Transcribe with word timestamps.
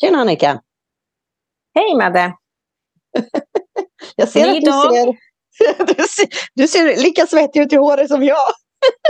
Tjena 0.00 0.18
Annika! 0.18 0.62
Hej 1.74 1.94
Madde! 1.94 2.36
jag 4.16 4.28
ser 4.28 4.52
Ny 4.52 4.58
att 4.58 4.64
du 4.64 4.72
ser, 4.72 5.16
du 5.96 6.02
ser, 6.08 6.28
du 6.54 6.68
ser 6.68 7.02
lika 7.02 7.26
svettig 7.26 7.60
ut 7.60 7.72
i 7.72 7.76
håret 7.76 8.08
som 8.08 8.22
jag. 8.22 8.48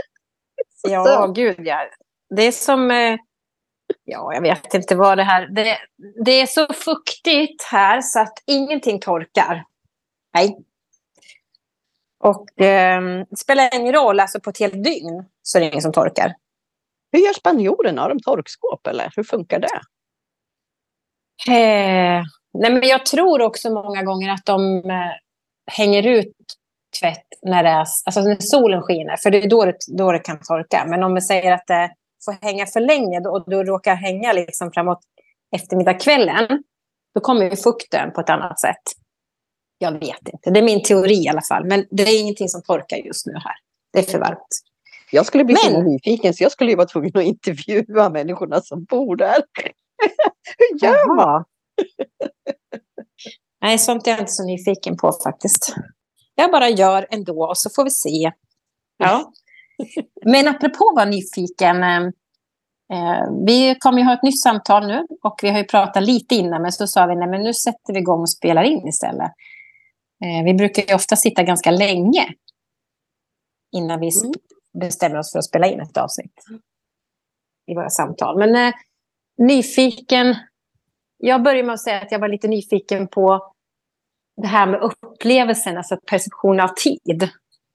ja, 0.82 1.26
gud 1.26 1.66
ja. 1.66 1.88
Det 2.36 2.42
är 2.42 2.52
som... 2.52 2.90
Eh, 2.90 3.16
ja, 4.04 4.34
jag 4.34 4.42
vet 4.42 4.74
inte 4.74 4.96
vad 4.96 5.18
det 5.18 5.24
här... 5.24 5.46
Det, 5.46 5.78
det 6.24 6.40
är 6.40 6.46
så 6.46 6.66
fuktigt 6.72 7.62
här 7.62 8.00
så 8.00 8.20
att 8.20 8.42
ingenting 8.46 9.00
torkar. 9.00 9.64
Nej. 10.34 10.58
Och 12.18 12.60
eh, 12.60 13.24
det 13.30 13.36
spelar 13.36 13.74
ingen 13.74 13.92
roll, 13.92 14.20
alltså 14.20 14.40
på 14.40 14.50
ett 14.50 14.58
helt 14.58 14.84
dygn 14.84 15.24
så 15.42 15.58
är 15.58 15.60
det 15.60 15.66
ingen 15.66 15.82
som 15.82 15.92
torkar. 15.92 16.34
Hur 17.12 17.20
gör 17.20 17.32
spanjorerna? 17.32 18.02
Har 18.02 18.08
de 18.08 18.20
torkskåp 18.20 18.86
eller 18.86 19.12
hur 19.16 19.24
funkar 19.24 19.58
det? 19.58 19.80
Eh, 21.48 22.22
nej 22.52 22.72
men 22.72 22.82
jag 22.82 23.06
tror 23.06 23.42
också 23.42 23.70
många 23.70 24.02
gånger 24.02 24.32
att 24.32 24.46
de 24.46 24.76
eh, 24.76 25.12
hänger 25.72 26.06
ut 26.06 26.34
tvätt 27.00 27.26
när, 27.42 27.62
det 27.62 27.68
är, 27.68 27.86
alltså 28.04 28.20
när 28.20 28.36
solen 28.40 28.82
skiner. 28.82 29.16
För 29.16 29.30
det 29.30 29.44
är 29.44 29.48
då 29.48 29.64
det, 29.64 29.76
då 29.96 30.12
det 30.12 30.18
kan 30.18 30.40
torka. 30.40 30.84
Men 30.86 31.02
om 31.02 31.14
vi 31.14 31.20
säger 31.20 31.52
att 31.52 31.66
det 31.66 31.90
får 32.24 32.46
hänga 32.46 32.66
för 32.66 32.80
länge 32.80 33.20
och 33.20 33.50
då 33.50 33.64
råkar 33.64 33.94
hänga 33.94 34.32
liksom 34.32 34.72
framåt 34.72 35.00
eftermiddagskvällen. 35.56 36.62
Då 37.14 37.20
kommer 37.20 37.44
ju 37.44 37.56
fukten 37.56 38.12
på 38.12 38.20
ett 38.20 38.30
annat 38.30 38.60
sätt. 38.60 38.82
Jag 39.78 39.92
vet 39.92 40.28
inte. 40.32 40.50
Det 40.50 40.60
är 40.60 40.64
min 40.64 40.82
teori 40.82 41.24
i 41.24 41.28
alla 41.28 41.42
fall. 41.48 41.64
Men 41.64 41.86
det 41.90 42.02
är 42.02 42.20
ingenting 42.20 42.48
som 42.48 42.62
torkar 42.62 42.96
just 42.96 43.26
nu 43.26 43.32
här. 43.32 43.54
Det 43.92 43.98
är 43.98 44.02
för 44.02 44.18
varmt. 44.18 44.48
Jag 45.10 45.26
skulle 45.26 45.44
bli 45.44 45.56
men... 45.64 45.72
så 45.72 45.82
nyfiken 45.82 46.34
så 46.34 46.42
jag 46.42 46.52
skulle 46.52 46.70
ju 46.70 46.76
vara 46.76 46.86
tvungen 46.86 47.10
att 47.14 47.24
intervjua 47.24 48.10
människorna 48.10 48.60
som 48.60 48.84
bor 48.84 49.16
där. 49.16 49.36
Hur 50.58 50.84
gör 50.84 51.16
man? 51.16 51.44
Nej, 53.62 53.78
sånt 53.78 54.06
är 54.06 54.10
jag 54.10 54.20
inte 54.20 54.32
så 54.32 54.44
nyfiken 54.44 54.96
på 54.96 55.12
faktiskt. 55.24 55.74
Jag 56.34 56.50
bara 56.50 56.68
gör 56.68 57.06
ändå 57.10 57.48
och 57.48 57.58
så 57.58 57.70
får 57.70 57.84
vi 57.84 57.90
se. 57.90 58.32
Ja. 58.96 59.32
Men 60.24 60.48
apropå 60.48 60.88
att 60.88 60.96
vara 60.96 61.04
nyfiken. 61.04 61.82
Eh, 61.82 62.02
eh, 62.92 63.24
vi 63.46 63.76
kommer 63.78 63.98
ju 63.98 64.04
ha 64.04 64.14
ett 64.14 64.22
nytt 64.22 64.42
samtal 64.42 64.86
nu 64.86 65.06
och 65.22 65.38
vi 65.42 65.50
har 65.50 65.58
ju 65.58 65.64
pratat 65.64 66.02
lite 66.02 66.34
innan 66.34 66.62
men 66.62 66.72
så 66.72 66.86
sa 66.86 67.06
vi 67.06 67.16
nej 67.16 67.28
men 67.28 67.42
nu 67.42 67.54
sätter 67.54 67.92
vi 67.92 67.98
igång 67.98 68.20
och 68.20 68.30
spelar 68.30 68.62
in 68.62 68.88
istället. 68.88 69.32
Eh, 70.24 70.44
vi 70.44 70.54
brukar 70.54 70.82
ju 70.88 70.94
ofta 70.94 71.16
sitta 71.16 71.42
ganska 71.42 71.70
länge 71.70 72.34
innan 73.72 74.00
vi 74.00 74.10
mm. 74.18 74.32
bestämmer 74.80 75.18
oss 75.18 75.32
för 75.32 75.38
att 75.38 75.44
spela 75.44 75.66
in 75.66 75.80
ett 75.80 75.96
avsnitt 75.96 76.34
i 77.66 77.74
våra 77.74 77.90
samtal. 77.90 78.38
Men 78.38 78.56
eh, 78.56 78.74
nyfiken. 79.40 80.36
Jag 81.16 81.42
börjar 81.42 81.64
med 81.64 81.72
att 81.72 81.80
säga 81.80 82.00
att 82.00 82.12
jag 82.12 82.18
var 82.18 82.28
lite 82.28 82.48
nyfiken 82.48 83.08
på 83.08 83.52
det 84.42 84.48
här 84.48 84.66
med 84.66 84.80
upplevelsen, 84.80 85.76
alltså 85.76 85.96
perception 86.10 86.60
av 86.60 86.68
tid. 86.68 87.28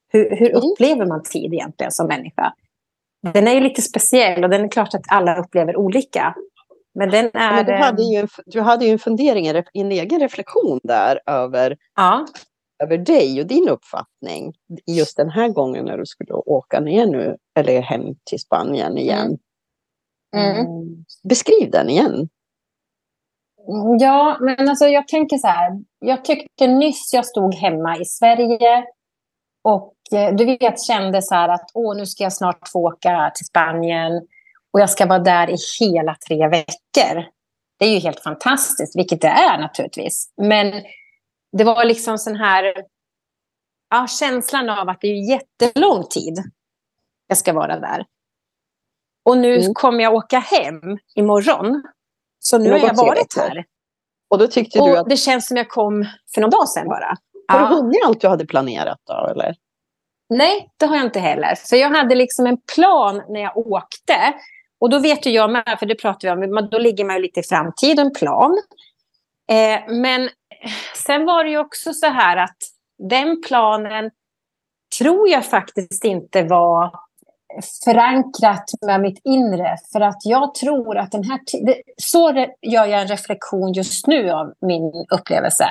Hur, 0.08 0.30
hur 0.30 0.50
mm. 0.50 0.62
upplever 0.64 1.06
man 1.06 1.24
tid 1.24 1.54
egentligen 1.54 1.92
som 1.92 2.08
människa? 2.08 2.54
Den 3.34 3.48
är 3.48 3.54
ju 3.54 3.60
lite 3.60 3.82
speciell 3.82 4.44
och 4.44 4.50
den 4.50 4.64
är 4.64 4.70
klart 4.70 4.94
att 4.94 5.12
alla 5.12 5.38
upplever 5.38 5.78
olika. 5.78 6.36
Men 6.96 7.10
den 7.10 7.32
är... 7.34 7.56
Men 7.56 7.66
du, 7.66 7.74
hade 7.74 8.04
ju 8.04 8.20
en, 8.20 8.28
du 8.46 8.62
hade 8.62 8.86
ju 8.86 8.92
en 8.92 9.00
fundering, 9.00 9.48
en 9.74 9.92
egen 9.92 10.20
reflektion 10.20 10.80
där 10.84 11.20
över, 11.26 11.78
ja. 11.96 12.26
över 12.84 12.98
dig 12.98 13.42
och 13.42 13.48
din 13.48 13.70
uppfattning. 13.70 14.54
Just 14.88 15.18
den 15.18 15.30
här 15.30 15.50
gången 15.50 15.86
när 15.86 15.98
du 15.98 16.06
skulle 16.06 16.34
åka 16.34 16.80
ner 16.80 17.06
nu, 17.06 17.36
eller 17.60 17.82
hem 17.82 18.02
till 18.24 18.40
Spanien 18.40 18.98
igen. 18.98 19.26
Mm. 19.26 19.38
Mm. 20.36 20.58
mm. 20.58 21.06
Beskriv 21.24 21.72
den 21.72 21.90
igen. 21.90 22.30
Ja, 24.00 24.38
men 24.42 24.70
alltså 24.70 24.86
jag 24.86 25.08
tänker 25.08 25.38
så 25.38 25.48
här. 25.48 25.72
Jag 26.00 26.26
tyckte 26.26 26.68
nyss 26.68 27.14
jag 27.14 27.26
stod 27.26 27.56
hemma 27.56 27.98
i 27.98 28.06
Sverige 28.06 28.86
och 29.64 29.94
eh, 30.14 30.36
du 30.36 30.46
vet 30.46 30.84
kände 30.84 31.22
så 31.22 31.36
här 31.36 31.50
att 31.50 31.70
åh, 31.74 31.98
nu 31.98 32.06
ska 32.06 32.24
jag 32.24 32.34
snart 32.34 32.70
få 32.74 32.80
åka 32.80 33.32
till 33.36 33.46
Spanien 33.46 34.12
och 34.74 34.80
jag 34.80 34.90
ska 34.90 35.06
vara 35.06 35.20
där 35.20 35.50
i 35.50 35.58
hela 35.80 36.16
tre 36.28 36.48
veckor. 36.48 37.26
Det 37.80 37.86
är 37.86 37.94
ju 37.94 38.00
helt 38.00 38.20
fantastiskt, 38.20 38.98
vilket 38.98 39.22
det 39.22 39.28
är 39.28 39.58
naturligtvis. 39.58 40.34
Men 40.42 40.84
det 41.58 41.64
var 41.64 41.86
liksom 41.86 42.18
sån 42.18 42.36
här 42.36 42.74
ja, 43.90 44.08
känslan 44.08 44.70
av 44.70 44.90
att 44.90 45.02
det 45.02 45.08
är 45.08 45.30
jättelång 45.30 46.04
tid 46.04 46.44
jag 47.28 47.38
ska 47.38 47.54
vara 47.54 47.80
där. 47.80 48.06
Och 49.26 49.38
nu 49.38 49.56
mm. 49.56 49.74
kommer 49.74 50.04
jag 50.04 50.14
åka 50.14 50.40
hem 50.40 50.82
imorgon. 51.16 51.84
Så 52.40 52.58
nu 52.58 52.72
har 52.72 52.80
jag 52.80 52.96
varit 52.96 53.38
här. 53.38 53.66
Och 54.30 54.38
då 54.38 54.48
tyckte 54.48 54.80
och 54.80 54.88
du 54.88 54.98
att... 54.98 55.10
Det 55.10 55.18
känns 55.18 55.48
som 55.48 55.58
jag 55.58 55.70
kom 55.70 56.06
för 56.34 56.42
någon 56.42 56.50
dag 56.50 56.70
sedan 56.70 56.88
bara. 56.88 57.18
Har 57.48 57.60
ja. 57.60 57.70
du 57.70 57.76
hunnit 57.76 58.06
allt 58.06 58.22
du 58.22 58.28
hade 58.28 58.46
planerat 58.46 59.00
då? 59.08 59.28
Eller? 59.32 59.56
Nej, 60.30 60.70
det 60.78 60.86
har 60.86 60.96
jag 60.96 61.06
inte 61.06 61.20
heller. 61.20 61.56
För 61.56 61.76
jag 61.76 61.90
hade 61.90 62.16
liksom 62.16 62.48
en 62.48 62.58
plan 62.76 63.22
när 63.30 63.42
jag 63.42 63.58
åkte. 63.58 64.34
Och 64.80 64.90
då 64.90 65.00
vet 65.00 65.26
ju 65.26 65.32
jag 65.32 65.52
med, 65.52 65.76
för 65.80 65.86
det 65.86 65.96
pratar 65.96 66.36
vi 66.36 66.58
om, 66.58 66.70
då 66.72 66.78
ligger 66.78 67.06
man 67.06 67.16
ju 67.16 67.22
lite 67.22 67.40
i 67.40 67.44
framtid, 67.44 68.00
en 68.00 68.14
plan. 68.14 68.58
Eh, 69.50 69.94
men 69.94 70.30
sen 70.96 71.26
var 71.26 71.44
det 71.44 71.50
ju 71.50 71.58
också 71.58 71.94
så 71.94 72.08
här 72.08 72.38
att 72.38 72.58
den 73.10 73.42
planen 73.42 74.12
tror 75.00 75.30
jag 75.30 75.46
faktiskt 75.46 76.04
inte 76.04 76.44
var 76.44 77.05
förankrat 77.86 78.64
med 78.86 79.02
mitt 79.02 79.22
inre. 79.24 79.78
För 79.92 80.02
att 80.02 80.18
jag 80.24 80.56
tror 80.56 80.98
att 80.98 81.12
den 81.12 81.24
här 81.24 81.40
tiden... 81.46 81.76
Så 81.98 82.32
gör 82.62 82.86
jag 82.86 83.02
en 83.02 83.08
reflektion 83.08 83.74
just 83.74 84.08
nu 84.08 84.30
av 84.30 84.54
min 84.62 85.06
upplevelse. 85.10 85.66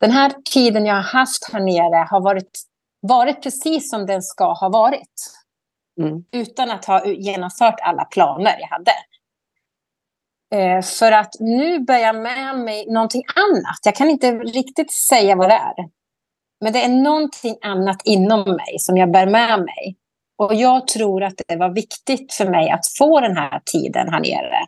Den 0.00 0.10
här 0.10 0.32
tiden 0.52 0.86
jag 0.86 0.94
har 0.94 1.02
haft 1.02 1.52
här 1.52 1.60
nere 1.60 2.06
har 2.10 2.20
varit, 2.20 2.50
varit 3.00 3.42
precis 3.42 3.90
som 3.90 4.06
den 4.06 4.22
ska 4.22 4.52
ha 4.52 4.68
varit. 4.68 5.32
Mm. 6.00 6.24
Utan 6.32 6.70
att 6.70 6.84
ha 6.84 7.06
genomfört 7.06 7.80
alla 7.80 8.04
planer 8.04 8.56
jag 8.60 8.68
hade. 8.68 8.92
Eh, 10.54 10.82
för 10.82 11.12
att 11.12 11.34
nu 11.40 11.78
bär 11.78 11.98
jag 11.98 12.16
med 12.16 12.58
mig 12.58 12.86
någonting 12.86 13.22
annat. 13.36 13.78
Jag 13.84 13.94
kan 13.94 14.10
inte 14.10 14.32
riktigt 14.32 14.92
säga 14.92 15.36
vad 15.36 15.48
det 15.48 15.54
är. 15.54 15.74
Men 16.60 16.72
det 16.72 16.84
är 16.84 16.88
någonting 16.88 17.56
annat 17.62 18.02
inom 18.04 18.42
mig 18.42 18.78
som 18.78 18.96
jag 18.96 19.10
bär 19.10 19.26
med 19.26 19.58
mig. 19.58 19.96
Och 20.38 20.54
jag 20.54 20.88
tror 20.88 21.22
att 21.22 21.34
det 21.48 21.56
var 21.56 21.68
viktigt 21.68 22.32
för 22.32 22.50
mig 22.50 22.70
att 22.70 22.86
få 22.98 23.20
den 23.20 23.36
här 23.36 23.60
tiden 23.72 24.08
här 24.08 24.20
nere. 24.20 24.66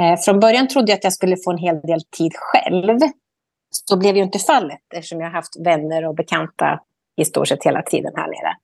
Eh, 0.00 0.20
från 0.20 0.40
början 0.40 0.68
trodde 0.68 0.92
jag 0.92 0.96
att 0.96 1.04
jag 1.04 1.12
skulle 1.12 1.36
få 1.36 1.50
en 1.50 1.58
hel 1.58 1.80
del 1.80 2.02
tid 2.02 2.32
själv. 2.34 2.98
Så 3.70 3.96
blev 3.96 4.16
ju 4.16 4.22
inte 4.22 4.38
fallet 4.38 4.80
eftersom 4.94 5.20
jag 5.20 5.26
har 5.26 5.32
haft 5.32 5.60
vänner 5.64 6.06
och 6.08 6.14
bekanta 6.14 6.80
i 7.16 7.24
stort 7.24 7.48
sett 7.48 7.64
hela 7.64 7.82
tiden 7.82 8.12
här 8.16 8.26
nere. 8.26 8.56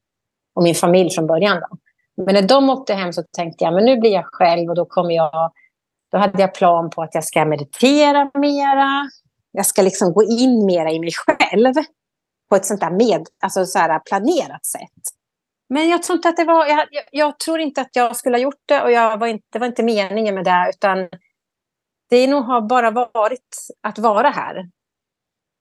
Och 0.55 0.63
min 0.63 0.75
familj 0.75 1.11
från 1.11 1.27
början. 1.27 1.61
Då. 1.61 1.77
Men 2.25 2.35
när 2.35 2.43
de 2.43 2.71
åkte 2.71 2.95
hem 2.95 3.13
så 3.13 3.23
tänkte 3.37 3.65
jag 3.65 3.75
men 3.75 3.85
nu 3.85 3.97
blir 3.97 4.13
jag 4.13 4.25
själv 4.27 4.69
och 4.69 4.75
då 4.75 4.85
kommer 4.85 5.15
jag... 5.15 5.53
Då 6.13 6.19
hade 6.19 6.41
jag 6.41 6.55
plan 6.55 6.91
på 6.91 7.03
att 7.03 7.15
jag 7.15 7.25
ska 7.25 7.45
meditera 7.45 8.31
mera. 8.35 9.11
Jag 9.53 9.67
ska 9.67 9.83
liksom 9.83 10.13
gå 10.13 10.23
in 10.23 10.67
mera 10.67 10.91
i 10.91 11.01
mig 11.01 11.11
själv 11.13 11.75
på 12.51 12.57
ett 12.57 12.67
sånt 12.67 12.81
där 12.81 12.91
med, 12.91 13.27
alltså 13.43 13.65
så 13.65 13.79
här 13.79 13.99
planerat 13.99 14.67
sätt. 14.67 15.18
Men 15.69 15.89
jag 15.89 16.03
tror 16.03 16.17
inte 16.17 16.29
att 16.29 16.37
det 16.37 16.45
var, 16.45 16.67
jag, 16.67 16.87
jag, 17.13 17.39
tror 17.39 17.61
inte 17.61 17.81
att 17.81 17.97
jag 17.97 18.17
skulle 18.17 18.37
ha 18.37 18.43
gjort 18.43 18.63
det 18.67 18.83
och 18.83 18.91
jag 18.91 19.19
var 19.19 19.27
inte, 19.27 19.47
det 19.53 19.59
var 19.59 19.67
inte 19.67 19.83
meningen 19.83 20.35
med 20.35 20.45
det 20.45 20.71
utan 20.75 21.09
det 22.11 22.27
nog 22.27 22.45
har 22.45 22.61
bara 22.61 22.91
varit 22.91 23.57
att 23.81 23.99
vara 23.99 24.31
här. 24.31 24.71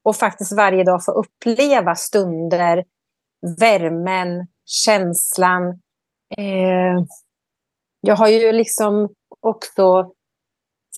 Och 0.04 0.16
faktiskt 0.16 0.58
varje 0.58 0.84
dag 0.84 1.06
få 1.06 1.12
uppleva 1.12 1.96
stunder, 1.96 2.86
värmen, 3.60 4.48
känslan. 4.66 5.70
Eh, 6.38 7.04
jag 8.02 8.16
har 8.16 8.28
ju 8.28 8.52
liksom 8.52 9.10
också 9.40 10.12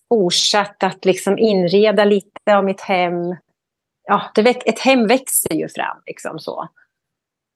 fortsatt 0.10 0.84
att 0.84 1.06
liksom 1.06 1.38
inreda 1.38 2.06
lite 2.06 2.56
av 2.56 2.66
mitt 2.66 2.82
hem. 2.82 3.36
Ja, 4.04 4.32
det, 4.36 4.68
ett 4.68 4.80
hem 4.80 5.08
växer 5.08 5.54
ju 5.54 5.70
fram 5.70 6.02
liksom 6.06 6.40
så. 6.40 6.68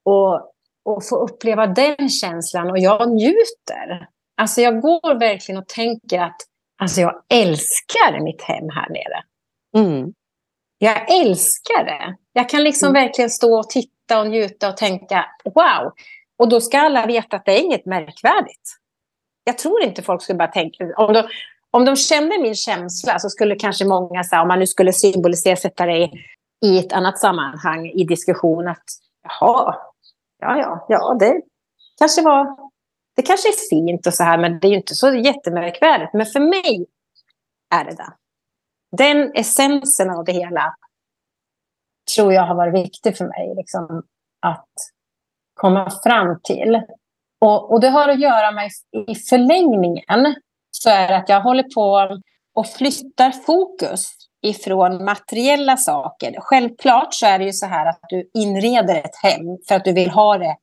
Och 0.05 0.52
och 0.85 1.07
få 1.07 1.15
uppleva 1.15 1.67
den 1.67 2.09
känslan 2.09 2.71
och 2.71 2.79
jag 2.79 3.11
njuter. 3.11 4.07
Alltså 4.37 4.61
jag 4.61 4.81
går 4.81 5.19
verkligen 5.19 5.61
och 5.61 5.67
tänker 5.67 6.21
att 6.21 6.37
alltså 6.81 7.01
jag 7.01 7.21
älskar 7.29 8.19
mitt 8.23 8.41
hem 8.41 8.69
här 8.69 8.89
nere. 8.89 9.23
Mm. 9.77 10.13
Jag 10.77 11.11
älskar 11.11 11.83
det. 11.85 12.15
Jag 12.33 12.49
kan 12.49 12.63
liksom 12.63 12.89
mm. 12.89 13.03
verkligen 13.03 13.29
stå 13.29 13.59
och 13.59 13.69
titta 13.69 14.19
och 14.19 14.27
njuta 14.27 14.69
och 14.69 14.77
tänka 14.77 15.25
wow. 15.45 15.91
Och 16.37 16.49
då 16.49 16.61
ska 16.61 16.79
alla 16.79 17.05
veta 17.05 17.35
att 17.35 17.45
det 17.45 17.51
är 17.51 17.63
inget 17.63 17.85
märkvärdigt. 17.85 18.77
Jag 19.43 19.57
tror 19.57 19.83
inte 19.83 20.01
folk 20.01 20.21
skulle 20.21 20.37
bara 20.37 20.51
tänka... 20.51 20.93
Om 20.97 21.13
de, 21.13 21.23
om 21.71 21.85
de 21.85 21.95
kände 21.95 22.41
min 22.41 22.55
känsla 22.55 23.19
så 23.19 23.29
skulle 23.29 23.55
kanske 23.55 23.85
många, 23.85 24.23
så 24.23 24.41
om 24.41 24.47
man 24.47 24.59
nu 24.59 24.67
skulle 24.67 24.93
symbolisera, 24.93 25.55
sätta 25.55 25.85
det 25.85 26.09
i 26.65 26.79
ett 26.79 26.93
annat 26.93 27.19
sammanhang 27.19 27.89
i 27.89 28.03
diskussion, 28.03 28.67
att 28.67 28.83
jaha, 29.23 29.75
ja, 30.43 30.57
ja, 30.57 30.85
ja, 30.89 31.15
det 31.19 31.41
kanske 31.97 32.21
var... 32.21 32.63
Det 33.15 33.21
kanske 33.21 33.49
är 33.49 33.69
fint 33.69 34.07
och 34.07 34.13
så 34.13 34.23
här, 34.23 34.37
men 34.37 34.59
det 34.59 34.67
är 34.67 34.69
ju 34.69 34.77
inte 34.77 34.95
så 34.95 35.15
jättemärkvärdigt. 35.15 36.13
Men 36.13 36.25
för 36.25 36.39
mig 36.39 36.85
är 37.75 37.85
det 37.85 37.95
det. 37.95 38.13
Den 38.97 39.31
essensen 39.35 40.09
av 40.09 40.25
det 40.25 40.31
hela 40.31 40.75
tror 42.15 42.33
jag 42.33 42.43
har 42.43 42.55
varit 42.55 42.85
viktig 42.85 43.17
för 43.17 43.25
mig 43.25 43.53
liksom, 43.55 44.03
att 44.41 44.69
komma 45.53 45.91
fram 46.03 46.39
till. 46.43 46.81
Och, 47.41 47.71
och 47.71 47.81
det 47.81 47.89
har 47.89 48.09
att 48.09 48.19
göra 48.19 48.51
med 48.51 48.69
i 49.07 49.15
förlängningen 49.15 50.35
så 50.71 50.89
är 50.89 51.07
det 51.07 51.17
att 51.17 51.29
jag 51.29 51.41
håller 51.41 51.63
på 51.75 52.19
och 52.53 52.67
flyttar 52.67 53.31
fokus 53.31 54.07
ifrån 54.41 55.05
materiella 55.05 55.77
saker. 55.77 56.35
Självklart 56.39 57.13
så 57.13 57.25
är 57.25 57.39
det 57.39 57.45
ju 57.45 57.53
så 57.53 57.65
här 57.65 57.85
att 57.85 57.99
du 58.09 58.29
inreder 58.33 58.95
ett 58.95 59.15
hem 59.23 59.57
för 59.67 59.75
att 59.75 59.85
du 59.85 59.93
vill 59.93 60.09
ha 60.09 60.37
det. 60.37 60.55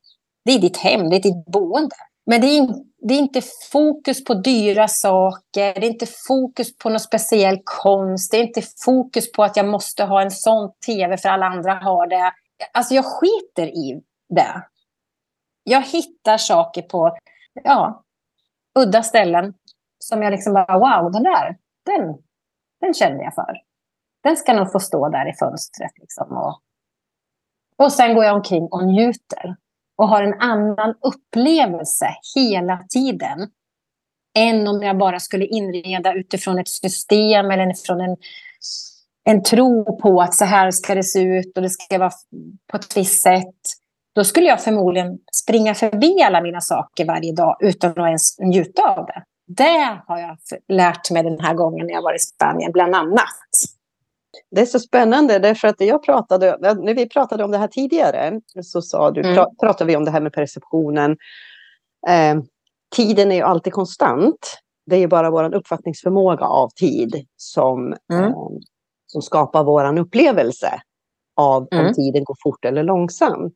Det 0.44 0.52
är 0.52 0.58
ditt 0.58 0.76
hem, 0.76 1.10
det 1.10 1.16
är 1.16 1.22
ditt 1.22 1.46
boende. 1.46 1.96
Men 2.26 2.40
det 2.40 2.46
är, 2.46 2.68
det 3.08 3.14
är 3.14 3.18
inte 3.18 3.42
fokus 3.72 4.24
på 4.24 4.34
dyra 4.34 4.88
saker, 4.88 5.74
det 5.80 5.86
är 5.86 5.90
inte 5.90 6.06
fokus 6.28 6.76
på 6.78 6.88
någon 6.88 7.00
speciell 7.00 7.58
konst, 7.64 8.30
det 8.30 8.36
är 8.36 8.42
inte 8.42 8.62
fokus 8.84 9.32
på 9.32 9.44
att 9.44 9.56
jag 9.56 9.66
måste 9.66 10.04
ha 10.04 10.22
en 10.22 10.30
sån 10.30 10.72
tv 10.86 11.16
för 11.16 11.28
alla 11.28 11.46
andra 11.46 11.74
har 11.74 12.06
det. 12.06 12.32
Alltså 12.72 12.94
jag 12.94 13.04
skiter 13.04 13.66
i 13.66 14.02
det. 14.34 14.62
Jag 15.64 15.82
hittar 15.82 16.36
saker 16.36 16.82
på 16.82 17.16
ja, 17.64 18.02
udda 18.78 19.02
ställen 19.02 19.54
som 19.98 20.22
jag 20.22 20.30
liksom 20.30 20.52
bara, 20.52 20.78
wow, 20.78 21.12
den 21.12 21.22
där, 21.22 21.56
den, 21.98 22.22
den 22.80 22.94
känner 22.94 23.24
jag 23.24 23.34
för. 23.34 23.56
Den 24.22 24.36
ska 24.36 24.52
nog 24.52 24.72
få 24.72 24.80
stå 24.80 25.08
där 25.08 25.28
i 25.28 25.32
fönstret. 25.32 25.92
Liksom, 26.00 26.36
och, 26.36 26.60
och 27.76 27.92
sen 27.92 28.14
går 28.14 28.24
jag 28.24 28.36
omkring 28.36 28.68
och 28.70 28.86
njuter 28.86 29.56
och 29.96 30.08
har 30.08 30.22
en 30.22 30.40
annan 30.40 30.94
upplevelse 31.00 32.06
hela 32.36 32.84
tiden 32.88 33.50
än 34.38 34.68
om 34.68 34.82
jag 34.82 34.98
bara 34.98 35.20
skulle 35.20 35.46
inreda 35.46 36.14
utifrån 36.14 36.58
ett 36.58 36.68
system 36.68 37.50
eller 37.50 37.86
från 37.86 38.00
en, 38.00 38.16
en 39.24 39.42
tro 39.42 39.98
på 39.98 40.20
att 40.20 40.34
så 40.34 40.44
här 40.44 40.70
ska 40.70 40.94
det 40.94 41.02
se 41.02 41.20
ut 41.22 41.56
och 41.56 41.62
det 41.62 41.70
ska 41.70 41.98
vara 41.98 42.12
på 42.70 42.76
ett 42.76 42.96
visst 42.96 43.22
sätt. 43.22 43.56
Då 44.14 44.24
skulle 44.24 44.46
jag 44.46 44.62
förmodligen 44.62 45.18
springa 45.32 45.74
förbi 45.74 46.22
alla 46.22 46.40
mina 46.40 46.60
saker 46.60 47.04
varje 47.04 47.32
dag 47.32 47.56
utan 47.60 47.90
att 47.90 47.96
ens 47.96 48.38
njuta 48.38 48.82
av 48.82 49.06
det. 49.06 49.24
Det 49.56 50.00
har 50.06 50.18
jag 50.18 50.36
lärt 50.68 51.10
mig 51.10 51.22
den 51.22 51.40
här 51.40 51.54
gången 51.54 51.86
när 51.86 51.94
jag 51.94 52.02
var 52.02 52.14
i 52.14 52.18
Spanien, 52.18 52.72
bland 52.72 52.94
annat. 52.94 53.48
Det 54.50 54.60
är 54.60 54.66
så 54.66 54.78
spännande 54.78 55.38
därför 55.38 55.68
att 55.68 55.80
jag 55.80 56.04
pratade, 56.04 56.56
när 56.60 56.94
vi 56.94 57.08
pratade 57.08 57.44
om 57.44 57.50
det 57.50 57.58
här 57.58 57.68
tidigare 57.68 58.40
så 58.62 58.82
sa 58.82 59.10
du, 59.10 59.20
mm. 59.20 59.46
pratade 59.60 59.88
vi 59.88 59.96
om 59.96 60.04
det 60.04 60.10
här 60.10 60.20
med 60.20 60.32
perceptionen. 60.32 61.16
Eh, 62.08 62.42
tiden 62.96 63.32
är 63.32 63.36
ju 63.36 63.42
alltid 63.42 63.72
konstant. 63.72 64.58
Det 64.86 64.96
är 64.96 65.00
ju 65.00 65.06
bara 65.06 65.30
vår 65.30 65.54
uppfattningsförmåga 65.54 66.44
av 66.44 66.68
tid 66.68 67.26
som, 67.36 67.94
mm. 68.12 68.24
eh, 68.24 68.34
som 69.06 69.22
skapar 69.22 69.64
vår 69.64 69.98
upplevelse 69.98 70.80
av 71.36 71.68
om 71.70 71.78
mm. 71.78 71.94
tiden 71.94 72.24
går 72.24 72.36
fort 72.42 72.64
eller 72.64 72.82
långsamt. 72.82 73.54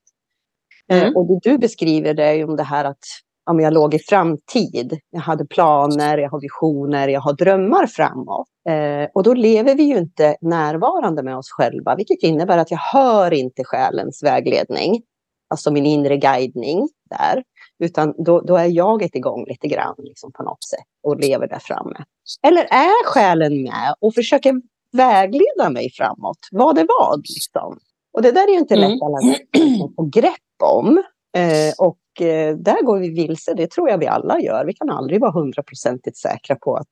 Eh, 0.89 1.03
mm. 1.03 1.17
och 1.17 1.27
det 1.27 1.51
du 1.51 1.59
beskriver 1.59 2.15
det 2.15 2.25
är 2.25 2.33
ju 2.33 2.45
om 2.45 2.57
det 2.57 2.63
här 2.63 2.85
att 2.85 3.05
ja, 3.47 3.61
jag 3.61 3.73
låg 3.73 3.95
i 3.95 3.99
framtid. 3.99 4.99
Jag 5.11 5.21
hade 5.21 5.47
planer, 5.47 6.19
jag 6.19 6.31
har 6.31 6.41
visioner, 6.41 7.09
jag 7.09 7.21
har 7.21 7.33
drömmar 7.33 7.87
framåt. 7.87 8.49
Eh, 8.69 9.09
och 9.15 9.23
då 9.23 9.35
lever 9.35 9.75
vi 9.75 9.83
ju 9.83 9.99
inte 9.99 10.37
närvarande 10.41 11.23
med 11.23 11.37
oss 11.37 11.51
själva, 11.51 11.97
vilket 11.97 12.23
innebär 12.23 12.59
att 12.59 12.71
jag 12.71 12.79
hör 12.79 13.33
inte 13.33 13.65
själens 13.65 14.23
vägledning, 14.23 15.03
alltså 15.51 15.71
min 15.71 15.87
inre 15.87 16.17
guidning 16.17 16.89
där. 17.11 17.43
Utan 17.79 18.15
då, 18.25 18.41
då 18.41 18.57
är 18.57 18.65
jaget 18.65 19.15
igång 19.15 19.45
lite 19.49 19.69
grann 19.69 19.95
liksom 19.99 20.33
på 20.33 20.43
något 20.43 20.65
sätt 20.65 20.87
och 21.03 21.21
lever 21.21 21.49
där 21.49 21.59
framme. 21.59 22.05
Eller 22.47 22.65
är 22.65 23.07
själen 23.07 23.63
med 23.63 23.95
och 24.01 24.15
försöker 24.15 24.55
vägleda 24.93 25.71
mig 25.71 25.91
framåt? 25.91 26.39
Vad 26.51 26.79
är 26.79 26.87
vad? 27.01 27.19
Liksom. 27.19 27.79
Och 28.13 28.23
det 28.23 28.33
där 28.33 28.49
är 28.49 28.53
ju 28.53 28.59
inte 28.59 28.77
lätt 28.77 28.91
mm. 28.91 29.03
alla 29.03 29.17
att 29.17 29.95
få 29.97 30.03
grepp 30.03 30.63
om. 30.63 31.03
Eh, 31.37 31.75
och 31.79 31.99
eh, 32.21 32.57
där 32.57 32.83
går 32.83 32.99
vi 32.99 33.11
vilse, 33.11 33.55
det 33.55 33.71
tror 33.71 33.91
jag 33.91 33.99
vi 33.99 34.07
alla 34.07 34.41
gör. 34.41 34.65
Vi 34.65 34.73
kan 34.73 34.91
aldrig 34.91 35.21
vara 35.21 35.31
hundraprocentigt 35.31 36.17
säkra 36.17 36.57
på 36.57 36.77
att 36.77 36.91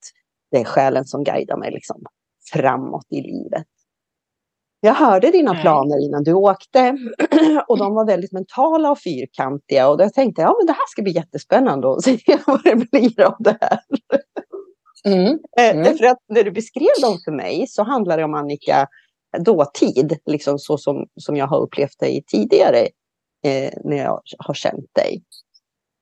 det 0.50 0.60
är 0.60 0.64
själen 0.64 1.04
som 1.04 1.24
guidar 1.24 1.56
mig 1.56 1.70
liksom, 1.70 2.04
framåt 2.52 3.06
i 3.10 3.20
livet. 3.20 3.66
Jag 4.84 4.94
hörde 4.94 5.30
dina 5.30 5.54
planer 5.54 6.04
innan 6.04 6.24
du 6.24 6.32
åkte 6.32 6.98
och 7.68 7.78
de 7.78 7.94
var 7.94 8.06
väldigt 8.06 8.32
mentala 8.32 8.90
och 8.90 8.98
fyrkantiga. 8.98 9.88
Och 9.88 9.98
då 9.98 10.08
tänkte 10.08 10.42
jag 10.42 10.50
att 10.50 10.56
ja, 10.60 10.66
det 10.66 10.72
här 10.72 10.88
ska 10.88 11.02
bli 11.02 11.12
jättespännande 11.12 11.92
att 11.92 12.02
se 12.02 12.18
vad 12.46 12.64
det 12.64 12.90
blir 12.90 13.20
av 13.20 13.36
det 13.38 13.58
här. 13.60 13.78
Mm. 15.04 15.38
Eh, 15.58 15.76
mm. 15.76 15.98
För 15.98 16.04
att 16.04 16.18
när 16.28 16.42
du 16.42 16.50
beskrev 16.50 17.02
dem 17.02 17.18
för 17.24 17.32
mig 17.32 17.66
så 17.68 17.82
handlar 17.82 18.18
det 18.18 18.24
om 18.24 18.34
Annika 18.34 18.88
dåtid, 19.38 20.18
liksom 20.26 20.58
så 20.58 20.78
som, 20.78 21.06
som 21.16 21.36
jag 21.36 21.46
har 21.46 21.60
upplevt 21.60 21.98
dig 21.98 22.24
tidigare 22.26 22.88
eh, 23.44 23.72
när 23.84 23.96
jag 23.96 24.22
har 24.38 24.54
känt 24.54 24.94
dig. 24.94 25.22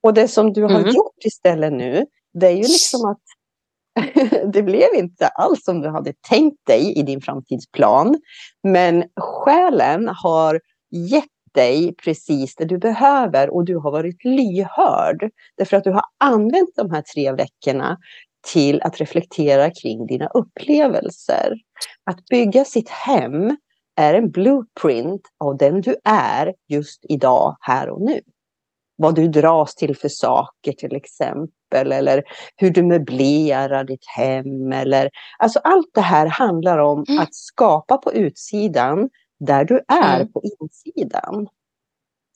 Och 0.02 0.14
det 0.14 0.28
som 0.28 0.52
du 0.52 0.62
har 0.62 0.80
mm. 0.80 0.94
gjort 0.94 1.24
istället 1.24 1.72
nu, 1.72 2.06
det 2.40 2.46
är 2.46 2.52
ju 2.52 2.62
liksom 2.62 3.04
att 3.04 3.22
det 4.52 4.62
blev 4.62 4.88
inte 4.94 5.28
alls 5.28 5.64
som 5.64 5.80
du 5.80 5.88
hade 5.88 6.12
tänkt 6.28 6.66
dig 6.66 6.98
i 6.98 7.02
din 7.02 7.20
framtidsplan. 7.20 8.20
Men 8.62 9.04
själen 9.16 10.08
har 10.08 10.60
gett 11.10 11.24
dig 11.54 11.94
precis 12.04 12.56
det 12.56 12.64
du 12.64 12.78
behöver 12.78 13.50
och 13.50 13.64
du 13.64 13.76
har 13.76 13.90
varit 13.90 14.24
lyhörd. 14.24 15.30
Därför 15.56 15.76
att 15.76 15.84
du 15.84 15.90
har 15.90 16.04
använt 16.18 16.76
de 16.76 16.90
här 16.90 17.02
tre 17.02 17.32
veckorna 17.32 17.98
till 18.52 18.82
att 18.82 19.00
reflektera 19.00 19.70
kring 19.70 20.06
dina 20.06 20.26
upplevelser. 20.26 21.52
Att 22.04 22.24
bygga 22.30 22.64
sitt 22.64 22.88
hem 22.88 23.56
är 24.00 24.14
en 24.14 24.30
blueprint 24.30 25.22
av 25.38 25.56
den 25.56 25.80
du 25.80 25.96
är 26.04 26.54
just 26.68 27.04
idag, 27.08 27.56
här 27.60 27.88
och 27.88 28.00
nu. 28.00 28.20
Vad 28.96 29.14
du 29.14 29.28
dras 29.28 29.74
till 29.74 29.96
för 29.96 30.08
saker 30.08 30.72
till 30.72 30.96
exempel, 30.96 31.92
eller 31.92 32.22
hur 32.56 32.70
du 32.70 32.82
möblerar 32.82 33.84
ditt 33.84 34.06
hem. 34.16 34.72
Eller, 34.72 35.10
alltså 35.38 35.58
allt 35.58 35.90
det 35.94 36.00
här 36.00 36.26
handlar 36.26 36.78
om 36.78 37.04
mm. 37.08 37.20
att 37.20 37.34
skapa 37.34 37.96
på 37.96 38.12
utsidan 38.12 39.10
där 39.40 39.64
du 39.64 39.80
är 39.88 40.20
mm. 40.20 40.32
på 40.32 40.42
insidan. 40.60 41.48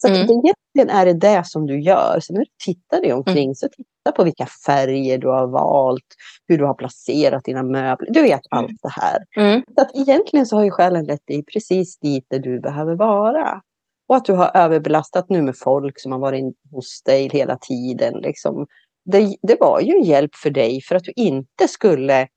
Så 0.05 0.09
mm. 0.09 0.23
egentligen 0.23 0.91
är 0.91 1.07
det 1.07 1.13
det 1.13 1.47
som 1.47 1.67
du 1.67 1.81
gör. 1.81 2.21
Så 2.21 2.33
när 2.33 2.41
du 2.41 2.47
tittar 2.65 3.01
dig 3.01 3.13
omkring, 3.13 3.45
mm. 3.45 3.55
så 3.55 3.69
titta 3.69 4.13
på 4.17 4.25
vilka 4.25 4.47
färger 4.67 5.19
du 5.19 5.29
har 5.29 5.47
valt, 5.47 6.15
hur 6.49 6.59
du 6.59 6.65
har 6.65 6.75
placerat 6.75 7.45
dina 7.45 7.63
möbler. 7.63 8.11
Du 8.11 8.23
vet 8.23 8.41
mm. 8.53 8.65
allt 8.65 8.83
det 8.83 8.93
här. 8.93 9.19
Mm. 9.37 9.63
Så 9.75 9.83
att 9.83 9.91
egentligen 9.95 10.47
så 10.47 10.57
har 10.57 10.65
ju 10.65 10.71
själen 10.71 11.05
lett 11.05 11.27
dig 11.27 11.45
precis 11.45 11.99
dit 11.99 12.27
där 12.31 12.39
du 12.39 12.61
behöver 12.61 12.95
vara. 12.95 13.61
Och 14.09 14.17
att 14.17 14.25
du 14.25 14.33
har 14.33 14.51
överbelastat 14.55 15.29
nu 15.29 15.43
med 15.43 15.57
folk 15.59 16.01
som 16.01 16.13
har 16.13 16.19
varit 16.19 16.55
hos 16.71 17.03
dig 17.03 17.29
hela 17.33 17.57
tiden. 17.57 18.15
Liksom. 18.15 18.67
Det, 19.05 19.37
det 19.43 19.57
var 19.61 19.81
ju 19.81 19.93
en 19.95 20.05
hjälp 20.05 20.35
för 20.35 20.51
dig 20.51 20.81
för 20.81 20.95
att 20.95 21.05
du 21.05 21.13
inte 21.17 21.69
skulle 21.69 22.29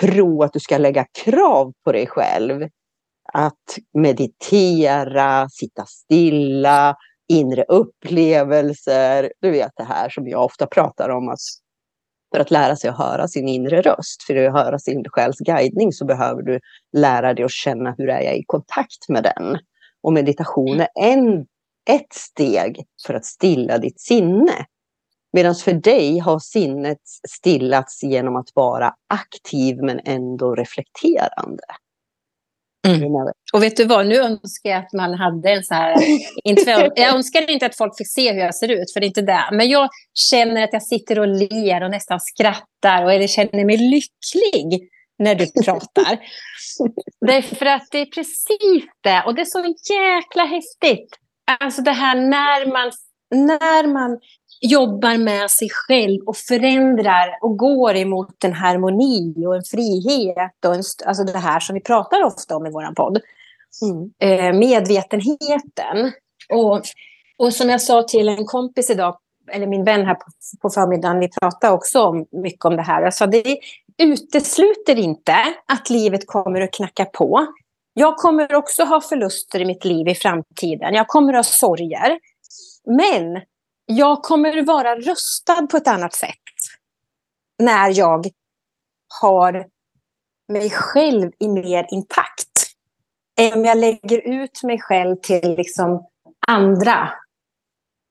tro 0.00 0.42
att 0.42 0.52
du 0.52 0.60
ska 0.60 0.78
lägga 0.78 1.06
krav 1.24 1.72
på 1.84 1.92
dig 1.92 2.06
själv 2.06 2.68
att 3.32 3.78
meditera, 3.94 5.48
sitta 5.48 5.84
stilla, 5.86 6.96
inre 7.28 7.64
upplevelser. 7.68 9.32
Du 9.40 9.50
vet 9.50 9.72
det 9.76 9.84
här 9.84 10.08
som 10.08 10.28
jag 10.28 10.44
ofta 10.44 10.66
pratar 10.66 11.08
om. 11.08 11.28
Att 11.28 11.38
för 12.34 12.40
att 12.40 12.50
lära 12.50 12.76
sig 12.76 12.90
att 12.90 12.98
höra 12.98 13.28
sin 13.28 13.48
inre 13.48 13.82
röst, 13.82 14.22
för 14.22 14.36
att 14.36 14.52
höra 14.52 14.78
sin 14.78 15.04
själs 15.08 15.38
guidning 15.38 15.92
så 15.92 16.04
behöver 16.04 16.42
du 16.42 16.60
lära 16.96 17.34
dig 17.34 17.44
att 17.44 17.50
känna 17.50 17.94
hur 17.98 18.08
är 18.08 18.20
jag 18.20 18.36
i 18.36 18.44
kontakt 18.46 19.08
med 19.08 19.22
den. 19.22 19.58
Och 20.02 20.12
meditation 20.12 20.80
är 20.80 20.88
en, 20.94 21.40
ett 21.90 22.12
steg 22.12 22.84
för 23.06 23.14
att 23.14 23.24
stilla 23.24 23.78
ditt 23.78 24.00
sinne. 24.00 24.66
Medan 25.32 25.54
för 25.54 25.72
dig 25.72 26.18
har 26.18 26.38
sinnet 26.38 27.00
stillats 27.28 28.02
genom 28.02 28.36
att 28.36 28.48
vara 28.54 28.94
aktiv 29.08 29.76
men 29.82 30.00
ändå 30.04 30.54
reflekterande. 30.54 31.62
Mm. 32.86 33.32
Och 33.52 33.62
vet 33.62 33.76
du 33.76 33.84
vad, 33.84 34.06
nu 34.06 34.16
önskar 34.16 34.70
jag 34.70 34.78
att 34.78 34.92
man 34.92 35.14
hade 35.14 35.50
en 35.50 35.64
så 35.64 35.74
här... 35.74 35.96
Inte, 36.44 36.90
jag 36.96 37.14
önskar 37.14 37.50
inte 37.50 37.66
att 37.66 37.76
folk 37.76 37.96
fick 37.98 38.08
se 38.08 38.32
hur 38.32 38.40
jag 38.40 38.54
ser 38.54 38.68
ut, 38.68 38.92
för 38.92 39.00
det 39.00 39.06
är 39.06 39.08
inte 39.08 39.22
det. 39.22 39.48
Men 39.52 39.68
jag 39.68 39.88
känner 40.30 40.64
att 40.64 40.72
jag 40.72 40.82
sitter 40.82 41.18
och 41.18 41.28
ler 41.28 41.82
och 41.82 41.90
nästan 41.90 42.20
skrattar 42.20 43.04
och 43.04 43.28
känner 43.28 43.64
mig 43.64 43.76
lycklig 43.76 44.88
när 45.18 45.34
du 45.34 45.46
pratar. 45.64 46.18
Därför 47.26 47.66
att 47.66 47.88
det 47.90 47.98
är 47.98 48.06
precis 48.06 48.84
det. 49.00 49.22
Och 49.26 49.34
det 49.34 49.40
är 49.40 49.44
så 49.44 49.74
jäkla 49.92 50.44
häftigt. 50.44 51.08
Alltså 51.60 51.82
det 51.82 51.92
här 51.92 52.16
när 52.16 52.72
man, 52.72 52.92
när 53.30 53.86
man 53.86 54.18
jobbar 54.60 55.18
med 55.18 55.50
sig 55.50 55.68
själv 55.70 56.20
och 56.26 56.36
förändrar 56.36 57.38
och 57.40 57.56
går 57.56 57.96
emot 57.96 58.44
en 58.44 58.52
harmoni 58.52 59.46
och 59.46 59.56
en 59.56 59.64
frihet. 59.64 60.64
Och 60.66 60.74
en, 60.74 60.82
alltså 61.06 61.24
det 61.24 61.38
här 61.38 61.60
som 61.60 61.74
vi 61.74 61.80
pratar 61.80 62.22
ofta 62.22 62.56
om 62.56 62.66
i 62.66 62.70
vår 62.70 62.94
podd. 62.94 63.20
Mm. 63.82 64.10
Eh, 64.18 64.58
medvetenheten. 64.58 66.12
Och, 66.48 66.82
och 67.38 67.52
som 67.52 67.68
jag 67.68 67.82
sa 67.82 68.02
till 68.02 68.28
en 68.28 68.46
kompis 68.46 68.90
idag, 68.90 69.16
eller 69.52 69.66
min 69.66 69.84
vän 69.84 70.06
här 70.06 70.14
på, 70.14 70.26
på 70.62 70.70
förmiddagen, 70.70 71.18
vi 71.20 71.28
pratade 71.40 71.72
också 71.72 72.02
om, 72.02 72.26
mycket 72.42 72.64
om 72.64 72.76
det 72.76 72.82
här. 72.82 73.02
Alltså 73.02 73.26
det, 73.26 73.58
utesluter 73.98 74.98
inte 74.98 75.36
att 75.66 75.90
livet 75.90 76.26
kommer 76.26 76.60
att 76.60 76.72
knacka 76.72 77.04
på. 77.04 77.46
Jag 77.94 78.16
kommer 78.16 78.54
också 78.54 78.84
ha 78.84 79.00
förluster 79.00 79.60
i 79.60 79.64
mitt 79.64 79.84
liv 79.84 80.08
i 80.08 80.14
framtiden. 80.14 80.94
Jag 80.94 81.08
kommer 81.08 81.32
att 81.32 81.46
ha 81.46 81.52
sorger. 81.52 82.18
Men 82.86 83.40
jag 83.86 84.22
kommer 84.22 84.58
att 84.58 84.66
vara 84.66 84.96
rustad 84.96 85.66
på 85.70 85.76
ett 85.76 85.88
annat 85.88 86.14
sätt 86.14 86.32
när 87.58 87.98
jag 87.98 88.26
har 89.20 89.66
mig 90.52 90.70
själv 90.70 91.32
i 91.38 91.48
mer 91.48 91.86
intakt. 91.90 92.46
Än 93.40 93.52
om 93.52 93.64
jag 93.64 93.78
lägger 93.78 94.28
ut 94.42 94.62
mig 94.62 94.80
själv 94.80 95.16
till 95.16 95.54
liksom 95.56 96.06
andra 96.46 97.12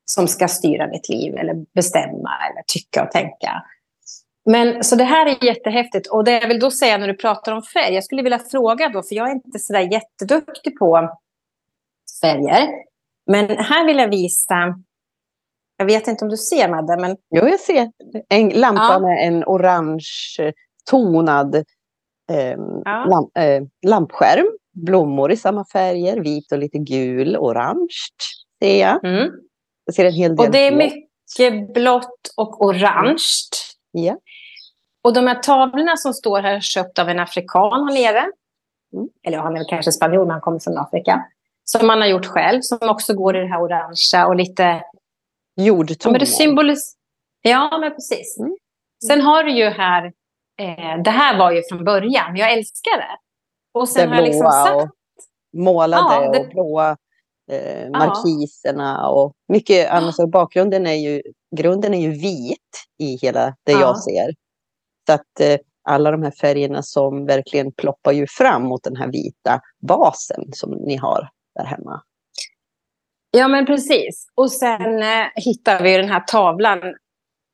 som 0.05 0.27
ska 0.27 0.47
styra 0.47 0.87
mitt 0.87 1.09
liv 1.09 1.35
eller 1.35 1.65
bestämma 1.73 2.29
eller 2.49 2.63
tycka 2.67 3.03
och 3.03 3.11
tänka. 3.11 3.63
Men 4.45 4.83
så 4.83 4.95
det 4.95 5.03
här 5.03 5.25
är 5.25 5.43
jättehäftigt. 5.43 6.07
Och 6.07 6.23
det 6.23 6.31
jag 6.31 6.47
vill 6.47 6.59
då 6.59 6.71
säga 6.71 6.97
när 6.97 7.07
du 7.07 7.13
pratar 7.13 7.51
om 7.51 7.61
färg, 7.61 7.93
jag 7.93 8.03
skulle 8.03 8.23
vilja 8.23 8.39
fråga 8.39 8.89
då, 8.89 9.03
för 9.03 9.15
jag 9.15 9.29
är 9.29 9.33
inte 9.33 9.59
sådär 9.59 9.91
jätteduktig 9.91 10.79
på 10.79 11.17
färger. 12.21 12.69
Men 13.31 13.57
här 13.57 13.85
vill 13.85 13.97
jag 13.97 14.09
visa, 14.09 14.75
jag 15.77 15.85
vet 15.85 16.07
inte 16.07 16.25
om 16.25 16.29
du 16.29 16.37
ser 16.37 16.69
Madde, 16.69 16.97
men... 16.97 17.17
Jo, 17.29 17.47
jag 17.47 17.59
ser. 17.59 17.91
En 18.29 18.49
lampa 18.49 18.89
ja. 18.91 18.99
med 18.99 19.27
en 19.27 19.43
orange 19.43 20.05
tonad 20.89 21.55
eh, 22.31 22.55
ja. 22.85 23.05
lamp, 23.05 23.37
eh, 23.37 23.63
lampskärm. 23.87 24.45
Blommor 24.73 25.31
i 25.31 25.37
samma 25.37 25.65
färger, 25.65 26.19
vit 26.19 26.51
och 26.51 26.57
lite 26.57 26.77
gul, 26.77 27.37
orange 27.37 27.95
ser 28.63 28.79
jag. 28.79 29.05
Mm. 29.05 29.31
Jag 29.85 29.95
ser 29.95 30.05
en 30.05 30.13
hel 30.13 30.35
del 30.35 30.45
Och 30.45 30.51
det 30.51 30.67
är 30.67 30.75
mycket 30.75 31.73
blått 31.73 32.33
och 32.37 32.65
orange. 32.65 33.17
Ja. 33.91 34.17
Och 35.03 35.13
de 35.13 35.27
här 35.27 35.35
tavlorna 35.35 35.97
som 35.97 36.13
står 36.13 36.41
här 36.41 36.59
köpt 36.59 36.99
av 36.99 37.09
en 37.09 37.19
afrikan 37.19 37.87
här 37.87 37.93
nere. 37.93 38.31
Mm. 38.93 39.07
Eller 39.27 39.37
han 39.37 39.57
är 39.57 39.69
kanske 39.69 39.91
spanjor, 39.91 40.25
men 40.25 40.31
han 40.31 40.41
kommer 40.41 40.59
från 40.59 40.77
Afrika. 40.77 41.25
Som 41.63 41.87
man 41.87 42.01
har 42.01 42.07
gjort 42.07 42.25
själv, 42.25 42.61
som 42.61 42.89
också 42.89 43.13
går 43.13 43.35
i 43.35 43.39
det 43.39 43.47
här 43.47 43.61
orangea 43.61 44.27
och 44.27 44.35
lite... 44.35 44.83
Jordtoner. 45.55 46.19
Ja, 46.19 46.25
symbolis... 46.25 46.95
ja, 47.41 47.77
men 47.81 47.91
precis. 47.91 48.37
Mm. 48.39 48.55
Sen 49.07 49.21
har 49.21 49.43
du 49.43 49.51
ju 49.51 49.65
här... 49.65 50.05
Eh, 50.61 51.03
det 51.03 51.09
här 51.09 51.39
var 51.39 51.51
ju 51.51 51.61
från 51.69 51.85
början, 51.85 52.35
jag 52.35 52.53
älskar 52.53 52.97
det. 52.97 53.17
Och 53.73 53.89
sen 53.89 54.09
det 54.09 54.15
har 54.15 54.21
jag 54.21 54.27
liksom 54.27 54.51
satt... 54.51 54.89
målade 55.57 56.13
ja, 56.13 56.31
det... 56.31 56.39
och 56.39 56.49
blåa 56.49 56.97
eh, 57.51 57.89
markiserna 57.89 59.09
och 59.09 59.33
mycket 59.47 59.91
annat. 59.91 60.15
Ja. 60.17 60.27
Bakgrunden 60.27 60.87
är 60.87 60.93
ju, 60.93 61.21
grunden 61.55 61.93
är 61.93 62.01
ju 62.01 62.11
vit 62.11 62.87
i 62.99 63.17
hela 63.21 63.55
det 63.63 63.71
ja. 63.71 63.79
jag 63.79 63.99
ser. 63.99 64.33
Så 65.07 65.13
att 65.13 65.39
eh, 65.39 65.57
alla 65.89 66.11
de 66.11 66.23
här 66.23 66.31
färgerna 66.31 66.83
som 66.83 67.25
verkligen 67.25 67.71
ploppar 67.71 68.11
ju 68.11 68.27
fram 68.27 68.63
mot 68.63 68.83
den 68.83 68.95
här 68.95 69.11
vita 69.11 69.61
basen 69.87 70.43
som 70.53 70.71
ni 70.71 70.95
har 70.95 71.29
där 71.55 71.65
hemma. 71.65 72.01
Ja, 73.35 73.47
men 73.47 73.65
precis. 73.65 74.27
Och 74.35 74.51
sen 74.51 75.03
eh, 75.03 75.27
hittar 75.35 75.83
vi 75.83 75.97
den 75.97 76.09
här 76.09 76.19
tavlan 76.19 76.79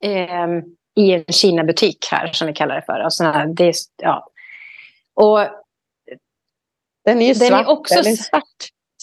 eh, 0.03 0.47
i 0.95 1.11
en 1.11 1.23
Kina-butik 1.23 2.07
här, 2.11 2.27
som 2.33 2.47
vi 2.47 2.53
kallar 2.53 2.75
det 2.75 2.81
för. 2.81 3.05
Och 3.05 3.13
så 3.13 3.23
här, 3.23 3.47
det 3.47 3.73
ja. 3.97 4.27
och, 5.13 5.39
den 7.05 7.21
är 7.21 7.27
ju 7.27 7.33
den 7.33 7.47
svart, 7.47 7.65
är 7.65 7.69
också... 7.69 7.93
eller 7.93 8.11
svart, 8.11 8.43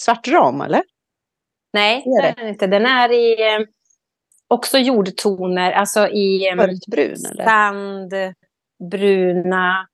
svart 0.01 0.27
ram, 0.27 0.61
eller? 0.61 0.83
Nej, 1.73 2.03
är 2.05 2.21
den 2.21 2.45
är 2.45 2.49
inte. 2.49 2.67
Den 2.67 2.85
är 2.85 3.11
i 3.11 3.53
eh, 3.55 3.67
också 4.47 4.77
jordtoner, 4.77 5.71
alltså 5.71 6.07
i... 6.07 6.55
Mörkbrun, 6.55 7.25
eller? 7.31 7.45
Sand, 7.45 8.13
bruna, 8.91 9.87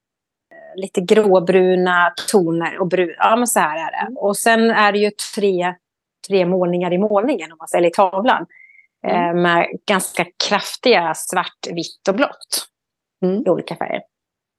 eh, 0.52 0.82
lite 0.82 1.02
gråbruna 1.02 2.14
toner 2.32 2.78
och 2.78 2.88
brun. 2.88 3.16
Ja, 3.18 3.36
men 3.36 3.48
så 3.48 3.60
här 3.60 3.88
är 3.88 3.92
det. 3.92 4.20
Och 4.20 4.38
sen 4.38 4.72
är 4.72 4.92
det 4.92 5.00
ju 5.00 5.12
tre, 5.36 5.76
tre 6.28 6.46
målningar 6.46 6.94
i 6.94 6.98
målningen, 6.98 7.52
om 7.52 7.58
man 7.60 7.68
säger, 7.68 7.88
i 7.88 7.92
tavlan. 7.92 8.46
Eh, 9.08 9.24
mm. 9.24 9.42
med 9.42 9.68
ganska 9.88 10.26
kraftiga 10.48 11.14
svart, 11.16 11.68
vitt 11.72 12.08
och 12.10 12.16
blått 12.16 12.68
mm. 13.24 13.44
i 13.46 13.50
olika 13.50 13.76
färger. 13.76 14.02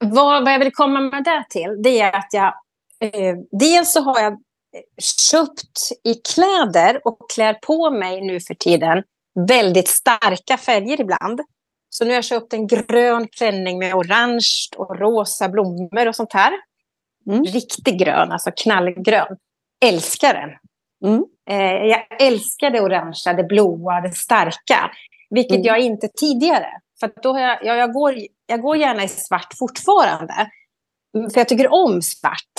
Vad, 0.04 0.44
vad 0.44 0.52
jag 0.52 0.58
vill 0.58 0.72
komma 0.72 1.00
med 1.00 1.24
det 1.24 1.44
till, 1.50 1.82
det 1.82 2.00
är 2.00 2.16
att 2.16 2.28
jag... 2.32 2.54
Eh, 3.00 3.36
dels 3.50 3.92
så 3.92 4.00
har 4.00 4.20
jag 4.20 4.38
köpt 5.30 5.78
i 6.04 6.14
kläder 6.14 7.00
och 7.04 7.30
klär 7.34 7.54
på 7.54 7.90
mig 7.90 8.20
nu 8.20 8.40
för 8.40 8.54
tiden 8.54 9.02
väldigt 9.48 9.88
starka 9.88 10.56
färger 10.56 11.00
ibland. 11.00 11.40
Så 11.90 12.04
nu 12.04 12.10
har 12.10 12.14
jag 12.14 12.24
köpt 12.24 12.52
en 12.52 12.66
grön 12.66 13.28
klänning 13.28 13.78
med 13.78 13.94
orange 13.94 14.68
och 14.76 14.98
rosa 14.98 15.48
blommor 15.48 16.08
och 16.08 16.16
sånt 16.16 16.32
här. 16.32 16.52
Mm. 17.26 17.44
Riktigt 17.44 17.98
grön, 17.98 18.32
alltså 18.32 18.50
knallgrön. 18.56 19.36
Älskar 19.84 20.34
den. 20.34 20.50
Mm. 21.04 21.24
Eh, 21.50 21.84
jag 21.86 22.22
älskar 22.22 22.70
det 22.70 22.80
orangea, 22.80 23.34
det 23.36 23.44
blåa, 23.44 24.00
det 24.00 24.12
starka. 24.12 24.90
Vilket 25.30 25.56
mm. 25.56 25.66
jag 25.66 25.78
inte 25.78 26.08
tidigare. 26.08 26.68
För 27.00 27.10
då 27.22 27.32
har 27.32 27.40
jag, 27.40 27.64
jag, 27.64 27.76
jag, 27.76 27.92
går, 27.92 28.14
jag 28.46 28.62
går 28.62 28.76
gärna 28.76 29.04
i 29.04 29.08
svart 29.08 29.54
fortfarande. 29.58 30.50
För 31.32 31.40
jag 31.40 31.48
tycker 31.48 31.72
om 31.72 32.02
svart. 32.02 32.54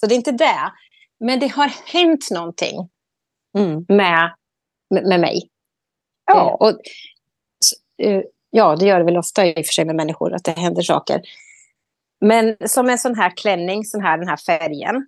Så 0.00 0.06
det 0.06 0.14
är 0.14 0.16
inte 0.16 0.32
det. 0.32 0.72
Men 1.20 1.40
det 1.40 1.48
har 1.48 1.72
hänt 1.92 2.30
någonting 2.30 2.88
mm. 3.58 3.84
med, 3.88 4.34
med, 4.90 5.06
med 5.06 5.20
mig. 5.20 5.50
Ja. 6.26 6.48
Eh, 6.48 6.54
och, 6.54 6.80
eh, 8.02 8.22
ja, 8.50 8.76
det 8.76 8.86
gör 8.86 8.98
det 8.98 9.04
väl 9.04 9.16
ofta 9.16 9.46
i 9.46 9.52
och 9.52 9.66
för 9.66 9.72
sig 9.72 9.84
med 9.84 9.96
människor, 9.96 10.34
att 10.34 10.44
det 10.44 10.50
händer 10.50 10.82
saker. 10.82 11.22
Men 12.20 12.56
som 12.68 12.88
en 12.88 12.98
sån 12.98 13.14
här 13.14 13.36
klänning, 13.36 13.84
sån 13.84 14.02
här, 14.02 14.18
den 14.18 14.28
här 14.28 14.36
färgen. 14.36 15.06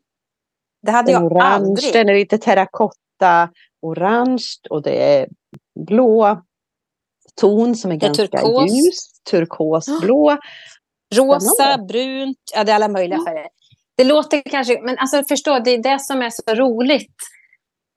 Det 0.83 0.91
hade 0.91 1.13
jag 1.13 1.25
orange, 1.25 1.45
aldrig. 1.45 1.93
Den 1.93 2.09
är 2.09 2.15
lite 2.15 2.39
terrakotta, 2.39 3.51
orange 3.83 4.47
och 4.71 4.83
det 4.83 5.15
är 5.15 5.29
blå 5.87 6.43
ton 7.41 7.77
som 7.77 7.91
är, 7.91 7.95
är 7.95 7.99
ganska 7.99 8.27
turkos. 8.27 8.73
ljus. 8.73 9.21
Turkosblå. 9.31 10.39
Rosa, 11.15 11.79
brunt, 11.79 12.39
ja 12.55 12.65
det 12.65 12.73
är 12.73 12.77
alla 12.77 12.89
möjliga 12.89 13.25
färger. 13.25 13.49
Det 13.97 14.05
låter 14.05 14.43
kanske, 14.51 14.81
men 14.83 14.99
alltså 14.99 15.25
förstå, 15.29 15.59
det 15.59 15.71
är 15.71 15.83
det 15.83 16.01
som 16.01 16.23
är 16.23 16.31
så 16.31 16.55
roligt. 16.55 17.17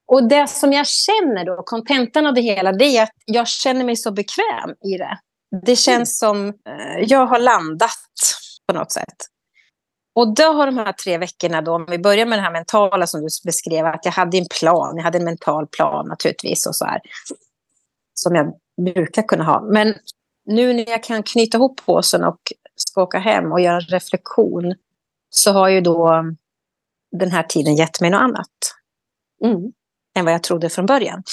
Och 0.07 0.27
det 0.27 0.47
som 0.49 0.73
jag 0.73 0.87
känner 0.87 1.45
då, 1.45 1.63
kontentan 1.65 2.25
av 2.25 2.33
det 2.33 2.41
hela, 2.41 2.71
det 2.71 2.97
är 2.97 3.03
att 3.03 3.11
jag 3.25 3.47
känner 3.47 3.85
mig 3.85 3.95
så 3.95 4.11
bekväm 4.11 4.69
i 4.85 4.97
det. 4.97 5.19
Det 5.65 5.75
känns 5.75 6.17
som 6.17 6.47
eh, 6.47 6.99
jag 7.07 7.25
har 7.25 7.39
landat 7.39 7.91
på 8.67 8.73
något 8.73 8.91
sätt. 8.91 9.15
Och 10.13 10.35
då 10.35 10.43
har 10.43 10.65
de 10.65 10.77
här 10.77 10.93
tre 10.93 11.17
veckorna 11.17 11.61
då, 11.61 11.75
om 11.75 11.85
vi 11.89 11.99
börjar 11.99 12.25
med 12.25 12.39
det 12.39 12.43
här 12.43 12.51
mentala 12.51 13.07
som 13.07 13.21
du 13.21 13.27
beskrev, 13.45 13.85
att 13.85 14.05
jag 14.05 14.11
hade 14.11 14.37
en 14.37 14.47
plan, 14.59 14.97
jag 14.97 15.03
hade 15.03 15.17
en 15.17 15.23
mental 15.23 15.67
plan 15.67 16.07
naturligtvis 16.07 16.67
och 16.67 16.75
så 16.75 16.85
här. 16.85 17.01
Som 18.13 18.35
jag 18.35 18.53
brukar 18.85 19.21
kunna 19.21 19.43
ha. 19.43 19.61
Men 19.61 19.95
nu 20.45 20.73
när 20.73 20.89
jag 20.89 21.03
kan 21.03 21.23
knyta 21.23 21.57
ihop 21.57 21.85
påsen 21.85 22.23
och 22.23 22.39
ska 22.75 23.03
åka 23.03 23.19
hem 23.19 23.51
och 23.51 23.61
göra 23.61 23.75
en 23.75 23.81
reflektion 23.81 24.75
så 25.29 25.51
har 25.51 25.69
ju 25.69 25.81
då 25.81 26.23
den 27.11 27.31
här 27.31 27.43
tiden 27.43 27.75
gett 27.75 28.01
mig 28.01 28.09
något 28.09 28.21
annat. 28.21 28.47
Mm. 29.43 29.71
Än 30.15 30.25
vad 30.25 30.33
jag 30.33 30.43
trodde 30.43 30.69
från 30.69 30.85
början. 30.85 31.23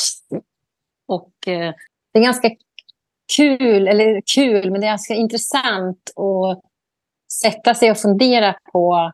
Och 1.08 1.48
eh, 1.48 1.74
det 2.12 2.18
är 2.18 2.22
ganska 2.22 2.50
kul, 3.36 3.88
eller 3.88 4.22
kul, 4.34 4.70
men 4.70 4.80
det 4.80 4.86
är 4.86 4.90
ganska 4.90 5.14
intressant 5.14 6.10
att 6.10 6.67
sätta 7.32 7.74
sig 7.74 7.90
och 7.90 7.98
fundera 7.98 8.54
på 8.72 9.12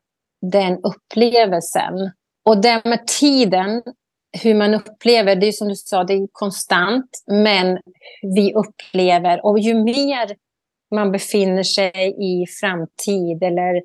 den 0.53 0.79
upplevelsen. 0.83 2.11
Och 2.45 2.61
det 2.61 2.83
med 2.85 3.07
tiden, 3.07 3.83
hur 4.43 4.55
man 4.55 4.75
upplever, 4.75 5.37
det 5.37 5.47
är 5.47 5.53
som 5.53 5.69
du 5.69 5.75
sa, 5.75 6.05
det 6.05 6.15
är 6.15 6.29
konstant, 6.33 7.23
men 7.27 7.79
vi 8.23 8.55
upplever, 8.55 9.47
och 9.47 9.59
ju 9.59 9.75
mer 9.75 10.37
man 10.95 11.13
befinner 11.13 11.63
sig 11.63 12.17
i 12.21 12.47
framtid 12.47 13.43
eller 13.43 13.83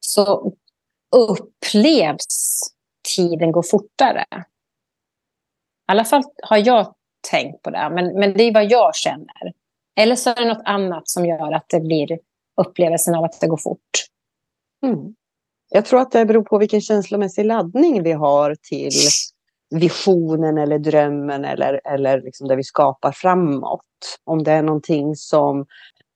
så 0.00 0.52
upplevs 1.16 2.60
tiden 3.16 3.52
gå 3.52 3.62
fortare. 3.62 4.24
I 4.30 5.92
alla 5.92 6.04
fall 6.04 6.22
har 6.42 6.56
jag 6.56 6.94
tänkt 7.30 7.62
på 7.62 7.70
det, 7.70 7.90
men, 7.90 8.18
men 8.18 8.32
det 8.32 8.42
är 8.42 8.54
vad 8.54 8.70
jag 8.70 8.94
känner. 8.94 9.52
Eller 9.96 10.16
så 10.16 10.30
är 10.30 10.34
det 10.34 10.48
något 10.48 10.62
annat 10.64 11.08
som 11.08 11.26
gör 11.26 11.52
att 11.52 11.68
det 11.68 11.80
blir 11.80 12.18
upplevelsen 12.56 13.14
av 13.14 13.24
att 13.24 13.40
det 13.40 13.46
går 13.46 13.56
fort. 13.56 13.90
Mm. 14.86 15.14
Jag 15.70 15.84
tror 15.84 16.00
att 16.00 16.10
det 16.10 16.24
beror 16.24 16.42
på 16.42 16.58
vilken 16.58 16.80
känslomässig 16.80 17.44
laddning 17.44 18.02
vi 18.02 18.12
har 18.12 18.56
till 18.68 18.90
visionen 19.74 20.58
eller 20.58 20.78
drömmen 20.78 21.44
eller, 21.44 21.80
eller 21.84 22.22
liksom 22.22 22.48
det 22.48 22.56
vi 22.56 22.62
skapar 22.62 23.12
framåt. 23.12 23.80
Om 24.24 24.42
det 24.42 24.52
är 24.52 24.62
någonting 24.62 25.14
som 25.14 25.66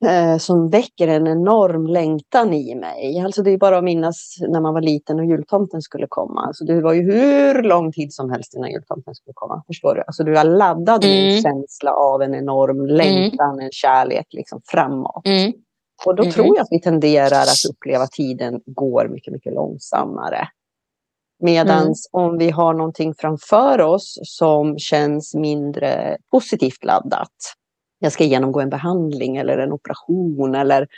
eh, 0.06 0.38
som 0.38 0.70
väcker 0.70 1.08
en 1.08 1.26
enorm 1.26 1.86
längtan 1.86 2.54
i 2.54 2.74
mig. 2.74 3.20
Alltså 3.24 3.42
det 3.42 3.50
är 3.50 3.58
bara 3.58 3.78
att 3.78 3.84
minnas 3.84 4.36
när 4.48 4.60
man 4.60 4.74
var 4.74 4.80
liten 4.80 5.18
och 5.18 5.26
jultomten 5.26 5.82
skulle 5.82 6.06
komma. 6.08 6.46
Alltså 6.46 6.64
det 6.64 6.80
var 6.80 6.92
ju 6.92 7.02
hur 7.02 7.62
lång 7.62 7.92
tid 7.92 8.12
som 8.12 8.30
helst 8.30 8.54
innan 8.54 8.70
jultomten 8.70 9.14
skulle 9.14 9.34
komma. 9.34 9.62
Förstår 9.66 9.94
du? 9.94 10.02
Alltså 10.06 10.24
du 10.24 10.38
är 10.38 10.44
laddad 10.44 11.04
med 11.04 11.18
en 11.18 11.30
mm. 11.30 11.42
känsla 11.42 11.92
av 11.92 12.22
en 12.22 12.34
enorm 12.34 12.86
längtan, 12.86 13.52
mm. 13.54 13.64
en 13.64 13.72
kärlek 13.72 14.26
liksom 14.30 14.60
framåt. 14.64 15.26
Mm. 15.26 15.52
Och 16.06 16.16
då 16.16 16.22
mm. 16.22 16.32
tror 16.32 16.46
jag 16.46 16.58
att 16.58 16.68
vi 16.70 16.80
tenderar 16.80 17.42
att 17.42 17.64
uppleva 17.70 18.04
att 18.04 18.12
tiden 18.12 18.60
går 18.66 19.08
mycket, 19.08 19.32
mycket 19.32 19.52
långsammare. 19.52 20.48
Medan 21.40 21.82
mm. 21.82 21.94
om 22.12 22.38
vi 22.38 22.50
har 22.50 22.74
någonting 22.74 23.14
framför 23.14 23.80
oss 23.80 24.18
som 24.22 24.78
känns 24.78 25.34
mindre 25.34 26.16
positivt 26.30 26.84
laddat. 26.84 27.54
Jag 27.98 28.12
ska 28.12 28.24
genomgå 28.24 28.60
en 28.60 28.70
behandling 28.70 29.36
eller 29.36 29.58
en 29.58 29.72
operation 29.72 30.54
eller 30.54 30.88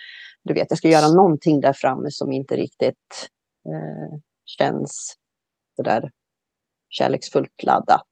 du 0.43 0.55
vet, 0.55 0.67
jag 0.71 0.79
ska 0.79 0.89
göra 0.89 1.09
någonting 1.09 1.61
där 1.61 1.73
framme 1.73 2.11
som 2.11 2.33
inte 2.33 2.57
riktigt 2.57 3.29
eh, 3.67 4.19
känns 4.45 5.17
sådär 5.77 6.11
kärleksfullt 6.89 7.63
laddat. 7.63 8.09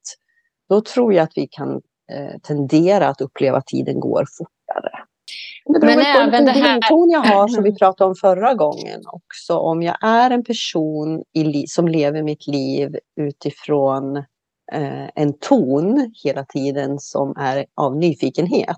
Då 0.69 0.81
tror 0.81 1.13
jag 1.13 1.23
att 1.23 1.33
vi 1.35 1.47
kan 1.47 1.81
eh, 2.11 2.39
tendera 2.43 3.07
att 3.07 3.21
uppleva 3.21 3.57
att 3.57 3.67
tiden 3.67 3.99
går 3.99 4.25
fortare. 4.37 5.08
Det 5.65 5.79
beror 5.79 5.95
Men 5.95 5.99
även 5.99 6.45
på 6.45 6.53
vilken 6.53 6.81
ton 6.81 7.09
jag 7.09 7.19
har 7.19 7.47
som 7.47 7.63
vi 7.63 7.75
pratade 7.75 8.09
om 8.09 8.15
förra 8.15 8.53
gången 8.53 9.01
också. 9.05 9.57
Om 9.57 9.81
jag 9.81 9.97
är 10.01 10.31
en 10.31 10.43
person 10.43 11.23
i, 11.33 11.67
som 11.67 11.87
lever 11.87 12.23
mitt 12.23 12.47
liv 12.47 12.95
utifrån 13.21 14.17
eh, 14.71 15.09
en 15.15 15.39
ton 15.39 16.11
hela 16.23 16.45
tiden 16.45 16.99
som 16.99 17.33
är 17.37 17.65
av 17.75 17.97
nyfikenhet. 17.97 18.77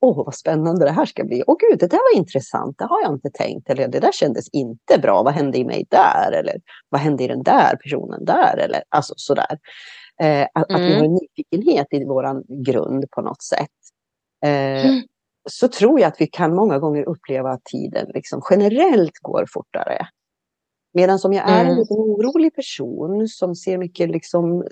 Åh, 0.00 0.20
oh, 0.20 0.24
vad 0.24 0.34
spännande 0.34 0.84
det 0.84 0.90
här 0.90 1.06
ska 1.06 1.24
bli. 1.24 1.42
Åh 1.46 1.56
gud, 1.58 1.78
det 1.78 1.86
där 1.86 2.12
var 2.12 2.18
intressant. 2.18 2.78
Det 2.78 2.84
har 2.84 3.02
jag 3.02 3.12
inte 3.12 3.30
tänkt. 3.30 3.70
Eller 3.70 3.88
det 3.88 4.00
där 4.00 4.12
kändes 4.12 4.48
inte 4.48 4.98
bra. 5.02 5.22
Vad 5.22 5.34
hände 5.34 5.58
i 5.58 5.64
mig 5.64 5.86
där? 5.90 6.32
Eller 6.32 6.56
vad 6.88 7.00
hände 7.00 7.24
i 7.24 7.28
den 7.28 7.42
där 7.42 7.76
personen 7.76 8.24
där? 8.24 8.56
Eller 8.58 8.82
alltså 8.88 9.14
sådär. 9.16 9.58
Eh, 10.22 10.46
att, 10.54 10.70
mm. 10.70 10.82
att 10.82 10.90
vi 10.90 10.94
mm. 10.94 10.98
har 10.98 11.04
en 11.04 11.18
nyfikenhet 11.22 11.86
i 11.90 12.04
vår 12.04 12.64
grund 12.64 13.10
på 13.10 13.20
något 13.20 13.42
sätt. 13.42 13.70
Eh, 14.44 14.86
mm 14.86 15.02
så 15.50 15.68
tror 15.68 16.00
jag 16.00 16.08
att 16.08 16.20
vi 16.20 16.26
kan 16.26 16.54
många 16.54 16.78
gånger 16.78 17.08
uppleva 17.08 17.50
att 17.50 17.64
tiden 17.64 18.10
liksom 18.14 18.42
generellt 18.50 19.18
går 19.22 19.46
fortare. 19.48 20.06
Medan 20.94 21.18
om 21.24 21.32
jag 21.32 21.48
är 21.48 21.60
en 21.60 21.66
mm. 21.66 21.78
lite 21.78 21.94
orolig 21.94 22.54
person 22.54 23.28
som 23.28 23.54
ser 23.54 23.78
mycket 23.78 24.10
liksom, 24.10 24.64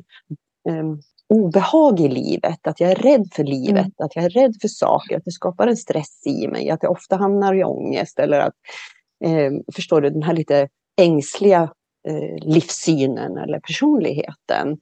um, 0.69 1.01
obehag 1.29 2.01
i 2.01 2.09
livet, 2.09 2.67
att 2.67 2.81
jag 2.81 2.91
är 2.91 2.95
rädd 2.95 3.29
för 3.33 3.45
livet, 3.45 3.71
mm. 3.79 3.93
att 3.99 4.17
jag 4.17 4.25
är 4.25 4.31
rädd 4.31 4.55
för 4.61 4.69
saker, 4.69 5.17
att 5.17 5.25
det 5.25 5.31
skapar 5.31 5.67
en 5.67 5.77
stress 5.77 6.27
i 6.27 6.49
mig, 6.49 6.71
att 6.71 6.83
jag 6.83 6.93
ofta 6.93 7.17
hamnar 7.17 7.55
i 7.55 7.65
ångest 7.65 8.19
eller 8.19 8.41
att, 8.41 8.55
um, 9.25 9.63
förstår 9.75 10.01
du, 10.01 10.11
den 10.11 10.23
här 10.23 10.35
lite 10.35 10.69
ängsliga 11.01 11.63
uh, 12.09 12.37
livssynen 12.41 13.37
eller 13.37 13.61
personligheten, 13.61 14.79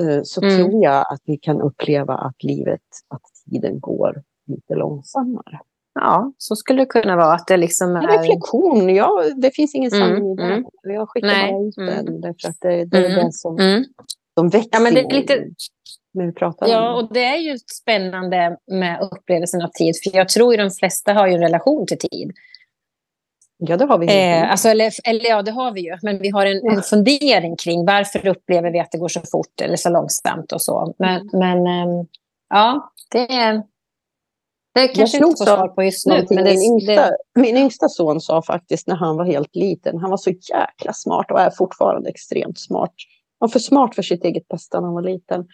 uh, 0.00 0.20
så 0.22 0.42
mm. 0.42 0.56
tror 0.56 0.84
jag 0.84 1.12
att 1.12 1.22
vi 1.24 1.36
kan 1.36 1.60
uppleva 1.60 2.14
att 2.14 2.42
livet, 2.42 2.82
att 3.08 3.22
tiden 3.50 3.80
går 3.80 4.22
lite 4.48 4.74
långsammare. 4.74 5.60
Ja, 5.94 6.32
så 6.38 6.56
skulle 6.56 6.82
det 6.82 6.86
kunna 6.86 7.16
vara. 7.16 7.34
Att 7.34 7.46
det 7.46 7.56
liksom 7.56 7.96
är... 7.96 8.18
Reflektion, 8.18 8.94
ja, 8.94 9.24
det 9.36 9.50
finns 9.50 9.74
ingen 9.74 9.92
mm, 9.92 10.08
sanning 10.08 10.32
i 10.32 10.36
det. 10.36 10.42
Mm. 10.42 10.64
Jag 10.82 11.08
skickar 11.08 11.28
Nej. 11.28 11.52
bara 11.52 11.62
ut 11.62 11.74
den 11.76 12.08
mm. 12.08 12.20
därför 12.20 12.48
att 12.48 12.56
det, 12.60 12.84
det 12.84 12.96
är 12.96 13.10
mm. 13.10 13.26
det 13.26 13.32
som, 13.32 13.58
mm. 13.58 13.84
som 14.38 14.48
växer. 14.48 14.70
Ja, 14.72 14.80
men 14.80 14.94
det 14.94 15.00
är 15.00 15.10
lite... 15.10 15.44
Pratar 16.36 16.68
ja, 16.68 16.94
och 16.94 17.12
det 17.14 17.24
är 17.24 17.36
ju 17.36 17.58
spännande 17.58 18.56
med 18.66 19.00
upplevelsen 19.12 19.62
av 19.62 19.68
tid. 19.68 19.94
För 20.04 20.16
jag 20.16 20.28
tror 20.28 20.52
ju 20.54 20.62
de 20.62 20.70
flesta 20.70 21.12
har 21.12 21.26
ju 21.26 21.34
en 21.34 21.40
relation 21.40 21.86
till 21.86 21.98
tid. 21.98 22.32
Ja, 23.58 23.76
det 23.76 23.84
har 23.84 23.98
vi. 23.98 24.06
Eh, 24.06 24.50
alltså, 24.50 24.68
eller, 24.68 24.92
eller 25.04 25.30
ja, 25.30 25.42
det 25.42 25.50
har 25.50 25.72
vi 25.72 25.80
ju. 25.80 25.98
Men 26.02 26.18
vi 26.18 26.28
har 26.28 26.46
en, 26.46 26.70
en 26.70 26.82
fundering 26.82 27.56
kring 27.56 27.86
varför 27.86 28.26
upplever 28.26 28.70
vi 28.70 28.80
att 28.80 28.92
det 28.92 28.98
går 28.98 29.08
så 29.08 29.20
fort 29.20 29.60
eller 29.60 29.76
så 29.76 29.90
långsamt 29.90 30.52
och 30.52 30.62
så. 30.62 30.94
Men, 30.98 31.30
men 31.32 31.66
eh, 31.66 32.04
ja, 32.48 32.92
det 33.10 33.32
är 33.32 33.62
det 34.74 34.88
kanske 34.88 35.18
jag 35.18 35.28
inte 35.28 35.44
får 35.44 35.56
svar 35.56 35.68
på 35.68 35.82
just 35.82 36.06
nu. 36.06 36.26
Men 36.30 36.44
det, 36.44 36.50
min, 36.50 36.72
yngsta, 36.72 36.94
det... 36.94 37.16
min 37.34 37.56
yngsta 37.56 37.88
son 37.88 38.20
sa 38.20 38.42
faktiskt 38.42 38.86
när 38.86 38.96
han 38.96 39.16
var 39.16 39.24
helt 39.24 39.56
liten, 39.56 39.98
han 39.98 40.10
var 40.10 40.16
så 40.16 40.30
jäkla 40.30 40.92
smart 40.92 41.30
och 41.30 41.40
är 41.40 41.50
fortfarande 41.50 42.10
extremt 42.10 42.58
smart. 42.58 42.92
Han 43.40 43.46
var 43.46 43.48
för 43.48 43.58
smart 43.58 43.94
för 43.94 44.02
sitt 44.02 44.24
eget 44.24 44.48
bästa 44.48 44.80
när 44.80 44.86
han 44.86 44.94
var 44.94 45.02
liten. 45.02 45.46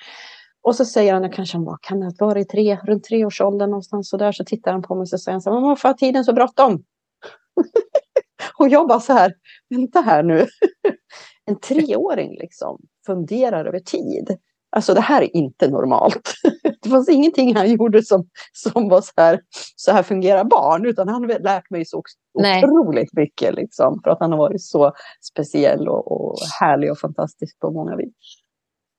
Och 0.63 0.77
så 0.77 0.85
säger 0.85 1.15
han, 1.15 1.31
kanske 1.31 1.57
han 1.57 1.65
var, 1.65 1.79
kan 1.83 2.01
det 2.01 2.15
vara 2.19 2.41
i 2.41 2.45
tre, 2.45 2.79
runt 2.85 3.05
treårsåldern 3.05 3.71
någonstans 3.71 4.09
så 4.09 4.17
där, 4.17 4.33
så 4.33 4.45
tittar 4.45 4.73
han 4.73 4.83
på 4.83 4.95
mig 4.95 5.03
och 5.03 5.21
säger 5.21 5.51
han, 5.51 5.63
varför 5.63 5.89
har 5.89 5.95
tiden 5.95 6.25
så 6.25 6.33
bråttom? 6.33 6.85
och 8.59 8.69
jag 8.69 8.89
bara 8.89 9.01
så 9.01 9.13
här, 9.13 9.35
vänta 9.71 10.01
här 10.01 10.23
nu. 10.23 10.47
en 11.47 11.61
treåring 11.61 12.37
liksom 12.41 12.81
funderar 13.07 13.65
över 13.65 13.79
tid. 13.79 14.39
Alltså 14.71 14.95
det 14.95 15.01
här 15.01 15.23
är 15.23 15.37
inte 15.37 15.69
normalt. 15.69 16.35
Det 16.85 16.91
fanns 16.91 17.09
ingenting 17.09 17.57
han 17.57 17.71
gjorde 17.71 18.03
som, 18.03 18.29
som 18.53 18.89
var 18.89 19.01
så 19.01 19.13
här, 19.17 19.41
så 19.77 19.93
här 19.93 20.03
fungerar 20.03 20.45
barn, 20.45 20.87
utan 20.87 21.09
han 21.09 21.23
har 21.23 21.39
lärt 21.39 21.71
mig 21.71 21.85
så 21.85 22.03
Nej. 22.39 22.65
otroligt 22.65 23.13
mycket, 23.13 23.55
liksom, 23.55 24.01
för 24.05 24.11
att 24.11 24.21
han 24.21 24.31
har 24.31 24.39
varit 24.39 24.63
så 24.63 24.93
speciell 25.33 25.89
och, 25.89 26.13
och 26.13 26.37
härlig 26.61 26.91
och 26.91 26.99
fantastisk 26.99 27.59
på 27.59 27.71
många 27.71 27.97
vis. 27.97 28.15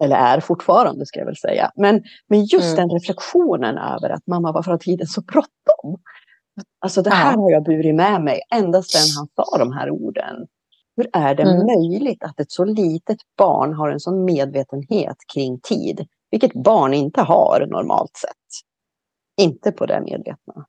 Eller 0.03 0.15
är 0.15 0.39
fortfarande, 0.39 1.05
ska 1.05 1.19
jag 1.19 1.25
väl 1.25 1.37
säga. 1.37 1.71
Men, 1.75 2.03
men 2.29 2.45
just 2.45 2.77
mm. 2.77 2.87
den 2.87 2.89
reflektionen 2.89 3.77
över 3.77 4.09
att 4.09 4.27
mamma, 4.27 4.51
varför 4.51 4.71
har 4.71 4.77
tiden 4.77 5.07
så 5.07 5.21
bråttom? 5.21 6.01
Alltså 6.81 7.01
det 7.01 7.09
här 7.09 7.33
ja. 7.33 7.39
har 7.39 7.51
jag 7.51 7.63
burit 7.63 7.95
med 7.95 8.21
mig 8.21 8.41
ända 8.53 8.81
sedan 8.81 9.17
han 9.17 9.27
sa 9.35 9.57
de 9.57 9.71
här 9.71 9.89
orden. 9.89 10.47
Hur 10.97 11.09
är 11.13 11.35
det 11.35 11.43
mm. 11.43 11.65
möjligt 11.65 12.23
att 12.23 12.39
ett 12.39 12.51
så 12.51 12.65
litet 12.65 13.17
barn 13.37 13.73
har 13.73 13.89
en 13.89 13.99
sån 13.99 14.25
medvetenhet 14.25 15.17
kring 15.33 15.59
tid? 15.59 16.07
Vilket 16.31 16.53
barn 16.53 16.93
inte 16.93 17.21
har 17.21 17.67
normalt 17.71 18.17
sett. 18.17 18.67
Inte 19.41 19.71
på 19.71 19.85
det 19.85 20.01
medvetna 20.01 20.65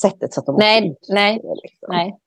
sättet. 0.00 0.34
Så 0.34 0.40
att 0.40 0.46
de 0.46 0.56
nej, 0.56 0.96
nej, 1.08 1.40
liksom. 1.62 1.88
nej. 1.88 2.18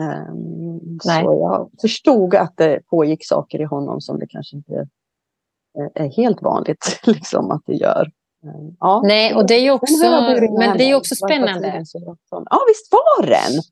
Um, 0.00 0.98
nej. 1.04 1.24
Så 1.24 1.32
jag 1.40 1.70
förstod 1.80 2.34
att 2.34 2.56
det 2.56 2.80
pågick 2.90 3.26
saker 3.26 3.60
i 3.60 3.64
honom 3.64 4.00
som 4.00 4.18
det 4.18 4.26
kanske 4.26 4.56
inte 4.56 4.88
är 5.94 6.16
helt 6.16 6.42
vanligt 6.42 7.00
liksom, 7.06 7.50
att 7.50 7.62
det 7.66 7.74
gör. 7.74 8.10
Um, 8.42 8.76
ja. 8.80 9.02
Nej, 9.04 9.34
och 9.34 9.46
det 9.46 9.54
är 9.54 9.62
ju 9.62 9.70
också, 9.70 10.10
men 10.58 10.78
det 10.78 10.84
är 10.84 10.94
också 10.94 11.14
spännande. 11.14 11.84
Ja, 12.30 12.58
visst 12.68 12.92
var 12.92 13.26
den! 13.26 13.62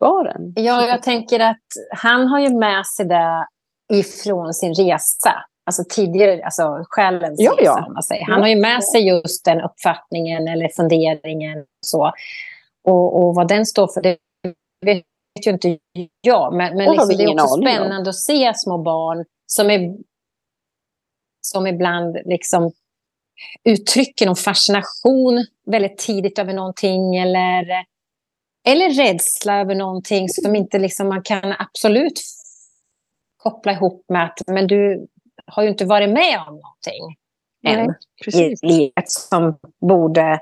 svaren. 0.00 0.52
Ja, 0.56 0.86
jag 0.86 1.02
tänker 1.02 1.40
att 1.40 1.66
han 1.96 2.26
har 2.26 2.40
ju 2.40 2.58
med 2.58 2.86
sig 2.86 3.06
det 3.06 3.46
ifrån 3.92 4.54
sin 4.54 4.74
resa. 4.74 5.32
Alltså 5.70 5.84
tidigare, 5.88 6.44
alltså 6.44 6.84
själens 6.88 7.40
ja, 7.40 7.56
resa. 7.58 7.88
Man 7.94 8.02
säger. 8.02 8.24
Han 8.24 8.40
har 8.40 8.48
ju 8.48 8.56
med 8.56 8.84
sig 8.84 9.08
just 9.08 9.44
den 9.44 9.60
uppfattningen 9.60 10.48
eller 10.48 10.68
funderingen. 10.68 11.58
Och 11.58 11.66
så. 11.80 12.12
Och, 12.84 13.22
och 13.22 13.34
vad 13.34 13.48
den 13.48 13.66
står 13.66 13.88
för, 13.94 14.00
det 14.00 14.16
vet 14.84 15.04
ju 15.46 15.50
inte 15.50 15.78
jag. 16.20 16.54
Men, 16.54 16.76
men 16.76 16.90
liksom, 16.90 17.08
det 17.16 17.24
är 17.24 17.42
också 17.42 17.60
spännande 17.60 18.10
att 18.10 18.16
se 18.16 18.52
små 18.54 18.78
barn 18.78 19.24
som, 19.46 19.70
är, 19.70 19.96
som 21.40 21.66
ibland 21.66 22.16
liksom 22.24 22.72
uttrycker 23.64 24.26
någon 24.26 24.36
fascination 24.36 25.46
väldigt 25.66 25.98
tidigt 25.98 26.38
över 26.38 26.52
någonting. 26.52 27.16
Eller 27.16 27.84
eller 28.66 28.90
rädsla 28.90 29.60
över 29.60 29.74
någonting 29.74 30.28
som 30.28 30.56
inte 30.56 30.78
liksom 30.78 31.08
man 31.08 31.22
kan 31.22 31.54
absolut 31.58 32.20
koppla 33.36 33.72
ihop 33.72 34.04
med 34.08 34.24
att 34.24 34.38
men 34.46 34.66
du 34.66 35.06
har 35.52 35.62
ju 35.62 35.68
inte 35.68 35.84
varit 35.84 36.10
med 36.10 36.38
om 36.48 36.54
någonting 36.54 37.16
än 37.66 37.94
i 38.42 38.54
livet 38.62 39.10
som 39.10 39.58
borde 39.80 40.40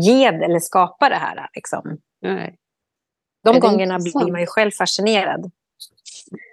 ge 0.00 0.24
eller 0.24 0.60
skapa 0.60 1.08
det 1.08 1.14
här. 1.14 1.48
Liksom. 1.54 1.98
Nej. 2.22 2.56
De 3.44 3.60
gångerna 3.60 3.98
blir 3.98 4.32
man 4.32 4.40
ju 4.40 4.46
själv 4.46 4.70
fascinerad. 4.70 5.50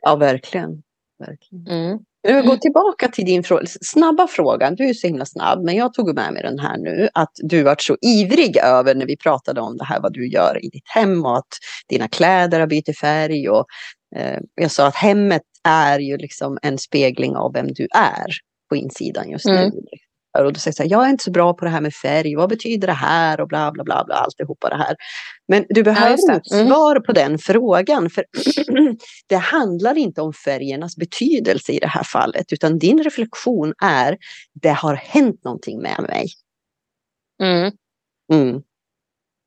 Ja, 0.02 0.16
verkligen. 0.16 0.84
verkligen. 1.20 1.68
Mm. 1.68 2.00
Nu 2.28 2.44
gå 2.44 2.58
tillbaka 2.58 3.08
till 3.08 3.26
din 3.26 3.44
fråga, 3.44 3.64
snabba 3.82 4.28
frågan. 4.28 4.76
Du 4.76 4.90
är 4.90 4.94
så 4.94 5.08
himla 5.08 5.26
snabb, 5.26 5.64
men 5.64 5.76
jag 5.76 5.94
tog 5.94 6.16
med 6.16 6.34
mig 6.34 6.44
den 6.44 6.60
här 6.60 6.78
nu. 6.78 7.10
Att 7.14 7.32
du 7.36 7.64
var 7.64 7.76
så 7.80 7.98
ivrig 8.02 8.58
över 8.58 8.96
när 8.96 9.06
vi 9.06 9.18
pratade 9.18 9.62
om 9.62 9.78
det 9.78 9.86
här 9.86 10.00
vad 10.02 10.14
du 10.14 10.28
gör 10.28 10.66
i 10.66 10.70
ditt 10.70 10.90
hem 10.90 11.26
och 11.26 11.38
att 11.38 11.48
dina 11.90 12.08
kläder 12.08 12.60
har 12.60 12.68
bytt 12.68 13.00
färg. 13.00 13.50
Och, 13.50 13.66
jag 14.56 14.72
sa 14.72 14.88
att 14.88 14.96
hemmet 14.96 15.42
är 15.64 16.00
ju 16.00 16.18
liksom 16.18 16.58
en 16.62 16.78
spegling 16.78 17.36
av 17.36 17.54
vem 17.54 17.68
du 17.68 17.88
är 17.96 18.26
på 18.70 18.76
insidan 18.76 19.30
just 19.30 19.46
nu. 19.46 19.58
Mm. 19.58 19.72
Och 20.40 20.54
du 20.54 20.60
säger 20.60 20.84
här, 20.84 20.92
jag 20.92 21.06
är 21.06 21.10
inte 21.10 21.24
så 21.24 21.32
bra 21.32 21.54
på 21.54 21.66
det 21.66 21.72
här 21.72 21.82
med 21.82 21.94
färg, 21.94 22.36
vad 22.36 22.50
betyder 22.50 22.88
det 22.88 22.94
här 22.94 23.42
och 23.42 23.48
bla 23.48 23.72
bla 23.72 23.84
bla, 23.84 24.04
bla 24.06 24.16
alltihopa 24.16 24.70
det 24.70 24.76
här. 24.76 24.96
Men 25.48 25.66
du 25.70 25.84
behöver 25.84 26.18
ja, 26.28 26.36
ett 26.36 26.52
mm. 26.52 26.68
svar 26.68 27.00
på 27.00 27.12
den 27.12 27.38
frågan, 27.38 28.10
för 28.10 28.26
det 29.28 29.36
handlar 29.36 29.98
inte 29.98 30.22
om 30.22 30.34
färgernas 30.34 30.96
betydelse 30.96 31.72
i 31.72 31.80
det 31.80 31.88
här 31.88 32.04
fallet, 32.04 32.54
utan 32.54 32.80
din 32.80 33.04
reflektion 33.04 33.74
är, 33.84 34.18
det 34.54 34.72
har 34.72 34.96
hänt 34.96 35.44
någonting 35.44 35.82
med 35.82 36.06
mig. 36.10 36.28
Mm. 37.44 37.72
Mm. 38.34 38.62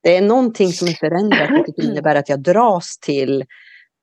Det 0.03 0.17
är 0.17 0.23
någonting 0.23 0.73
som 0.73 0.89
är 0.89 0.93
förändrat, 0.93 1.51
vilket 1.51 1.85
innebär 1.85 2.15
att 2.15 2.29
jag 2.29 2.43
dras 2.43 2.99
till 2.99 3.45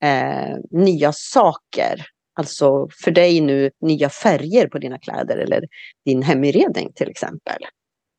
eh, 0.02 0.56
nya 0.70 1.12
saker 1.12 2.06
Alltså 2.38 2.88
för 3.04 3.10
dig 3.10 3.40
nu 3.40 3.70
nya 3.80 4.10
färger 4.10 4.68
på 4.68 4.78
dina 4.78 4.98
kläder 4.98 5.36
eller 5.36 5.68
din 6.04 6.22
heminredning 6.22 6.92
till 6.94 7.08
exempel. 7.08 7.62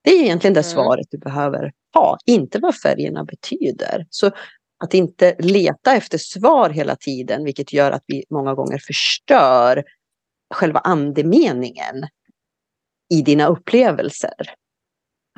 Det 0.04 0.12
är 0.12 0.24
egentligen 0.24 0.54
det 0.54 0.60
mm. 0.60 0.72
svaret 0.72 1.08
du 1.10 1.18
behöver 1.18 1.72
ha, 1.94 2.18
inte 2.26 2.60
vad 2.60 2.76
färgerna 2.76 3.24
betyder. 3.24 4.06
Så 4.10 4.32
att 4.84 4.94
inte 4.94 5.36
leta 5.40 5.96
efter 5.96 6.18
svar 6.18 6.70
hela 6.70 6.96
tiden, 6.96 7.44
vilket 7.44 7.74
gör 7.74 7.92
att 7.92 8.04
vi 8.08 8.24
många 8.30 8.54
gånger 8.54 8.78
förstör 8.78 9.84
själva 10.54 10.80
andemeningen 10.80 12.08
i 13.14 13.22
dina 13.22 13.48
upplevelser. 13.48 14.54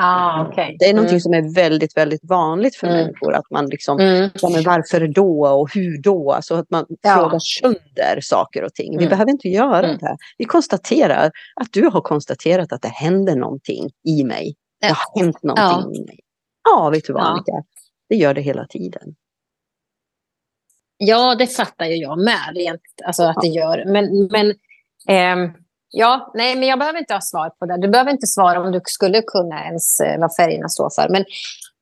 Ah, 0.01 0.47
okay. 0.47 0.75
Det 0.79 0.85
är 0.85 0.93
någonting 0.93 1.13
mm. 1.13 1.21
som 1.21 1.33
är 1.33 1.53
väldigt, 1.53 1.97
väldigt 1.97 2.21
vanligt 2.23 2.75
för 2.75 2.87
mm. 2.87 2.99
människor. 2.99 3.33
Att 3.33 3.51
man 3.51 3.65
liksom, 3.65 3.99
mm. 3.99 4.29
ja, 4.41 4.49
men 4.49 4.63
varför 4.63 5.07
då 5.07 5.47
och 5.47 5.73
hur 5.73 6.01
då? 6.01 6.31
Alltså 6.31 6.55
att 6.55 6.69
man 6.69 6.85
ja. 7.01 7.15
frågar 7.15 7.39
sönder 7.39 8.19
saker 8.21 8.63
och 8.63 8.73
ting. 8.73 8.97
Vi 8.97 9.03
mm. 9.03 9.09
behöver 9.09 9.31
inte 9.31 9.47
göra 9.47 9.85
mm. 9.85 9.97
det. 9.97 10.17
Vi 10.37 10.45
konstaterar 10.45 11.31
att 11.55 11.67
du 11.71 11.85
har 11.85 12.01
konstaterat 12.01 12.73
att 12.73 12.81
det 12.81 12.87
händer 12.87 13.35
någonting 13.35 13.89
i 14.07 14.23
mig. 14.23 14.55
Det 14.81 14.87
har 14.87 15.21
hänt 15.21 15.43
någonting 15.43 15.93
ja. 15.93 16.01
i 16.01 16.05
mig. 16.05 16.19
Ja, 16.63 16.89
vet 16.89 17.05
du 17.05 17.13
vad 17.13 17.23
Annika? 17.23 17.63
Det 18.09 18.15
gör 18.15 18.33
det 18.33 18.41
hela 18.41 18.65
tiden. 18.65 19.15
Ja, 20.97 21.35
det 21.35 21.47
fattar 21.47 21.85
ju 21.85 21.95
jag 21.95 22.19
med. 22.19 22.55
Rent, 22.55 22.81
alltså 23.05 23.23
att 23.23 23.41
det 23.41 23.47
gör. 23.47 23.85
Men, 23.85 24.29
men 24.31 24.49
eh, 25.07 25.51
Ja, 25.91 26.31
nej, 26.33 26.55
men 26.55 26.67
jag 26.67 26.79
behöver 26.79 26.99
inte 26.99 27.13
ha 27.13 27.21
svar 27.21 27.49
på 27.49 27.65
det. 27.65 27.81
Du 27.81 27.87
behöver 27.87 28.11
inte 28.11 28.27
svara 28.27 28.61
om 28.61 28.71
du 28.71 28.81
skulle 28.83 29.21
kunna 29.21 29.65
ens 29.65 29.99
eh, 29.99 30.19
vad 30.19 30.35
färgerna 30.35 30.69
står 30.69 30.89
för. 30.89 31.09
Men 31.09 31.25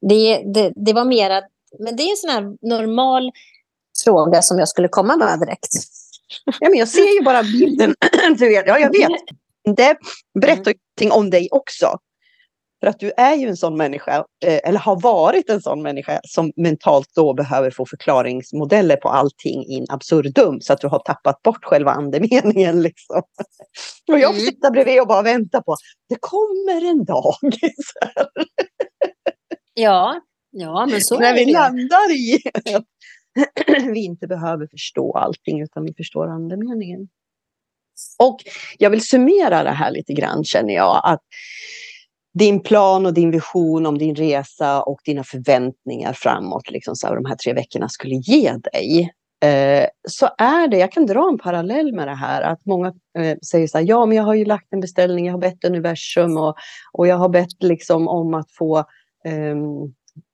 det, 0.09 0.43
det, 0.53 0.73
det 0.75 0.93
var 0.93 1.05
mera... 1.05 1.41
Men 1.79 1.95
det 1.95 2.03
är 2.03 2.11
en 2.11 2.17
sån 2.17 2.29
här 2.29 2.41
normal 2.69 3.31
fråga 4.03 4.41
som 4.41 4.59
jag 4.59 4.67
skulle 4.67 4.87
komma 4.87 5.15
med 5.15 5.39
direkt. 5.39 5.69
Ja, 6.59 6.69
men 6.69 6.79
jag 6.79 6.87
ser 6.87 7.17
ju 7.17 7.23
bara 7.23 7.43
bilden. 7.43 7.95
ja, 8.39 8.79
jag 8.79 8.91
vet. 8.91 9.21
Det 9.75 9.97
berättar 10.41 10.73
ju 11.01 11.09
om 11.09 11.29
dig 11.29 11.47
också. 11.51 11.97
För 12.79 12.87
att 12.87 12.99
du 12.99 13.11
är 13.17 13.35
ju 13.35 13.47
en 13.47 13.57
sån 13.57 13.77
människa, 13.77 14.25
eh, 14.45 14.59
eller 14.63 14.79
har 14.79 15.01
varit 15.01 15.49
en 15.49 15.61
sån 15.61 15.81
människa 15.81 16.19
som 16.23 16.51
mentalt 16.55 17.09
då 17.15 17.33
behöver 17.33 17.71
få 17.71 17.85
förklaringsmodeller 17.85 18.95
på 18.95 19.09
allting 19.09 19.65
in 19.65 19.85
absurdum. 19.89 20.61
Så 20.61 20.73
att 20.73 20.81
du 20.81 20.87
har 20.87 20.99
tappat 20.99 21.41
bort 21.41 21.65
själva 21.65 21.91
andemeningen. 21.91 22.81
Liksom. 22.87 23.21
Och 24.11 24.19
jag 24.19 24.35
får 24.35 24.41
mm. 24.41 24.45
sitta 24.45 24.71
bredvid 24.71 25.01
och 25.01 25.07
bara 25.07 25.21
vänta 25.21 25.61
på 25.61 25.75
det 26.09 26.17
kommer 26.19 26.89
en 26.89 27.05
dag. 27.05 27.35
ja, 29.73 30.21
ja, 30.51 30.85
men 30.85 31.01
så 31.01 31.19
När 31.19 31.33
vi 31.33 31.45
det. 31.45 31.51
landar 31.51 32.11
i 32.11 32.41
att 32.75 32.85
vi 33.93 34.03
inte 34.03 34.27
behöver 34.27 34.67
förstå 34.67 35.17
allting 35.17 35.61
utan 35.61 35.83
vi 35.83 35.93
förstår 35.93 36.27
andemeningen. 36.27 37.07
Och 38.19 38.39
jag 38.77 38.89
vill 38.89 39.07
summera 39.07 39.63
det 39.63 39.71
här 39.71 39.91
lite 39.91 40.13
grann 40.13 40.43
känner 40.43 40.73
jag. 40.73 41.01
att 41.03 41.21
din 42.37 42.59
plan 42.59 43.05
och 43.05 43.13
din 43.13 43.31
vision 43.31 43.85
om 43.85 43.97
din 43.97 44.15
resa 44.15 44.81
och 44.81 44.99
dina 45.05 45.23
förväntningar 45.23 46.13
framåt, 46.13 46.71
liksom 46.71 46.95
så 46.95 47.07
här, 47.07 47.15
de 47.15 47.25
här 47.25 47.35
tre 47.35 47.53
veckorna 47.53 47.89
skulle 47.89 48.15
ge 48.15 48.53
dig. 48.73 49.11
Eh, 49.43 49.87
så 50.07 50.29
är 50.37 50.67
det, 50.67 50.77
jag 50.77 50.91
kan 50.91 51.05
dra 51.05 51.29
en 51.29 51.37
parallell 51.37 51.93
med 51.93 52.07
det 52.07 52.15
här, 52.15 52.41
att 52.41 52.65
många 52.65 52.87
eh, 53.17 53.37
säger 53.51 53.67
så 53.67 53.77
här, 53.77 53.85
ja 53.85 54.05
men 54.05 54.17
jag 54.17 54.23
har 54.23 54.33
ju 54.33 54.45
lagt 54.45 54.73
en 54.73 54.79
beställning, 54.79 55.25
jag 55.25 55.33
har 55.33 55.39
bett 55.39 55.65
universum 55.65 56.37
och, 56.37 56.55
och 56.93 57.07
jag 57.07 57.15
har 57.15 57.29
bett 57.29 57.63
liksom 57.63 58.07
om 58.07 58.33
att 58.33 58.51
få 58.51 58.77
eh, 59.25 59.55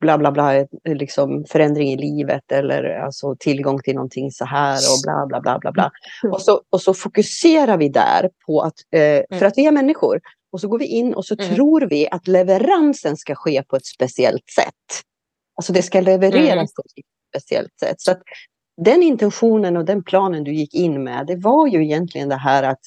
bla 0.02 0.18
bla 0.18 0.32
bla, 0.32 0.66
liksom 0.86 1.46
förändring 1.50 1.92
i 1.92 1.98
livet 1.98 2.52
eller 2.52 2.84
alltså 2.84 3.36
tillgång 3.40 3.80
till 3.80 3.96
någonting 3.96 4.32
så 4.32 4.46
här 4.46 4.76
och 4.76 5.02
bla 5.04 5.26
bla 5.28 5.42
bla 5.42 5.60
bla 5.60 5.72
bla. 5.72 5.92
Och 6.32 6.42
så, 6.42 6.62
och 6.70 6.82
så 6.82 6.94
fokuserar 6.94 7.78
vi 7.78 7.90
där 7.90 8.30
på 8.46 8.62
att, 8.62 8.74
eh, 8.92 9.40
för 9.40 9.46
att 9.46 9.58
vi 9.58 9.66
är 9.66 9.72
människor, 9.72 10.20
och 10.54 10.62
så 10.62 10.68
går 10.68 10.80
vi 10.80 10.86
in 10.86 11.14
och 11.14 11.26
så 11.26 11.36
mm. 11.40 11.56
tror 11.56 11.82
vi 11.82 12.08
att 12.12 12.28
leveransen 12.28 13.18
ska 13.18 13.36
ske 13.36 13.64
på 13.64 13.76
ett 13.76 13.86
speciellt 13.86 14.50
sätt. 14.56 15.04
Alltså 15.56 15.74
det 15.74 15.82
ska 15.82 16.02
levereras 16.02 16.52
mm. 16.52 16.68
på 16.76 16.82
ett 16.82 17.06
speciellt 17.30 17.80
sätt. 17.80 18.02
Så 18.02 18.16
den 18.82 19.04
intentionen 19.04 19.78
och 19.78 19.86
den 19.86 20.04
planen 20.04 20.44
du 20.44 20.54
gick 20.54 20.74
in 20.74 21.04
med, 21.04 21.28
det 21.28 21.36
var 21.36 21.68
ju 21.68 21.84
egentligen 21.84 22.30
det 22.30 22.36
här 22.36 22.64
att 22.64 22.80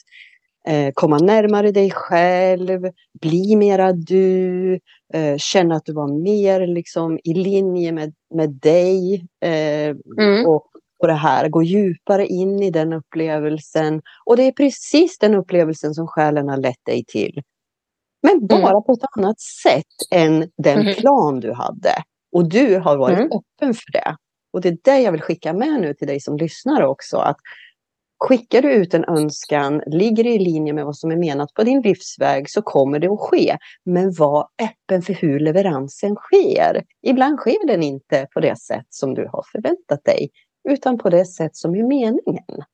eh, 0.69 0.93
komma 0.95 1.19
närmare 1.19 1.71
dig 1.71 1.91
själv, 1.91 2.91
bli 3.21 3.57
mera 3.57 3.93
du, 3.93 4.73
eh, 5.15 5.37
känna 5.37 5.77
att 5.77 5.85
du 5.85 5.93
var 5.93 6.23
mer 6.23 6.67
liksom, 6.67 7.19
i 7.25 7.35
linje 7.35 7.93
med, 7.93 8.15
med 8.35 8.51
dig. 8.51 9.15
Eh, 9.41 9.97
mm. 10.19 10.47
och, 10.47 10.67
och 10.99 11.07
det 11.07 11.13
här, 11.13 11.49
gå 11.49 11.63
djupare 11.63 12.27
in 12.27 12.63
i 12.63 12.71
den 12.71 12.93
upplevelsen. 12.93 14.03
Och 14.25 14.37
det 14.37 14.43
är 14.43 14.53
precis 14.53 15.19
den 15.19 15.35
upplevelsen 15.35 15.95
som 15.95 16.07
själen 16.07 16.49
har 16.49 16.57
lett 16.57 16.85
dig 16.85 17.05
till. 17.05 17.43
Men 18.27 18.37
mm. 18.37 18.47
bara 18.47 18.71
mm. 18.71 18.83
på 18.83 18.93
ett 18.93 19.19
annat 19.19 19.41
sätt 19.41 19.97
än 20.11 20.51
den 20.57 20.81
mm. 20.81 20.95
plan 20.95 21.41
du 21.41 21.53
hade. 21.53 21.95
Och 22.33 22.49
du 22.49 22.79
har 22.79 22.97
varit 22.97 23.19
mm. 23.19 23.31
öppen 23.31 23.75
för 23.75 23.93
det. 23.93 24.17
Och 24.53 24.61
det 24.61 24.69
är 24.69 24.79
det 24.83 25.01
jag 25.01 25.13
vill 25.13 25.23
skicka 25.23 25.53
med 25.53 25.81
nu 25.81 25.95
till 25.95 26.07
dig 26.07 26.21
som 26.21 26.37
lyssnar 26.37 26.83
också. 26.83 27.17
Att 27.17 27.37
skickar 28.19 28.63
du 28.63 28.73
ut 28.73 28.95
en 28.95 29.05
önskan, 29.05 29.83
ligger 29.87 30.27
i 30.27 30.39
linje 30.39 30.73
med 30.73 30.85
vad 30.85 30.97
som 30.97 31.11
är 31.11 31.17
menat 31.17 31.55
på 31.55 31.65
din 31.65 31.81
livsväg 31.81 32.51
så 32.51 32.63
kommer 32.63 32.99
det 32.99 33.09
att 33.09 33.21
ske. 33.21 33.57
Men 33.85 34.13
var 34.13 34.49
öppen 34.63 35.03
för 35.03 35.13
hur 35.13 35.41
leveransen 35.41 36.15
sker. 36.15 36.85
Ibland 37.03 37.39
sker 37.39 37.67
den 37.67 37.83
inte 37.83 38.27
på 38.35 38.41
det 38.41 38.59
sätt 38.59 38.87
som 38.89 39.15
du 39.15 39.29
har 39.33 39.45
förväntat 39.53 40.05
dig. 40.05 40.31
Utan 40.69 40.99
på 40.99 41.11
det 41.11 41.25
sätt 41.25 41.57
som 41.57 41.75
är 41.75 41.83
meningen. 41.83 42.65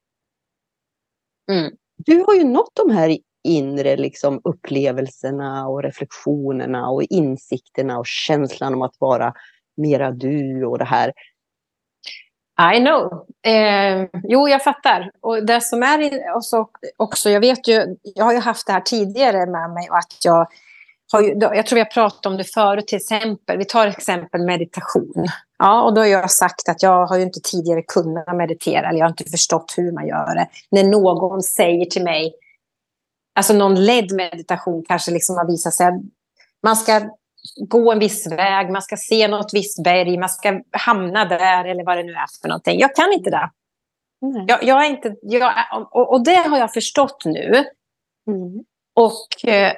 Mm. 1.50 1.72
Du 1.96 2.24
har 2.26 2.34
ju 2.34 2.44
nått 2.44 2.70
de 2.74 2.90
här 2.90 3.18
inre 3.44 3.96
liksom, 3.96 4.40
upplevelserna 4.44 5.68
och 5.68 5.82
reflektionerna 5.82 6.90
och 6.90 7.02
insikterna 7.02 7.98
och 7.98 8.06
känslan 8.06 8.74
om 8.74 8.82
att 8.82 8.96
vara 8.98 9.32
mera 9.76 10.10
du 10.10 10.64
och 10.64 10.78
det 10.78 10.84
här. 10.84 11.12
I 12.74 12.80
know. 12.80 13.26
Eh, 13.46 14.08
jo, 14.24 14.48
jag 14.48 14.64
fattar. 14.64 15.10
Och 15.20 15.46
det 15.46 15.60
som 15.60 15.82
är 15.82 16.10
också, 16.36 16.68
också, 16.96 17.30
jag 17.30 17.40
vet 17.40 17.68
ju, 17.68 17.96
jag 18.02 18.24
har 18.24 18.32
ju 18.32 18.38
haft 18.38 18.66
det 18.66 18.72
här 18.72 18.80
tidigare 18.80 19.46
med 19.46 19.70
mig 19.70 19.90
och 19.90 19.98
att 19.98 20.24
jag 20.24 20.46
har 21.12 21.22
ju, 21.22 21.38
jag 21.40 21.66
tror 21.66 21.74
vi 21.74 21.80
har 21.80 21.90
pratat 21.90 22.26
om 22.26 22.36
det 22.36 22.44
förut, 22.44 22.86
till 22.86 22.96
exempel, 22.96 23.58
vi 23.58 23.64
tar 23.64 23.86
exempel 23.86 24.40
meditation. 24.40 25.26
Ja, 25.58 25.82
och 25.82 25.94
då 25.94 26.00
har 26.00 26.08
jag 26.08 26.30
sagt 26.30 26.68
att 26.68 26.82
jag 26.82 27.06
har 27.06 27.16
ju 27.16 27.22
inte 27.22 27.40
tidigare 27.40 27.82
kunnat 27.82 28.36
meditera, 28.36 28.88
eller 28.88 28.98
jag 28.98 29.06
har 29.06 29.10
inte 29.10 29.30
förstått 29.30 29.74
hur 29.76 29.92
man 29.92 30.06
gör 30.06 30.34
det. 30.34 30.48
När 30.70 30.84
någon 30.84 31.42
säger 31.42 31.84
till 31.84 32.04
mig, 32.04 32.32
alltså 33.34 33.52
någon 33.52 33.84
ledd 33.84 34.12
meditation 34.12 34.84
kanske 34.88 35.10
liksom 35.10 35.36
har 35.36 35.46
visat 35.46 35.74
sig. 35.74 35.88
Man 36.62 36.76
ska 36.76 37.00
gå 37.56 37.92
en 37.92 37.98
viss 37.98 38.26
väg, 38.32 38.70
man 38.70 38.82
ska 38.82 38.96
se 38.96 39.28
något 39.28 39.54
visst 39.54 39.82
berg, 39.82 40.18
man 40.18 40.28
ska 40.28 40.60
hamna 40.70 41.24
där 41.24 41.64
eller 41.64 41.84
vad 41.84 41.96
det 41.96 42.02
nu 42.02 42.12
är 42.12 42.40
för 42.40 42.48
någonting. 42.48 42.80
Jag 42.80 42.94
kan 42.94 43.12
inte 43.12 43.30
det. 43.30 43.50
Mm. 44.22 44.44
Jag, 44.48 44.64
jag, 44.64 44.86
är 44.86 44.90
inte, 44.90 45.16
jag, 45.22 45.52
och, 45.90 46.12
och, 46.12 46.24
det 46.24 46.34
har 46.34 46.58
jag 46.58 46.72
förstått 46.72 47.24
nu. 47.24 47.64
Mm. 48.26 48.64
Och 48.94 49.48
eh, 49.48 49.72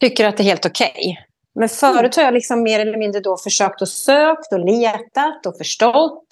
tycker 0.00 0.28
att 0.28 0.36
det 0.36 0.42
är 0.42 0.44
helt 0.44 0.66
okej. 0.66 0.92
Okay. 0.96 1.16
Men 1.54 1.68
förut 1.68 2.16
har 2.16 2.22
jag 2.22 2.34
liksom 2.34 2.62
mer 2.62 2.80
eller 2.80 2.98
mindre 2.98 3.20
då 3.20 3.36
försökt 3.36 3.82
att 3.82 3.88
sökt 3.88 4.52
och 4.52 4.58
letat 4.58 5.46
och 5.46 5.56
förstått. 5.56 6.26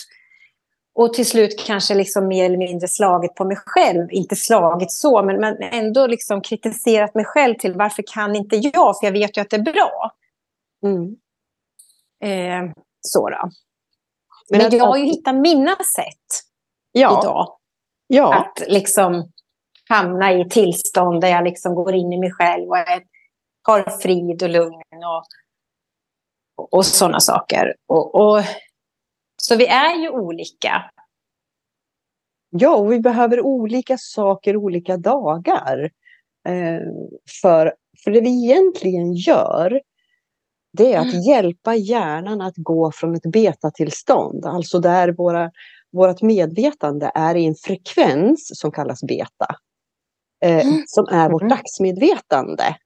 Och 0.95 1.15
till 1.15 1.27
slut 1.27 1.67
kanske 1.67 1.95
liksom 1.95 2.29
mer 2.29 2.45
eller 2.45 2.59
mindre 2.59 2.89
slagit 2.89 3.35
på 3.35 3.45
mig 3.45 3.57
själv. 3.67 4.09
Inte 4.11 4.37
slagit 4.37 4.93
så, 4.93 5.23
men, 5.23 5.41
men 5.41 5.57
ändå 5.63 6.07
liksom 6.07 6.41
kritiserat 6.41 7.15
mig 7.15 7.25
själv 7.25 7.55
till 7.55 7.75
varför 7.75 8.05
kan 8.07 8.37
inte 8.37 8.57
jag? 8.57 8.99
För 9.01 9.07
jag 9.07 9.13
vet 9.13 9.37
ju 9.37 9.41
att 9.41 9.51
det 9.51 9.57
är 9.57 9.73
bra. 9.73 10.11
Mm. 10.87 11.17
Eh, 12.25 12.73
så 13.01 13.31
då. 13.31 13.51
Men, 14.51 14.59
men 14.59 14.79
jag 14.79 14.87
har 14.87 14.97
ju 14.97 15.05
hittat 15.05 15.35
mina 15.35 15.77
sätt 15.77 16.43
ja. 16.93 17.21
idag. 17.23 17.57
Ja. 18.07 18.35
Att 18.35 18.63
liksom 18.69 19.33
hamna 19.89 20.33
i 20.33 20.49
tillstånd 20.49 21.21
där 21.21 21.29
jag 21.29 21.45
liksom 21.45 21.75
går 21.75 21.95
in 21.95 22.13
i 22.13 22.19
mig 22.19 22.33
själv 22.33 22.69
och 22.69 22.77
har 23.63 23.99
frid 24.01 24.43
och 24.43 24.51
lugn 24.51 25.05
och, 25.05 25.25
och, 26.57 26.75
och 26.75 26.87
sådana 26.87 27.21
saker. 27.21 27.75
Och, 27.89 28.15
och 28.15 28.43
så 29.45 29.57
vi 29.57 29.67
är 29.67 29.95
ju 29.95 30.09
olika. 30.09 30.91
Ja, 32.51 32.77
och 32.77 32.93
vi 32.93 33.01
behöver 33.01 33.41
olika 33.41 33.97
saker 33.99 34.57
olika 34.57 34.97
dagar. 34.97 35.91
Eh, 36.49 36.81
för, 37.43 37.75
för 38.05 38.11
det 38.11 38.21
vi 38.21 38.45
egentligen 38.45 39.13
gör, 39.13 39.81
det 40.73 40.93
är 40.93 40.99
att 40.99 41.13
mm. 41.13 41.23
hjälpa 41.23 41.75
hjärnan 41.75 42.41
att 42.41 42.57
gå 42.57 42.93
från 42.93 43.15
ett 43.15 43.33
betatillstånd, 43.33 44.47
alltså 44.47 44.79
där 44.79 45.13
våra, 45.13 45.51
vårt 45.93 46.23
medvetande 46.23 47.13
är 47.15 47.35
i 47.35 47.45
en 47.45 47.55
frekvens 47.55 48.51
som 48.55 48.73
kallas 48.73 49.03
beta, 49.03 49.47
eh, 50.45 50.67
mm. 50.67 50.83
som 50.87 51.07
är 51.11 51.31
vårt 51.31 51.43
mm. 51.43 51.57
dagsmedvetande. 51.57 52.77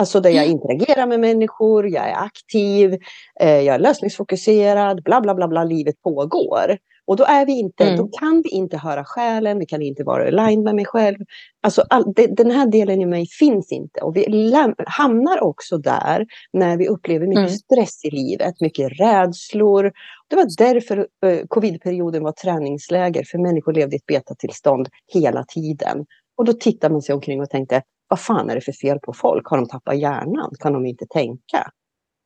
Alltså 0.00 0.20
där 0.20 0.30
jag 0.30 0.44
mm. 0.44 0.56
interagerar 0.56 1.06
med 1.06 1.20
människor, 1.20 1.88
jag 1.88 2.08
är 2.08 2.14
aktiv, 2.14 2.98
eh, 3.40 3.60
jag 3.60 3.74
är 3.74 3.78
lösningsfokuserad, 3.78 5.02
bla 5.02 5.20
bla 5.20 5.34
bla, 5.34 5.48
bla 5.48 5.64
livet 5.64 6.02
pågår. 6.02 6.78
Och 7.06 7.16
då 7.16 7.24
är 7.24 7.46
vi 7.46 7.58
inte, 7.58 7.84
mm. 7.84 7.96
då 7.96 8.08
kan 8.08 8.42
vi 8.42 8.50
inte 8.50 8.76
höra 8.76 9.04
själen, 9.04 9.58
vi 9.58 9.66
kan 9.66 9.82
inte 9.82 10.04
vara 10.04 10.26
aligned 10.26 10.64
med 10.64 10.74
mig 10.74 10.84
själv. 10.84 11.16
Alltså 11.62 11.84
all, 11.90 12.12
det, 12.16 12.26
den 12.26 12.50
här 12.50 12.66
delen 12.66 13.00
i 13.00 13.06
mig 13.06 13.26
finns 13.26 13.72
inte. 13.72 14.00
Och 14.00 14.16
vi 14.16 14.54
hamnar 14.86 15.42
också 15.42 15.78
där 15.78 16.26
när 16.52 16.76
vi 16.76 16.88
upplever 16.88 17.26
mycket 17.26 17.38
mm. 17.38 17.50
stress 17.50 18.04
i 18.04 18.10
livet, 18.10 18.60
mycket 18.60 19.00
rädslor. 19.00 19.92
Det 20.28 20.36
var 20.36 20.46
därför 20.58 20.98
uh, 20.98 21.46
covidperioden 21.48 22.22
var 22.22 22.32
träningsläger, 22.32 23.24
för 23.24 23.38
människor 23.38 23.72
levde 23.72 23.96
i 23.96 23.98
ett 23.98 24.06
betatillstånd 24.06 24.88
hela 25.12 25.44
tiden. 25.44 26.06
Och 26.36 26.44
då 26.44 26.52
tittar 26.52 26.90
man 26.90 27.02
sig 27.02 27.14
omkring 27.14 27.40
och 27.40 27.50
tänkte, 27.50 27.82
vad 28.08 28.20
fan 28.20 28.50
är 28.50 28.54
det 28.54 28.60
för 28.60 28.72
fel 28.72 28.98
på 28.98 29.12
folk? 29.12 29.46
Har 29.46 29.56
de 29.56 29.68
tappat 29.68 29.98
hjärnan? 29.98 30.50
Kan 30.60 30.72
de 30.72 30.86
inte 30.86 31.06
tänka? 31.06 31.70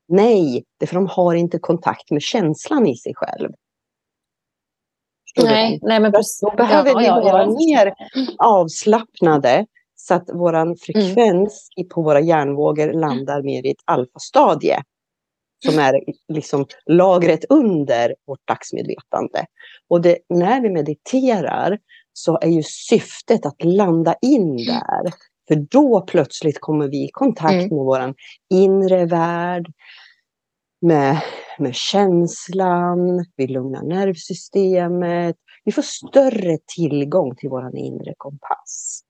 Nej, 0.08 0.64
det 0.78 0.84
är 0.84 0.86
för 0.86 0.94
de 0.94 1.06
har 1.06 1.34
inte 1.34 1.58
kontakt 1.58 2.10
med 2.10 2.22
känslan 2.22 2.86
i 2.86 2.96
sig 2.96 3.12
själv. 3.14 3.52
Nej, 5.42 5.78
nej, 5.82 6.00
men 6.00 6.12
precis. 6.12 6.40
Då 6.40 6.56
behöver 6.56 6.90
ja, 6.90 6.98
vi 6.98 7.06
ja, 7.06 7.20
vara 7.20 7.42
ja, 7.42 7.50
mer 7.50 7.94
avslappnade 8.38 9.66
så 9.94 10.14
att 10.14 10.30
vår 10.32 10.76
frekvens 10.84 11.68
mm. 11.76 11.88
på 11.88 12.02
våra 12.02 12.20
hjärnvågor 12.20 12.92
landar 12.92 13.42
mer 13.42 13.66
i 13.66 13.70
ett 13.70 13.82
alfastadie. 13.84 14.82
Som 15.64 15.78
är 15.78 16.00
liksom 16.28 16.66
lagret 16.86 17.44
under 17.48 18.14
vårt 18.26 18.48
dagsmedvetande. 18.48 19.46
Och 19.88 20.00
det, 20.00 20.18
när 20.28 20.60
vi 20.60 20.70
mediterar 20.70 21.78
så 22.12 22.38
är 22.40 22.48
ju 22.48 22.62
syftet 22.62 23.46
att 23.46 23.64
landa 23.64 24.14
in 24.22 24.56
där. 24.56 25.12
För 25.50 25.56
då 25.56 26.00
plötsligt 26.00 26.60
kommer 26.60 26.88
vi 26.88 27.04
i 27.04 27.10
kontakt 27.12 27.52
mm. 27.52 27.76
med 27.76 27.84
vår 27.84 28.14
inre 28.50 29.06
värld, 29.06 29.72
med, 30.80 31.20
med 31.58 31.74
känslan, 31.74 33.24
vi 33.36 33.46
lugnar 33.46 33.82
nervsystemet. 33.82 35.36
Vi 35.64 35.72
får 35.72 35.82
större 35.82 36.58
tillgång 36.76 37.36
till 37.36 37.50
vår 37.50 37.76
inre 37.76 38.14
kompass. 38.16 39.02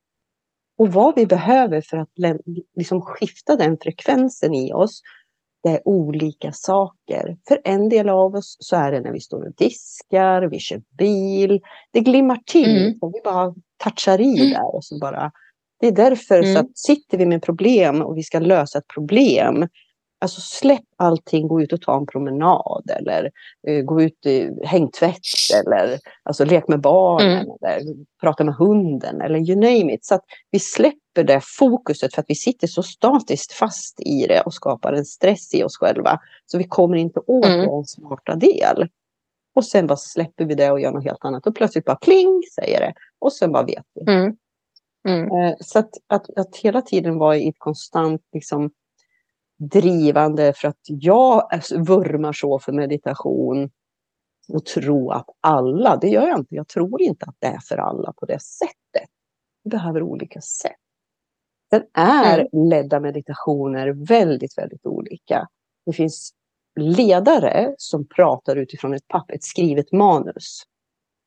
Och 0.78 0.92
vad 0.92 1.14
vi 1.16 1.26
behöver 1.26 1.80
för 1.80 1.96
att 1.96 2.08
liksom 2.76 3.02
skifta 3.02 3.56
den 3.56 3.78
frekvensen 3.82 4.54
i 4.54 4.72
oss, 4.72 5.00
det 5.62 5.68
är 5.68 5.88
olika 5.88 6.52
saker. 6.52 7.36
För 7.48 7.60
en 7.64 7.88
del 7.88 8.08
av 8.08 8.34
oss 8.34 8.56
så 8.60 8.76
är 8.76 8.92
det 8.92 9.00
när 9.00 9.12
vi 9.12 9.20
står 9.20 9.46
och 9.46 9.54
diskar, 9.54 10.42
vi 10.42 10.58
kör 10.58 10.82
bil. 10.98 11.60
Det 11.92 12.00
glimmar 12.00 12.40
till 12.46 12.86
mm. 12.86 12.98
och 13.00 13.14
vi 13.14 13.20
bara 13.24 13.54
touchar 13.84 14.20
i 14.20 14.40
mm. 14.40 14.50
där. 14.50 14.74
Och 14.74 14.84
så 14.84 14.98
bara, 14.98 15.32
det 15.80 15.86
är 15.86 15.92
därför 15.92 16.38
mm. 16.38 16.54
så 16.54 16.60
att 16.60 16.78
sitter 16.78 17.18
vi 17.18 17.26
med 17.26 17.42
problem 17.42 18.02
och 18.02 18.16
vi 18.16 18.22
ska 18.22 18.38
lösa 18.38 18.78
ett 18.78 18.88
problem 18.94 19.68
Alltså 20.22 20.40
släpp 20.40 20.84
allting, 20.96 21.48
gå 21.48 21.62
ut 21.62 21.72
och 21.72 21.80
ta 21.80 21.96
en 21.96 22.06
promenad 22.06 22.90
eller 22.98 23.30
uh, 23.68 23.82
gå 23.82 24.02
ut 24.02 24.26
och 24.26 24.66
häng 24.66 24.90
tvätt 24.90 25.16
eller 25.66 25.98
alltså, 26.22 26.44
lek 26.44 26.68
med 26.68 26.80
barnen 26.80 27.38
mm. 27.38 27.56
eller 27.62 27.94
prata 28.20 28.44
med 28.44 28.54
hunden 28.54 29.20
eller 29.20 29.38
you 29.38 29.54
name 29.54 29.94
it. 29.94 30.04
Så 30.04 30.14
att 30.14 30.24
vi 30.50 30.58
släpper 30.58 31.24
det 31.24 31.40
fokuset 31.44 32.14
för 32.14 32.22
att 32.22 32.30
vi 32.30 32.34
sitter 32.34 32.66
så 32.66 32.82
statiskt 32.82 33.52
fast 33.52 34.00
i 34.00 34.26
det 34.26 34.40
och 34.40 34.54
skapar 34.54 34.92
en 34.92 35.04
stress 35.04 35.54
i 35.54 35.64
oss 35.64 35.76
själva. 35.76 36.18
Så 36.46 36.58
vi 36.58 36.64
kommer 36.64 36.96
inte 36.96 37.20
åt 37.26 37.46
mm. 37.46 37.66
vår 37.66 37.84
smarta 37.84 38.34
del. 38.34 38.88
Och 39.54 39.64
sen 39.64 39.86
bara 39.86 39.96
släpper 39.96 40.44
vi 40.44 40.54
det 40.54 40.70
och 40.70 40.80
gör 40.80 40.92
något 40.92 41.04
helt 41.04 41.24
annat 41.24 41.46
och 41.46 41.54
plötsligt 41.54 41.84
bara 41.84 41.96
kling 41.96 42.42
säger 42.54 42.80
det. 42.80 42.92
Och 43.18 43.32
sen 43.32 43.52
bara 43.52 43.64
vet 43.64 43.84
vi. 43.94 44.12
Mm. 44.12 44.36
Mm. 45.08 45.30
Eh, 45.36 45.54
så 45.60 45.78
att, 45.78 45.90
att, 46.06 46.38
att 46.38 46.56
hela 46.56 46.82
tiden 46.82 47.18
vara 47.18 47.36
i 47.36 47.48
ett 47.48 47.58
konstant 47.58 48.22
liksom, 48.32 48.70
drivande 49.58 50.52
för 50.56 50.68
att 50.68 50.80
jag 50.84 51.50
vurmar 51.76 52.32
så 52.32 52.58
för 52.58 52.72
meditation 52.72 53.70
och 54.48 54.64
tro 54.64 55.10
att 55.10 55.26
alla, 55.40 55.96
det 55.96 56.08
gör 56.08 56.28
jag 56.28 56.38
inte. 56.38 56.54
Jag 56.54 56.68
tror 56.68 57.02
inte 57.02 57.26
att 57.26 57.36
det 57.38 57.46
är 57.46 57.58
för 57.58 57.76
alla 57.76 58.12
på 58.12 58.26
det 58.26 58.42
sättet. 58.42 59.10
Vi 59.64 59.70
behöver 59.70 60.02
olika 60.02 60.40
sätt. 60.40 60.72
Sen 61.70 61.82
är 61.94 62.38
mm. 62.38 62.68
ledda 62.68 63.00
meditationer 63.00 63.88
väldigt, 63.88 64.58
väldigt 64.58 64.86
olika. 64.86 65.48
Det 65.86 65.92
finns 65.92 66.32
ledare 66.80 67.74
som 67.78 68.06
pratar 68.08 68.56
utifrån 68.56 68.94
ett 68.94 69.08
papper, 69.08 69.34
ett 69.34 69.44
skrivet 69.44 69.92
manus. 69.92 70.62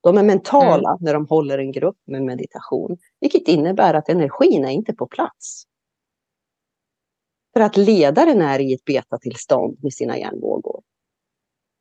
De 0.03 0.17
är 0.17 0.23
mentala 0.23 0.89
mm. 0.89 0.97
när 1.01 1.13
de 1.13 1.27
håller 1.27 1.57
en 1.57 1.71
grupp 1.71 1.97
med 2.05 2.23
meditation, 2.23 2.97
vilket 3.19 3.47
innebär 3.47 3.93
att 3.93 4.09
energin 4.09 4.65
är 4.65 4.71
inte 4.71 4.93
på 4.93 5.07
plats. 5.07 5.63
För 7.53 7.59
att 7.59 7.77
ledaren 7.77 8.41
är 8.41 8.59
i 8.59 8.73
ett 8.73 8.85
betatillstånd 8.85 9.77
med 9.83 9.93
sina 9.93 10.17
hjärnvågor. 10.17 10.81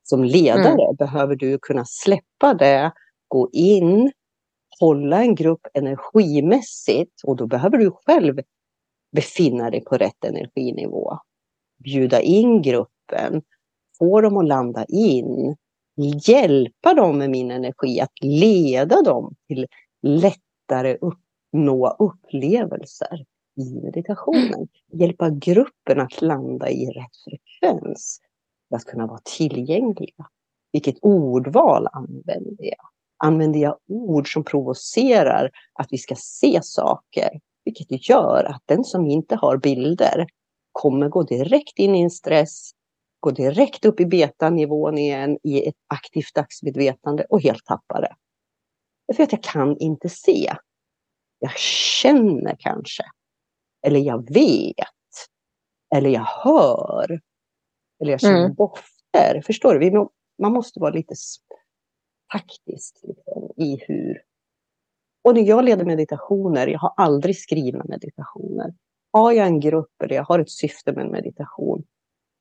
Som 0.03 0.25
ledare 0.25 0.85
mm. 0.85 0.97
behöver 0.99 1.37
du 1.37 1.59
kunna 1.59 1.85
släppa 1.85 2.55
det, 2.55 2.93
gå 3.29 3.51
in, 3.53 4.13
hålla 4.81 5.23
en 5.23 5.35
grupp 5.35 5.67
energimässigt 5.75 7.21
och 7.25 7.37
då 7.37 7.47
behöver 7.47 7.79
du 7.79 7.91
själv 7.91 8.41
befinna 9.13 9.71
dig 9.71 9.85
på 9.85 9.97
rätt 9.97 10.25
energinivå. 10.25 11.19
Bjuda 11.85 12.21
in 12.21 12.63
gruppen, 12.63 13.43
få 13.99 14.21
dem 14.21 14.37
att 14.37 14.49
landa 14.49 14.85
in, 14.85 15.57
hjälpa 15.97 16.95
dem 16.95 17.19
med 17.19 17.31
min 17.31 17.51
energi, 17.51 18.01
att 18.01 18.13
leda 18.21 19.03
dem 19.03 19.35
till 19.49 19.67
lättare 20.03 20.97
uppnå 21.01 21.97
upplevelser 21.99 23.25
i 23.57 23.75
meditationen. 23.75 24.69
Hjälpa 24.93 25.31
gruppen 25.31 26.01
att 26.01 26.23
landa 26.23 26.71
i 26.71 26.87
rätt 26.87 27.17
frekvens. 27.25 28.21
För 28.69 28.77
att 28.77 28.85
kunna 28.85 29.07
vara 29.07 29.21
tillgängliga. 29.39 30.27
Vilket 30.73 30.97
ordval 31.03 31.89
använder 31.93 32.65
jag? 32.65 32.87
Använder 33.17 33.61
jag 33.61 33.79
ord 33.89 34.33
som 34.33 34.45
provocerar 34.45 35.51
att 35.73 35.89
vi 35.91 35.99
ska 35.99 36.15
se 36.19 36.61
saker? 36.63 37.41
Vilket 37.65 38.09
gör 38.09 38.45
att 38.45 38.63
den 38.67 38.85
som 38.85 39.07
inte 39.07 39.37
har 39.37 39.57
bilder 39.57 40.27
kommer 40.73 41.09
gå 41.09 41.23
direkt 41.23 41.79
in 41.79 41.95
i 41.95 42.01
en 42.03 42.11
stress, 42.11 42.71
gå 43.23 43.31
direkt 43.31 43.85
upp 43.85 44.01
i 44.01 44.07
betanivån 44.07 44.99
igen 44.99 45.39
i 45.43 45.69
ett 45.69 45.77
aktivt 45.87 46.35
dagsmedvetande 46.35 47.25
och 47.29 47.43
helt 47.43 47.65
tappa 47.65 48.01
det. 48.01 48.15
För 49.17 49.23
att 49.23 49.33
jag 49.33 49.43
kan 49.43 49.77
inte 49.79 50.09
se. 50.09 50.53
Jag 51.39 51.59
känner 51.59 52.57
kanske. 52.59 53.03
Eller 53.87 54.01
jag 54.01 54.33
vet. 54.35 54.77
Eller 55.95 56.11
jag 56.11 56.25
hör. 56.25 57.21
Eller 58.01 58.11
jag 58.11 58.21
känner 58.21 58.45
mm. 58.45 58.55
dofter. 58.55 59.43
Förstår 59.47 59.75
du? 59.75 60.09
Man 60.39 60.53
måste 60.53 60.81
vara 60.81 60.95
lite 60.95 61.15
taktisk 62.33 63.01
liksom, 63.03 63.51
i 63.57 63.77
hur. 63.87 64.23
Och 65.25 65.35
när 65.35 65.43
jag 65.43 65.65
leder 65.65 65.85
meditationer, 65.85 66.67
jag 66.67 66.79
har 66.79 66.95
aldrig 66.97 67.39
skrivna 67.39 67.85
meditationer. 67.85 68.75
Har 69.13 69.33
jag 69.33 69.47
en 69.47 69.61
grupp 69.61 70.03
eller 70.03 70.15
jag 70.15 70.25
har 70.25 70.39
ett 70.39 70.51
syfte 70.51 70.93
med 70.93 71.05
en 71.05 71.13
meditation. 71.13 71.85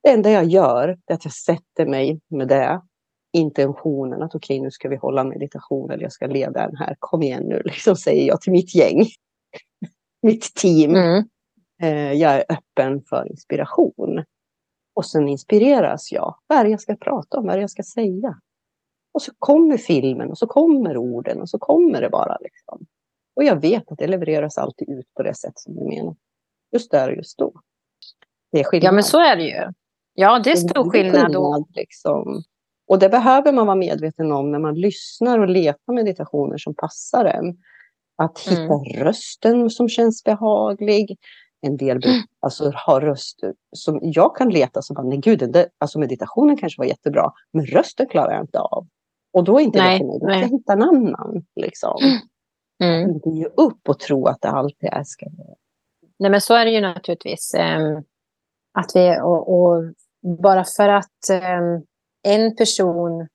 Det 0.04 0.10
enda 0.10 0.32
jag 0.32 0.46
gör 0.46 0.98
är 1.06 1.14
att 1.14 1.26
jag 1.26 1.34
sätter 1.34 1.86
mig 1.86 2.20
med 2.28 2.48
det 2.48 2.82
intentionen 3.34 4.22
att 4.22 4.36
okej, 4.36 4.56
okay, 4.56 4.64
nu 4.64 4.72
ska 4.72 4.90
vi 4.90 4.96
hålla 4.96 5.24
meditation 5.24 5.92
eller 5.92 6.04
jag 6.04 6.12
ska 6.12 6.28
leda 6.28 6.68
den 6.68 6.76
här. 6.76 6.96
Kom 7.00 7.24
igen 7.24 7.44
nu, 7.44 7.62
liksom 7.66 7.96
säger 7.96 8.28
jag 8.28 8.42
till 8.42 8.52
mitt 8.52 8.76
gäng 8.76 9.06
mitt 10.22 10.56
team. 10.56 10.96
Mm. 10.96 11.24
Eh, 11.82 12.14
jag 12.14 12.36
är 12.36 12.46
öppen 12.50 13.04
för 13.10 13.28
inspiration. 13.30 14.24
Och 14.94 15.06
sen 15.06 15.28
inspireras 15.28 16.12
jag. 16.12 16.36
Vad 16.48 16.58
är 16.58 16.64
det 16.64 16.70
jag 16.70 16.82
ska 16.82 16.96
prata 16.96 17.38
om? 17.38 17.46
Vad 17.46 17.54
är 17.54 17.58
det 17.58 17.64
jag 17.64 17.70
ska 17.70 17.84
säga? 17.84 18.40
Och 19.14 19.22
så 19.22 19.32
kommer 19.40 19.78
filmen 19.78 20.30
och 20.30 20.38
så 20.38 20.48
kommer 20.48 20.98
orden 20.98 21.42
och 21.42 21.50
så 21.50 21.60
kommer 21.60 22.02
det 22.02 22.10
bara. 22.10 22.38
Liksom. 22.42 22.86
Och 23.36 23.44
jag 23.44 23.62
vet 23.62 23.92
att 23.92 23.98
det 23.98 24.08
levereras 24.08 24.58
alltid 24.58 24.90
ut 24.90 25.14
på 25.14 25.24
det 25.24 25.36
sätt 25.36 25.54
som 25.56 25.76
du 25.76 25.86
menar. 25.86 26.16
Just 26.72 26.92
där 26.92 27.10
och 27.10 27.16
just 27.16 27.38
då. 27.38 27.54
Det 28.52 28.60
är 28.60 28.64
skillnad. 28.64 28.88
Ja, 28.88 28.92
men 28.92 29.04
så 29.04 29.20
är 29.20 29.36
det 29.36 29.44
ju. 29.44 29.74
Ja, 30.14 30.42
det 30.44 30.52
är 30.52 30.56
stor 30.56 30.90
skillnad. 30.92 31.26
skillnad 31.26 31.66
liksom. 31.70 32.44
Och 32.88 33.00
det 33.00 33.10
behöver 33.10 33.52
man 33.52 33.66
vara 33.66 33.76
medveten 33.76 34.32
om 34.32 34.52
när 34.52 34.60
man 34.60 34.76
lyssnar 34.76 35.40
och 35.40 35.50
letar 35.50 35.94
meditationer 35.94 36.58
som 36.58 36.76
passar 36.76 37.26
en. 37.26 37.58
Att 38.18 38.40
hitta 38.40 38.62
mm. 38.62 39.04
rösten 39.06 39.70
som 39.70 39.90
känns 39.90 40.24
behaglig. 40.24 41.18
En 41.62 41.78
del 41.78 42.06
mm. 42.06 42.22
alltså, 42.40 42.72
har 42.76 43.02
röster 43.02 43.54
som 43.72 44.00
jag 44.02 44.36
kan 44.36 44.50
leta 44.50 44.82
som 44.82 45.10
nej 45.10 45.18
gud, 45.18 45.52
det, 45.54 45.70
alltså 45.78 46.00
meditationen 46.00 46.58
kanske 46.58 46.80
var 46.80 46.86
jättebra, 46.86 47.32
men 47.54 47.66
rösten 47.66 48.08
klarar 48.08 48.32
jag 48.32 48.44
inte 48.44 48.60
av. 48.60 48.88
Och 49.34 49.44
då 49.44 49.60
är 49.60 49.64
inte 49.64 49.80
nej, 49.80 50.00
det 50.00 50.04
för 50.04 50.06
mig, 50.06 50.20
då 50.20 50.28
ska 50.28 50.40
jag 50.40 50.60
hitta 50.60 50.74
en 50.74 50.82
annan. 50.82 51.46
Liksom. 51.56 52.22
Mm. 52.84 53.10
Inte 53.10 53.30
ge 53.30 53.46
upp 53.46 53.90
och 53.90 54.00
tro 54.00 54.26
att 54.26 54.42
det 54.42 54.50
alltid 54.50 54.90
är 54.92 55.04
ska 55.04 55.26
Nej 56.20 56.32
men 56.32 56.42
så 56.42 56.54
är 56.54 56.66
det 56.66 56.72
ju 56.72 56.82
naturligtvis. 56.82 57.54
Um, 58.78 58.82
att 58.82 58.92
vi, 58.96 59.20
och, 59.22 59.54
och, 59.54 59.84
bara 60.42 60.64
för 60.78 60.90
att 60.90 61.30
um, 61.32 61.86
en 62.24 62.56
person 62.56 63.28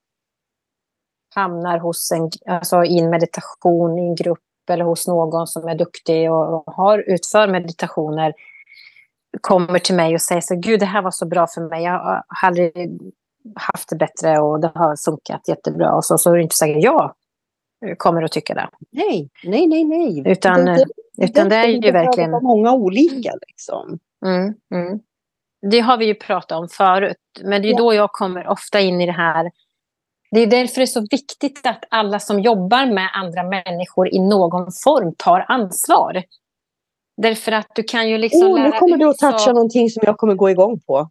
hamnar 1.34 1.78
hos 1.78 2.12
en, 2.12 2.30
alltså 2.54 2.84
i 2.84 2.98
en 2.98 3.10
meditation 3.10 3.98
i 3.98 4.02
en 4.02 4.14
grupp 4.14 4.38
eller 4.70 4.84
hos 4.84 5.08
någon 5.08 5.46
som 5.46 5.68
är 5.68 5.74
duktig 5.74 6.32
och 6.32 6.64
har 6.66 6.98
utför 6.98 7.48
meditationer 7.48 8.32
kommer 9.40 9.78
till 9.78 9.94
mig 9.94 10.14
och 10.14 10.20
säger 10.20 10.40
så 10.40 10.56
gud 10.56 10.80
det 10.80 10.86
här 10.86 11.02
var 11.02 11.10
så 11.10 11.26
bra 11.26 11.46
för 11.46 11.60
mig. 11.60 11.82
Jag 11.82 12.24
har 12.28 12.48
aldrig 12.48 13.00
haft 13.54 13.88
det 13.88 13.96
bättre 13.96 14.38
och 14.38 14.60
det 14.60 14.72
har 14.74 14.96
funkat 15.04 15.48
jättebra. 15.48 15.94
Och 15.94 16.04
så, 16.04 16.18
så 16.18 16.30
är 16.30 16.36
det 16.36 16.42
inte 16.42 16.56
säkert 16.56 16.82
jag 16.82 17.14
kommer 17.98 18.22
att 18.22 18.32
tycka 18.32 18.54
det. 18.54 18.68
Nej, 18.90 19.30
nej, 19.44 19.66
nej. 19.66 19.84
nej. 19.84 20.22
Utan 20.26 20.64
det, 20.64 20.84
det, 21.16 21.24
utan 21.24 21.48
det 21.48 21.56
är 21.56 21.66
ju 21.66 21.92
verkligen... 21.92 22.30
Det 22.30 22.40
många 22.40 22.72
olika 22.72 23.32
liksom. 23.46 23.98
Mm, 24.26 24.54
mm. 24.74 25.00
Det 25.70 25.80
har 25.80 25.96
vi 25.96 26.06
ju 26.06 26.14
pratat 26.14 26.58
om 26.58 26.68
förut. 26.68 27.16
Men 27.44 27.62
det 27.62 27.70
är 27.70 27.76
då 27.76 27.94
jag 27.94 28.12
kommer 28.12 28.48
ofta 28.48 28.80
in 28.80 29.00
i 29.00 29.06
det 29.06 29.12
här. 29.12 29.50
Det 30.30 30.40
är 30.40 30.46
därför 30.46 30.76
det 30.76 30.84
är 30.84 30.86
så 30.86 31.06
viktigt 31.10 31.66
att 31.66 31.84
alla 31.90 32.18
som 32.18 32.40
jobbar 32.40 32.86
med 32.86 33.10
andra 33.14 33.42
människor 33.42 34.14
i 34.14 34.18
någon 34.18 34.72
form 34.84 35.14
tar 35.18 35.44
ansvar. 35.48 36.22
Därför 37.16 37.52
att 37.52 37.66
du 37.74 37.82
kan 37.82 38.08
ju 38.08 38.18
liksom 38.18 38.42
oh, 38.42 38.62
Nu 38.62 38.72
kommer 38.72 38.96
du 38.96 39.08
att 39.08 39.18
toucha 39.18 39.38
så... 39.38 39.52
någonting 39.52 39.90
som 39.90 40.02
jag 40.06 40.16
kommer 40.16 40.34
gå 40.34 40.50
igång 40.50 40.80
på. 40.80 41.10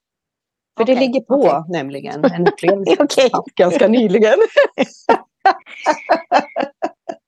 För 0.78 0.84
okay, 0.84 0.96
det 0.96 1.02
ligger 1.02 1.22
på 1.22 1.36
okay. 1.36 1.62
nämligen 1.70 2.26
en 2.26 2.48
upplevelse 2.48 3.04
okay. 3.04 3.30
ganska 3.56 3.88
nyligen. 3.88 4.40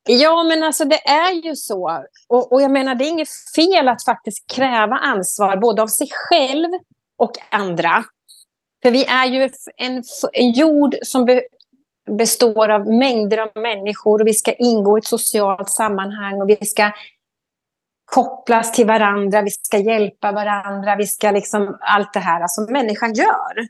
ja, 0.07 0.43
men 0.43 0.63
alltså 0.63 0.85
det 0.85 1.07
är 1.07 1.33
ju 1.33 1.55
så. 1.55 2.03
Och, 2.27 2.51
och 2.51 2.61
jag 2.61 2.71
menar, 2.71 2.95
det 2.95 3.05
är 3.05 3.09
inget 3.09 3.29
fel 3.55 3.87
att 3.87 4.03
faktiskt 4.03 4.51
kräva 4.55 4.95
ansvar 4.95 5.57
både 5.57 5.81
av 5.81 5.87
sig 5.87 6.07
själv 6.11 6.69
och 7.17 7.31
andra. 7.51 8.03
För 8.83 8.91
vi 8.91 9.05
är 9.05 9.25
ju 9.25 9.49
en, 9.77 10.03
en 10.33 10.51
jord 10.51 10.95
som 11.01 11.25
be, 11.25 11.41
består 12.17 12.69
av 12.69 12.87
mängder 12.87 13.37
av 13.37 13.51
människor 13.55 14.21
och 14.21 14.27
vi 14.27 14.33
ska 14.33 14.53
ingå 14.53 14.97
i 14.97 14.99
ett 14.99 15.05
socialt 15.07 15.69
sammanhang 15.69 16.41
och 16.41 16.49
vi 16.49 16.65
ska 16.65 16.91
kopplas 18.05 18.71
till 18.71 18.87
varandra, 18.87 19.41
vi 19.41 19.49
ska 19.49 19.77
hjälpa 19.77 20.31
varandra, 20.31 20.95
vi 20.95 21.07
ska 21.07 21.31
liksom 21.31 21.77
allt 21.81 22.13
det 22.13 22.19
här 22.19 22.47
som 22.47 22.65
människan 22.65 23.13
gör. 23.13 23.67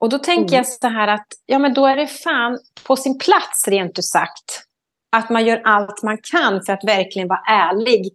Och 0.00 0.08
då 0.08 0.18
tänker 0.18 0.54
mm. 0.54 0.56
jag 0.56 0.66
så 0.66 0.88
här 0.88 1.08
att 1.08 1.26
ja, 1.46 1.58
men 1.58 1.74
då 1.74 1.86
är 1.86 1.96
det 1.96 2.06
fan 2.06 2.58
på 2.86 2.96
sin 2.96 3.18
plats 3.18 3.68
rent 3.68 3.98
ut 3.98 4.04
sagt 4.04 4.64
att 5.12 5.30
man 5.30 5.46
gör 5.46 5.62
allt 5.64 6.02
man 6.02 6.18
kan 6.22 6.62
för 6.62 6.72
att 6.72 6.84
verkligen 6.84 7.28
vara 7.28 7.42
ärlig 7.46 8.12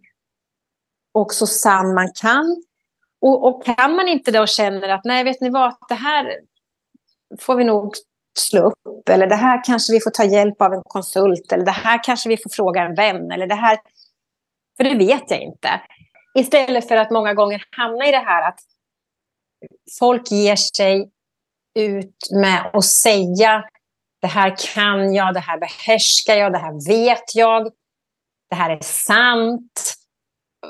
och 1.14 1.32
så 1.32 1.46
sann 1.46 1.94
man 1.94 2.12
kan. 2.20 2.62
Och, 3.20 3.44
och 3.44 3.64
kan 3.64 3.96
man 3.96 4.08
inte 4.08 4.30
det 4.30 4.40
och 4.40 4.48
känner 4.48 4.88
att 4.88 5.04
nej, 5.04 5.24
vet 5.24 5.40
ni 5.40 5.50
vad, 5.50 5.76
det 5.88 5.94
här 5.94 6.40
får 7.40 7.56
vi 7.56 7.64
nog 7.64 7.94
slå 8.38 8.60
upp 8.60 9.08
eller 9.08 9.26
det 9.26 9.36
här 9.36 9.64
kanske 9.64 9.92
vi 9.92 10.00
får 10.00 10.10
ta 10.10 10.24
hjälp 10.24 10.62
av 10.62 10.72
en 10.72 10.82
konsult 10.82 11.52
eller 11.52 11.64
det 11.64 11.70
här 11.70 12.04
kanske 12.04 12.28
vi 12.28 12.36
får 12.36 12.50
fråga 12.50 12.82
en 12.82 12.94
vän 12.94 13.30
eller 13.30 13.46
det 13.46 13.54
här 13.54 13.78
för 14.76 14.84
det 14.84 14.94
vet 14.94 15.30
jag 15.30 15.40
inte. 15.40 15.80
Istället 16.38 16.88
för 16.88 16.96
att 16.96 17.10
många 17.10 17.34
gånger 17.34 17.62
hamna 17.70 18.08
i 18.08 18.10
det 18.10 18.18
här 18.18 18.48
att 18.48 18.60
folk 19.98 20.30
ger 20.30 20.56
sig 20.56 21.10
ut 21.78 22.16
med 22.32 22.70
att 22.72 22.84
säga 22.84 23.64
det 24.20 24.26
här 24.26 24.56
kan 24.74 25.14
jag, 25.14 25.34
det 25.34 25.40
här 25.40 25.58
behärskar 25.58 26.34
jag, 26.34 26.52
det 26.52 26.58
här 26.58 26.88
vet 26.88 27.34
jag, 27.34 27.72
det 28.50 28.56
här 28.56 28.70
är 28.70 28.80
sant. 28.82 29.94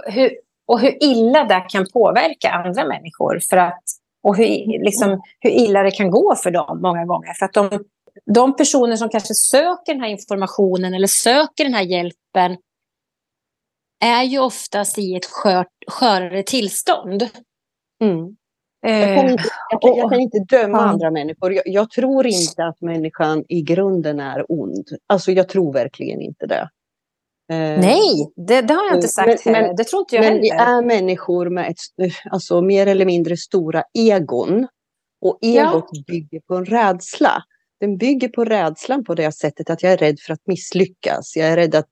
Hur, 0.06 0.38
och 0.66 0.80
hur 0.80 1.04
illa 1.04 1.44
det 1.44 1.66
kan 1.68 1.86
påverka 1.92 2.50
andra 2.50 2.84
människor. 2.84 3.40
För 3.50 3.56
att, 3.56 3.82
och 4.22 4.36
hur, 4.36 4.84
liksom, 4.84 5.22
hur 5.40 5.50
illa 5.50 5.82
det 5.82 5.90
kan 5.90 6.10
gå 6.10 6.34
för 6.34 6.50
dem 6.50 6.80
många 6.82 7.04
gånger. 7.04 7.34
För 7.38 7.44
att 7.46 7.52
de, 7.52 7.84
de 8.34 8.56
personer 8.56 8.96
som 8.96 9.08
kanske 9.08 9.34
söker 9.34 9.92
den 9.94 10.00
här 10.00 10.08
informationen 10.08 10.94
eller 10.94 11.06
söker 11.06 11.64
den 11.64 11.74
här 11.74 11.82
hjälpen 11.82 12.56
är 14.04 14.22
ju 14.22 14.38
oftast 14.38 14.98
i 14.98 15.16
ett 15.16 15.26
skört, 15.26 15.72
skörare 15.86 16.42
tillstånd. 16.42 17.28
Mm. 18.02 18.36
Jag 18.80 19.16
kan, 19.16 19.30
inte, 19.30 19.44
jag, 19.70 19.82
kan, 19.82 19.96
jag 19.96 20.10
kan 20.10 20.20
inte 20.20 20.38
döma 20.48 20.78
andra 20.78 21.10
människor. 21.10 21.52
Jag, 21.52 21.62
jag, 21.66 21.90
tror 21.90 22.26
inte 22.26 22.64
att 22.64 22.80
människan 22.80 23.44
i 23.48 23.62
grunden 23.62 24.20
är 24.20 24.52
ond. 24.52 24.88
Alltså 25.06 25.32
jag 25.32 25.48
tror 25.48 25.72
verkligen 25.72 26.20
inte 26.20 26.46
det. 26.46 26.68
Eh, 27.52 27.80
Nej, 27.80 28.32
det, 28.36 28.60
det, 28.60 28.74
har 28.74 28.86
jag 28.86 28.96
inte 28.96 29.08
sagt. 29.08 29.44
Men, 29.44 29.52
men 29.52 29.76
det 29.76 29.84
tror 29.84 30.00
inte 30.00 30.14
jag 30.14 30.24
men 30.24 30.32
heller. 30.32 30.42
vi 30.42 30.50
är 30.50 30.82
människor 30.82 31.50
med 31.50 31.70
ett, 31.70 32.12
alltså, 32.30 32.60
mer 32.62 32.86
eller 32.86 33.04
mindre 33.04 33.36
stora 33.36 33.82
egon. 33.98 34.66
Och 35.20 35.38
egot 35.42 35.88
ja. 35.92 36.02
bygger 36.06 36.40
på 36.40 36.54
en 36.54 36.64
rädsla. 36.64 37.42
Den 37.80 37.96
bygger 37.96 38.28
på 38.28 38.44
rädslan 38.44 39.04
på 39.04 39.14
det 39.14 39.32
sättet 39.32 39.70
att 39.70 39.82
jag 39.82 39.92
är 39.92 39.96
rädd 39.96 40.20
för 40.20 40.32
att 40.32 40.46
misslyckas. 40.46 41.36
Jag 41.36 41.48
är 41.48 41.56
rädd 41.56 41.74
att 41.74 41.88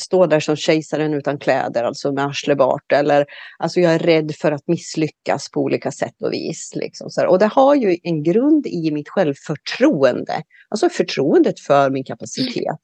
stå 0.00 0.26
där 0.26 0.40
som 0.40 0.56
kejsaren 0.56 1.14
utan 1.14 1.38
kläder, 1.38 1.84
alltså 1.84 2.12
med 2.12 2.24
arslet 2.24 2.58
bort. 2.58 2.92
Eller, 2.92 3.26
alltså 3.58 3.80
jag 3.80 3.94
är 3.94 3.98
rädd 3.98 4.34
för 4.34 4.52
att 4.52 4.68
misslyckas 4.68 5.50
på 5.50 5.60
olika 5.60 5.92
sätt 5.92 6.22
och 6.22 6.32
vis. 6.32 6.72
Liksom. 6.74 7.10
Och 7.28 7.38
det 7.38 7.46
har 7.46 7.74
ju 7.74 7.96
en 8.02 8.22
grund 8.22 8.66
i 8.66 8.90
mitt 8.90 9.08
självförtroende. 9.08 10.42
Alltså 10.68 10.88
förtroendet 10.88 11.60
för 11.60 11.90
min 11.90 12.04
kapacitet. 12.04 12.76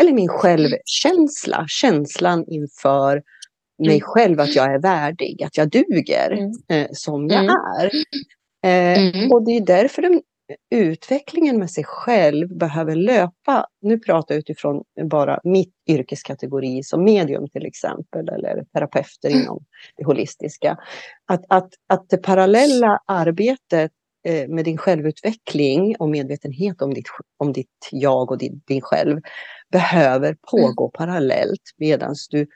Eller 0.00 0.12
min 0.12 0.28
självkänsla, 0.28 1.64
känslan 1.68 2.44
inför 2.48 3.22
mig 3.78 4.00
själv 4.00 4.40
att 4.40 4.54
jag 4.54 4.74
är 4.74 4.78
värdig, 4.78 5.42
att 5.42 5.56
jag 5.56 5.70
duger 5.70 6.30
mm. 6.30 6.52
eh, 6.68 6.88
som 6.92 7.28
jag 7.28 7.44
mm. 7.44 7.56
är. 7.80 7.90
Eh, 8.64 8.98
mm. 8.98 9.32
Och 9.32 9.44
det 9.44 9.56
är 9.56 9.60
därför 9.60 10.02
den 10.02 10.20
utvecklingen 10.70 11.58
med 11.58 11.70
sig 11.70 11.84
själv 11.84 12.58
behöver 12.58 12.94
löpa, 12.94 13.66
nu 13.82 13.98
pratar 13.98 14.34
jag 14.34 14.40
utifrån 14.40 14.84
bara 15.10 15.40
mitt 15.44 15.74
yrkeskategori 15.86 16.82
som 16.82 17.04
medium 17.04 17.48
till 17.48 17.66
exempel, 17.66 18.28
eller 18.28 18.64
terapeuter 18.72 19.28
mm. 19.28 19.42
inom 19.42 19.64
det 19.96 20.04
holistiska, 20.04 20.78
att, 21.26 21.44
att, 21.48 21.68
att 21.88 22.08
det 22.08 22.16
parallella 22.16 22.98
arbetet 23.06 23.92
eh, 24.26 24.48
med 24.48 24.64
din 24.64 24.78
självutveckling 24.78 25.96
och 25.98 26.08
medvetenhet 26.08 26.82
om 26.82 26.94
ditt, 26.94 27.08
om 27.36 27.52
ditt 27.52 27.88
jag 27.90 28.30
och 28.30 28.38
din, 28.38 28.62
din 28.66 28.80
själv 28.80 29.20
behöver 29.72 30.28
mm. 30.28 30.38
pågå 30.50 30.84
mm. 30.84 30.92
parallellt 30.94 31.62
medan 31.76 32.14
du 32.30 32.46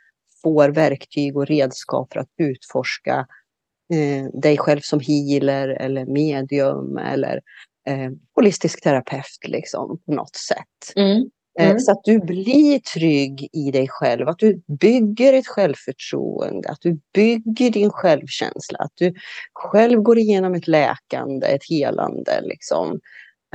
får 0.43 0.69
verktyg 0.69 1.37
och 1.37 1.47
redskap 1.47 2.13
för 2.13 2.21
att 2.21 2.29
utforska 2.39 3.27
eh, 3.95 4.41
dig 4.41 4.59
själv 4.59 4.81
som 4.81 5.01
healer 5.01 5.69
eller 5.69 6.07
medium 6.07 6.99
eller 6.99 7.41
eh, 7.89 8.11
holistisk 8.35 8.83
terapeut 8.83 9.39
liksom, 9.49 9.99
på 10.07 10.13
något 10.13 10.37
sätt. 10.37 10.97
Mm. 10.97 11.31
Eh, 11.59 11.71
mm. 11.71 11.79
Så 11.79 11.93
att 11.93 12.01
du 12.05 12.19
blir 12.19 12.79
trygg 12.79 13.49
i 13.53 13.71
dig 13.71 13.89
själv, 13.89 14.29
att 14.29 14.39
du 14.39 14.63
bygger 14.81 15.33
ett 15.33 15.47
självförtroende, 15.47 16.69
att 16.69 16.81
du 16.81 17.01
bygger 17.15 17.71
din 17.71 17.91
självkänsla, 17.91 18.79
att 18.79 18.93
du 18.95 19.15
själv 19.53 20.01
går 20.01 20.19
igenom 20.19 20.55
ett 20.55 20.69
läkande, 20.69 21.47
ett 21.47 21.69
helande. 21.71 22.41
Liksom. 22.43 23.01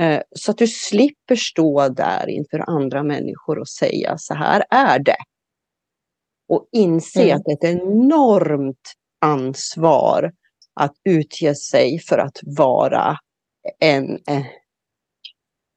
Eh, 0.00 0.20
så 0.36 0.50
att 0.50 0.58
du 0.58 0.66
slipper 0.66 1.36
stå 1.36 1.88
där 1.88 2.28
inför 2.28 2.70
andra 2.70 3.02
människor 3.02 3.58
och 3.58 3.68
säga 3.68 4.14
så 4.18 4.34
här 4.34 4.64
är 4.70 4.98
det. 4.98 5.16
Och 6.48 6.68
inse 6.72 7.22
mm. 7.22 7.36
att 7.36 7.42
det 7.44 7.50
är 7.50 7.74
ett 7.74 7.82
enormt 7.82 8.92
ansvar 9.24 10.32
att 10.80 10.94
utge 11.04 11.54
sig 11.54 11.98
för 11.98 12.18
att 12.18 12.38
vara 12.42 13.18
en, 13.80 14.10
eh, 14.28 14.46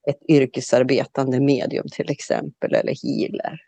ett 0.10 0.30
yrkesarbetande 0.30 1.40
medium 1.40 1.86
till 1.92 2.12
exempel, 2.12 2.74
eller 2.74 2.94
healer. 3.04 3.60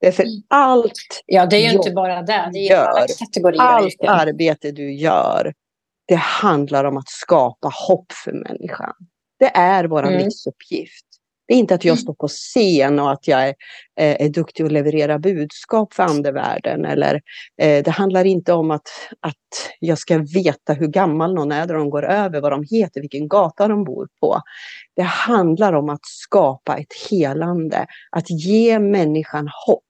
Därför 0.00 0.22
mm. 0.22 0.42
allt 0.48 1.22
Ja, 1.26 1.46
det 1.46 1.56
är 1.56 1.70
ju 1.70 1.76
inte 1.76 1.90
bara 1.90 2.22
det. 2.22 2.50
Det 2.52 2.58
är 2.58 2.70
gör, 2.70 2.86
alla 2.86 3.06
kategorier. 3.18 3.62
Allt 3.62 4.00
arbete 4.00 4.72
du 4.72 4.94
gör, 4.94 5.54
det 6.06 6.14
handlar 6.14 6.84
om 6.84 6.96
att 6.96 7.08
skapa 7.08 7.70
hopp 7.88 8.12
för 8.12 8.32
människan. 8.32 8.94
Det 9.38 9.56
är 9.56 9.84
vår 9.84 10.02
mm. 10.02 10.18
livsuppgift. 10.18 11.06
Det 11.46 11.54
är 11.54 11.58
inte 11.58 11.74
att 11.74 11.84
jag 11.84 11.92
mm. 11.92 12.02
står 12.02 12.14
på 12.14 12.28
scen 12.28 12.98
och 12.98 13.12
att 13.12 13.28
jag 13.28 13.48
är, 13.48 13.54
eh, 14.00 14.26
är 14.26 14.28
duktig 14.28 14.64
att 14.64 14.72
leverera 14.72 15.18
budskap 15.18 15.94
för 15.94 16.02
andevärlden. 16.02 16.84
Eller, 16.84 17.14
eh, 17.62 17.84
det 17.84 17.90
handlar 17.90 18.24
inte 18.24 18.52
om 18.52 18.70
att, 18.70 18.88
att 19.20 19.36
jag 19.80 19.98
ska 19.98 20.18
veta 20.18 20.72
hur 20.72 20.88
gammal 20.88 21.34
någon 21.34 21.52
är 21.52 21.66
när 21.66 21.74
de 21.74 21.90
går 21.90 22.04
över, 22.04 22.40
vad 22.40 22.52
de 22.52 22.64
heter, 22.70 23.00
vilken 23.00 23.28
gata 23.28 23.68
de 23.68 23.84
bor 23.84 24.08
på. 24.20 24.40
Det 24.96 25.02
handlar 25.02 25.72
om 25.72 25.88
att 25.88 26.04
skapa 26.06 26.76
ett 26.76 27.10
helande, 27.10 27.86
att 28.10 28.30
ge 28.30 28.78
människan 28.78 29.48
hopp. 29.66 29.82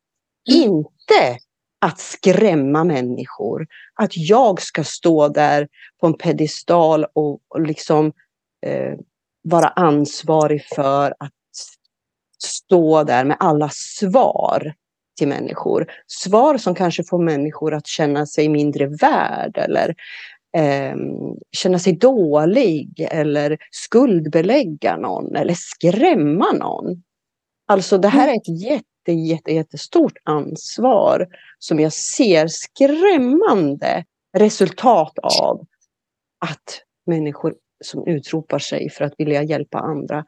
Mm. 0.50 0.62
Inte 0.62 1.38
att 1.80 2.00
skrämma 2.00 2.84
människor. 2.84 3.66
Att 3.94 4.16
jag 4.16 4.62
ska 4.62 4.84
stå 4.84 5.28
där 5.28 5.68
på 6.00 6.06
en 6.06 6.14
pedestal 6.14 7.06
och, 7.12 7.40
och 7.48 7.60
liksom 7.60 8.12
eh, 8.66 8.94
vara 9.42 9.68
ansvarig 9.68 10.64
för 10.74 11.14
att 11.18 11.32
stå 12.44 13.04
där 13.04 13.24
med 13.24 13.36
alla 13.40 13.70
svar 13.72 14.74
till 15.18 15.28
människor. 15.28 15.86
Svar 16.06 16.58
som 16.58 16.74
kanske 16.74 17.04
får 17.04 17.18
människor 17.18 17.74
att 17.74 17.86
känna 17.86 18.26
sig 18.26 18.48
mindre 18.48 18.86
värd 18.86 19.58
eller 19.58 19.94
eh, 20.56 20.96
känna 21.52 21.78
sig 21.78 21.92
dålig 21.92 23.08
eller 23.10 23.58
skuldbelägga 23.70 24.96
någon 24.96 25.36
eller 25.36 25.54
skrämma 25.54 26.52
någon. 26.52 27.02
Alltså 27.66 27.98
det 27.98 28.08
här 28.08 28.28
är 28.28 28.36
ett 28.36 28.62
jätte, 28.62 29.12
jätte, 29.12 29.52
jättestort 29.52 30.18
ansvar 30.24 31.28
som 31.58 31.80
jag 31.80 31.92
ser 31.92 32.46
skrämmande 32.48 34.04
resultat 34.36 35.18
av 35.40 35.66
att 36.38 36.82
människor 37.06 37.54
som 37.84 38.06
utropar 38.06 38.58
sig 38.58 38.90
för 38.90 39.04
att 39.04 39.14
vilja 39.18 39.42
hjälpa 39.42 39.78
andra 39.78 40.24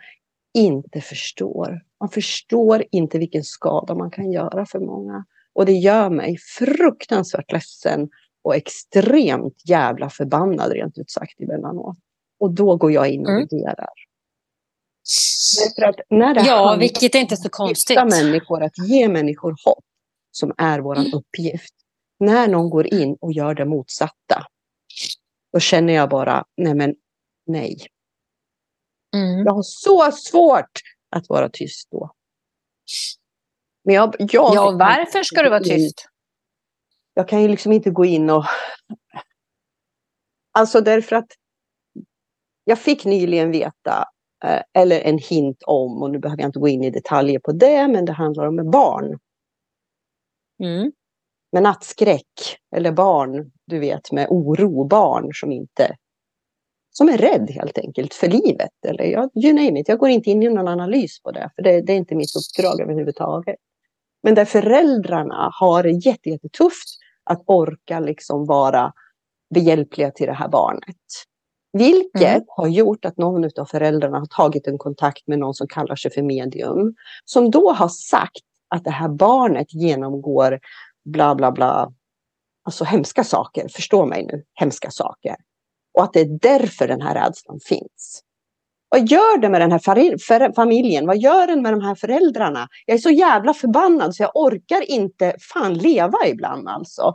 inte 0.54 1.00
förstår. 1.00 1.80
Man 2.00 2.08
förstår 2.08 2.84
inte 2.90 3.18
vilken 3.18 3.44
skada 3.44 3.94
man 3.94 4.10
kan 4.10 4.32
göra 4.32 4.66
för 4.66 4.78
många. 4.78 5.24
Och 5.52 5.66
det 5.66 5.72
gör 5.72 6.10
mig 6.10 6.36
fruktansvärt 6.38 7.52
ledsen 7.52 8.08
och 8.42 8.56
extremt 8.56 9.68
jävla 9.68 10.10
förbannad 10.10 10.72
rent 10.72 10.98
ut 10.98 11.10
sagt 11.10 11.40
emellanåt. 11.40 11.96
Och 12.38 12.50
då 12.50 12.76
går 12.76 12.92
jag 12.92 13.08
in 13.08 13.26
och 13.26 13.32
mm. 13.32 13.48
För 15.76 15.82
att 15.82 15.96
när 16.10 16.34
det 16.34 16.40
ja, 16.46 16.76
vilket 16.80 17.14
är 17.14 17.18
inte 17.18 17.36
så 17.36 17.48
konstigt. 17.48 17.96
människor, 17.96 18.62
att 18.62 18.78
ge 18.78 19.08
människor 19.08 19.56
hopp, 19.64 19.84
som 20.30 20.52
är 20.58 20.78
vår 20.80 20.98
mm. 20.98 21.12
uppgift. 21.14 21.74
När 22.18 22.48
någon 22.48 22.70
går 22.70 22.94
in 22.94 23.16
och 23.20 23.32
gör 23.32 23.54
det 23.54 23.64
motsatta, 23.64 24.46
då 25.52 25.60
känner 25.60 25.92
jag 25.92 26.10
bara, 26.10 26.44
nej 26.56 26.74
men 26.74 26.94
nej. 27.46 27.86
Mm. 29.14 29.44
Jag 29.46 29.52
har 29.52 29.62
så 29.62 30.12
svårt 30.12 30.80
att 31.16 31.28
vara 31.28 31.48
tyst 31.48 31.88
då. 31.90 32.10
Men 33.84 33.94
jag, 33.94 34.14
jag 34.18 34.54
ja, 34.54 34.76
varför 34.78 35.22
ska 35.22 35.42
du 35.42 35.50
vara 35.50 35.62
tyst? 35.62 36.08
Jag 37.14 37.28
kan 37.28 37.42
ju 37.42 37.48
liksom 37.48 37.72
inte 37.72 37.90
gå 37.90 38.04
in 38.04 38.30
och... 38.30 38.44
Alltså 40.52 40.80
därför 40.80 41.16
att 41.16 41.28
jag 42.64 42.78
fick 42.78 43.04
nyligen 43.04 43.50
veta, 43.50 44.04
eh, 44.44 44.62
eller 44.72 45.00
en 45.00 45.18
hint 45.18 45.62
om, 45.66 46.02
och 46.02 46.10
nu 46.10 46.18
behöver 46.18 46.42
jag 46.42 46.48
inte 46.48 46.58
gå 46.58 46.68
in 46.68 46.84
i 46.84 46.90
detaljer 46.90 47.38
på 47.38 47.52
det, 47.52 47.88
men 47.88 48.04
det 48.04 48.12
handlar 48.12 48.46
om 48.46 48.70
barn. 48.70 49.18
Mm. 50.62 50.92
Med 51.52 51.62
nattskräck, 51.62 52.58
eller 52.76 52.92
barn, 52.92 53.52
du 53.66 53.78
vet, 53.78 54.12
med 54.12 54.26
oro, 54.30 54.84
barn 54.84 55.30
som 55.34 55.52
inte 55.52 55.96
som 56.96 57.08
är 57.08 57.18
rädd 57.18 57.50
helt 57.50 57.78
enkelt 57.78 58.14
för 58.14 58.28
livet. 58.28 58.70
Eller 58.86 59.04
jag, 59.04 59.30
you 59.34 59.52
name 59.52 59.80
it. 59.80 59.88
Jag 59.88 59.98
går 59.98 60.08
inte 60.08 60.30
in 60.30 60.42
i 60.42 60.48
någon 60.48 60.68
analys 60.68 61.22
på 61.22 61.30
det, 61.30 61.50
för 61.56 61.62
det, 61.62 61.80
det 61.80 61.92
är 61.92 61.96
inte 61.96 62.14
mitt 62.14 62.30
uppdrag 62.36 62.80
överhuvudtaget. 62.80 63.56
Men 64.22 64.34
där 64.34 64.44
föräldrarna 64.44 65.50
har 65.52 65.82
det 65.82 65.90
jättetufft 65.90 66.88
att 67.24 67.42
orka 67.46 68.00
liksom 68.00 68.46
vara 68.46 68.92
behjälpliga 69.54 70.10
till 70.10 70.26
det 70.26 70.32
här 70.32 70.48
barnet. 70.48 70.96
Vilket 71.72 72.36
mm. 72.36 72.44
har 72.48 72.68
gjort 72.68 73.04
att 73.04 73.16
någon 73.16 73.44
av 73.44 73.64
föräldrarna 73.64 74.18
har 74.18 74.26
tagit 74.26 74.66
en 74.66 74.78
kontakt 74.78 75.26
med 75.26 75.38
någon 75.38 75.54
som 75.54 75.66
kallar 75.68 75.96
sig 75.96 76.10
för 76.10 76.22
medium. 76.22 76.94
Som 77.24 77.50
då 77.50 77.72
har 77.72 77.88
sagt 77.88 78.44
att 78.68 78.84
det 78.84 78.90
här 78.90 79.08
barnet 79.08 79.74
genomgår 79.74 80.60
bla 81.04 81.34
bla 81.34 81.52
bla. 81.52 81.92
Alltså 82.64 82.84
hemska 82.84 83.24
saker, 83.24 83.68
förstå 83.68 84.06
mig 84.06 84.26
nu, 84.26 84.44
hemska 84.54 84.90
saker. 84.90 85.36
Och 85.96 86.04
att 86.04 86.12
det 86.12 86.20
är 86.20 86.38
därför 86.40 86.88
den 86.88 87.00
här 87.00 87.14
rädslan 87.14 87.60
finns. 87.60 88.22
Vad 88.88 89.08
gör 89.08 89.38
det 89.38 89.48
med 89.48 89.60
den 89.60 89.72
här 89.72 90.52
familjen? 90.52 91.06
Vad 91.06 91.18
gör 91.18 91.46
den 91.46 91.62
med 91.62 91.72
de 91.72 91.80
här 91.80 91.94
föräldrarna? 91.94 92.68
Jag 92.86 92.94
är 92.94 92.98
så 92.98 93.10
jävla 93.10 93.54
förbannad 93.54 94.14
så 94.14 94.22
jag 94.22 94.30
orkar 94.34 94.90
inte 94.90 95.36
fan 95.40 95.74
leva 95.74 96.18
ibland 96.26 96.68
alltså. 96.68 97.14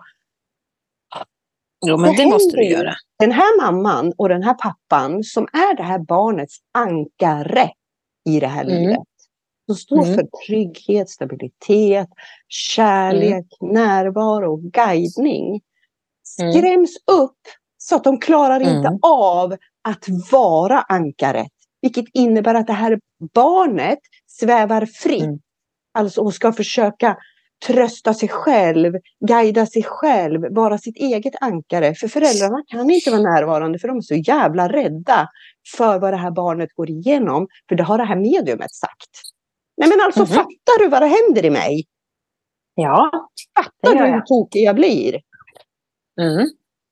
Jo, 1.85 1.97
men 1.97 2.15
det, 2.15 2.23
det 2.23 2.29
måste 2.29 2.57
du 2.57 2.65
göra. 2.65 2.93
Den 3.19 3.31
här 3.31 3.61
mamman 3.61 4.13
och 4.17 4.29
den 4.29 4.43
här 4.43 4.53
pappan 4.53 5.23
som 5.23 5.43
är 5.43 5.77
det 5.77 5.83
här 5.83 5.99
barnets 5.99 6.57
ankare 6.71 7.71
i 8.29 8.39
det 8.39 8.47
här 8.47 8.63
mm. 8.63 8.77
livet. 8.77 9.07
Som 9.65 9.75
står 9.75 10.03
mm. 10.03 10.15
för 10.15 10.27
trygghet, 10.47 11.09
stabilitet, 11.09 12.09
kärlek, 12.47 13.47
mm. 13.61 13.73
närvaro, 13.73 14.55
guidning. 14.55 15.61
Mm. 16.41 16.53
Skräms 16.53 16.97
upp 17.11 17.39
så 17.83 17.95
att 17.95 18.03
de 18.03 18.19
klarar 18.19 18.59
inte 18.59 18.87
mm. 18.87 18.99
av 19.01 19.55
att 19.83 20.05
vara 20.31 20.81
ankaret. 20.81 21.51
Vilket 21.81 22.05
innebär 22.13 22.55
att 22.55 22.67
det 22.67 22.73
här 22.73 22.99
barnet 23.33 23.99
svävar 24.27 24.85
fritt. 24.85 25.23
Mm. 25.23 25.39
Alltså 25.93 26.21
och 26.21 26.33
ska 26.33 26.51
försöka 26.51 27.17
trösta 27.67 28.13
sig 28.13 28.29
själv, 28.29 28.93
guida 29.27 29.65
sig 29.65 29.83
själv, 29.83 30.53
vara 30.55 30.77
sitt 30.77 30.97
eget 30.97 31.33
ankare. 31.41 31.95
För 31.95 32.07
föräldrarna 32.07 32.63
kan 32.67 32.89
inte 32.89 33.11
vara 33.11 33.21
närvarande 33.21 33.79
för 33.79 33.87
de 33.87 33.97
är 33.97 34.01
så 34.01 34.15
jävla 34.15 34.67
rädda 34.69 35.29
för 35.77 35.99
vad 35.99 36.13
det 36.13 36.17
här 36.17 36.31
barnet 36.31 36.69
går 36.73 36.89
igenom. 36.89 37.47
För 37.69 37.75
det 37.75 37.83
har 37.83 37.97
det 37.97 38.03
här 38.05 38.15
mediumet 38.15 38.73
sagt. 38.73 39.09
Nej 39.77 39.89
men 39.89 40.01
alltså 40.05 40.19
mm. 40.19 40.29
fattar 40.29 40.79
du 40.79 40.87
vad 40.87 41.01
det 41.01 41.07
händer 41.07 41.45
i 41.45 41.49
mig? 41.49 41.85
Ja, 42.75 43.11
Fattar 43.59 43.95
du 43.95 44.11
hur 44.11 44.21
tokig 44.21 44.63
jag 44.63 44.75
blir? 44.75 45.21
Mm. 46.21 46.47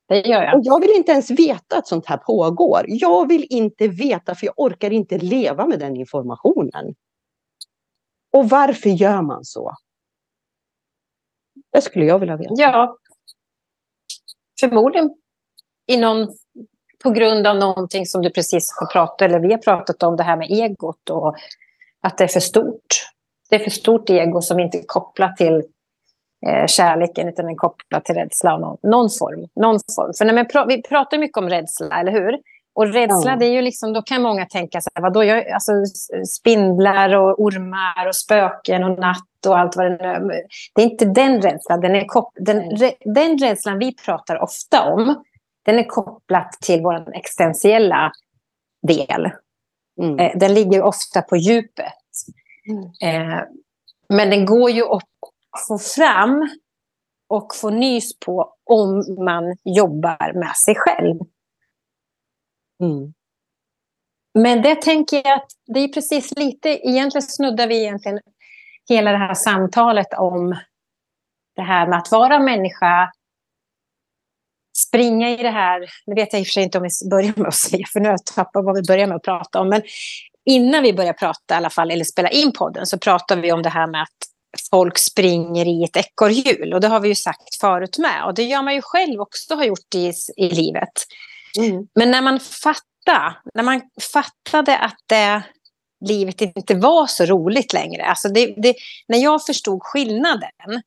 Det 0.09 0.27
gör 0.27 0.43
jag. 0.43 0.55
Och 0.55 0.61
jag 0.63 0.81
vill 0.81 0.91
inte 0.95 1.11
ens 1.11 1.31
veta 1.31 1.77
att 1.77 1.87
sånt 1.87 2.05
här 2.05 2.17
pågår. 2.17 2.85
Jag 2.87 3.27
vill 3.27 3.47
inte 3.49 3.87
veta 3.87 4.35
för 4.35 4.45
jag 4.45 4.53
orkar 4.57 4.91
inte 4.91 5.17
leva 5.17 5.67
med 5.67 5.79
den 5.79 5.95
informationen. 5.95 6.95
Och 8.33 8.49
varför 8.49 8.89
gör 8.89 9.21
man 9.21 9.45
så? 9.45 9.75
Det 11.71 11.81
skulle 11.81 12.05
jag 12.05 12.19
vilja 12.19 12.37
veta. 12.37 12.53
Ja, 12.57 12.97
förmodligen 14.59 15.15
i 15.87 15.97
någon, 15.97 16.27
på 17.03 17.09
grund 17.09 17.47
av 17.47 17.55
någonting 17.55 18.05
som 18.05 18.21
du 18.21 18.29
precis 18.29 18.75
har 18.79 18.87
pratat 18.87 19.21
eller 19.21 19.39
vi 19.39 19.51
har 19.51 19.59
pratat 19.59 20.03
om, 20.03 20.15
det 20.15 20.23
här 20.23 20.37
med 20.37 20.51
egot 20.51 21.09
och 21.09 21.35
att 22.01 22.17
det 22.17 22.23
är 22.23 22.27
för 22.27 22.39
stort. 22.39 22.87
Det 23.49 23.55
är 23.55 23.59
för 23.59 23.69
stort 23.69 24.09
ego 24.09 24.41
som 24.41 24.59
inte 24.59 24.77
är 24.77 24.83
kopplat 24.87 25.37
till 25.37 25.63
eh, 26.47 26.65
kärleken 26.67 27.27
utan 27.27 27.45
den 27.45 27.53
är 27.53 27.57
kopplad 27.57 28.05
till 28.05 28.15
rädsla 28.15 28.53
av 28.53 28.59
någon, 28.59 28.77
någon, 28.83 29.09
form. 29.09 29.47
Någon 29.55 29.79
form. 29.95 30.13
För 30.17 30.25
när 30.25 30.33
man 30.33 30.47
pra 30.47 30.65
vi 30.65 30.81
pratar 30.81 31.17
mycket 31.17 31.37
om 31.37 31.49
rädsla, 31.49 31.99
eller 31.99 32.11
hur? 32.11 32.39
Och 32.73 32.93
rädsla, 32.93 33.31
mm. 33.31 33.39
det 33.39 33.45
är 33.45 33.51
ju 33.51 33.61
liksom, 33.61 33.93
då 33.93 34.01
kan 34.01 34.21
många 34.21 34.45
tänka 34.45 34.81
så 34.81 34.89
här, 34.95 35.01
vadå, 35.01 35.23
jag, 35.23 35.49
alltså, 35.49 35.71
spindlar 36.27 37.15
och 37.15 37.41
ormar 37.41 38.07
och 38.07 38.15
spöken 38.15 38.83
och 38.83 38.99
natt 38.99 39.45
och 39.47 39.59
allt 39.59 39.75
vad 39.75 39.85
det 39.85 40.05
är. 40.05 40.19
Det 40.75 40.81
är 40.81 40.85
inte 40.85 41.05
den 41.05 41.41
rädslan, 41.41 41.81
den, 41.81 41.95
är 41.95 42.05
kop 42.05 42.33
den, 42.35 42.77
den 43.05 43.37
rädslan 43.37 43.79
vi 43.79 43.95
pratar 43.95 44.43
ofta 44.43 44.93
om, 44.93 45.23
den 45.65 45.79
är 45.79 45.83
kopplad 45.83 46.51
till 46.61 46.81
vår 46.81 47.15
existentiella 47.15 48.11
del. 48.87 49.31
Mm. 50.01 50.19
Eh, 50.19 50.31
den 50.35 50.53
ligger 50.53 50.81
ofta 50.81 51.21
på 51.21 51.37
djupet. 51.37 51.93
Mm. 52.69 53.31
Eh, 53.31 53.39
men 54.09 54.29
den 54.29 54.45
går 54.45 54.69
ju 54.69 54.83
få 55.67 55.77
fram 55.77 56.49
och 57.29 57.55
få 57.55 57.69
nys 57.69 58.19
på 58.19 58.53
om 58.63 59.15
man 59.25 59.57
jobbar 59.63 60.33
med 60.33 60.55
sig 60.55 60.75
själv. 60.77 61.19
Mm. 62.83 63.13
Men 64.33 64.61
det 64.61 64.81
tänker 64.81 65.21
jag 65.25 65.33
att 65.33 65.51
det 65.65 65.79
är 65.79 65.87
precis 65.87 66.37
lite, 66.37 66.69
egentligen 66.69 67.27
snuddar 67.27 67.67
vi 67.67 67.81
egentligen 67.81 68.19
hela 68.89 69.11
det 69.11 69.17
här 69.17 69.33
samtalet 69.33 70.07
om 70.17 70.57
det 71.55 71.61
här 71.61 71.87
med 71.87 71.97
att 71.97 72.11
vara 72.11 72.39
människa, 72.39 73.11
springa 74.87 75.29
i 75.29 75.37
det 75.37 75.49
här, 75.49 75.89
nu 76.05 76.15
vet 76.15 76.33
jag 76.33 76.39
i 76.39 76.43
och 76.43 76.47
för 76.47 76.51
sig 76.51 76.63
inte 76.63 76.77
om 76.77 76.83
vi 76.83 77.09
börjar 77.09 77.33
med 77.35 77.47
att 77.47 77.55
säga, 77.55 77.85
för 77.93 77.99
nu 77.99 78.05
har 78.05 78.13
jag 78.13 78.25
tappat 78.25 78.65
vad 78.65 78.75
vi 78.75 78.81
börjar 78.87 79.07
med 79.07 79.15
att 79.15 79.23
prata 79.23 79.59
om, 79.59 79.69
men 79.69 79.81
innan 80.45 80.83
vi 80.83 80.93
börjar 80.93 81.13
prata 81.13 81.53
i 81.53 81.57
alla 81.57 81.69
fall, 81.69 81.91
eller 81.91 82.03
spela 82.03 82.29
in 82.29 82.51
podden, 82.51 82.85
så 82.85 82.97
pratar 82.97 83.37
vi 83.37 83.51
om 83.51 83.63
det 83.63 83.69
här 83.69 83.87
med 83.87 84.01
att 84.01 84.17
folk 84.71 84.97
springer 84.97 85.65
i 85.65 85.83
ett 85.83 85.97
ekorrhjul. 85.97 86.73
Och 86.73 86.81
det 86.81 86.87
har 86.87 86.99
vi 86.99 87.07
ju 87.07 87.15
sagt 87.15 87.55
förut 87.61 87.97
med. 87.97 88.25
Och 88.25 88.33
det 88.33 88.43
gör 88.43 88.61
man 88.61 88.75
ju 88.75 88.81
själv 88.81 89.21
också 89.21 89.55
har 89.55 89.63
gjort 89.63 89.95
i, 89.95 90.13
i 90.37 90.49
livet. 90.49 90.93
Mm. 91.57 91.87
Men 91.95 92.11
när 92.11 92.21
man 92.21 92.39
fattade, 92.39 93.35
när 93.53 93.63
man 93.63 93.81
fattade 94.13 94.77
att 94.77 94.97
det, 95.05 95.43
livet 96.05 96.41
inte 96.41 96.75
var 96.75 97.07
så 97.07 97.25
roligt 97.25 97.73
längre. 97.73 98.05
Alltså 98.05 98.29
det, 98.29 98.53
det, 98.57 98.75
när 99.07 99.17
jag 99.17 99.45
förstod 99.45 99.83
skillnaden. 99.83 100.81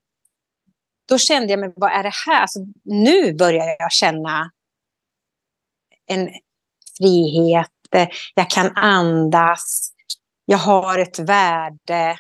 Då 1.08 1.18
kände 1.18 1.52
jag, 1.52 1.60
men 1.60 1.72
vad 1.76 1.92
är 1.92 2.02
det 2.02 2.12
här? 2.26 2.40
Alltså, 2.40 2.58
nu 2.84 3.34
börjar 3.34 3.76
jag 3.78 3.92
känna 3.92 4.50
en 6.06 6.30
frihet. 6.98 7.68
Jag 8.34 8.50
kan 8.50 8.76
andas. 8.76 9.92
Jag 10.44 10.58
har 10.58 10.98
ett 10.98 11.18
värde 11.18 12.18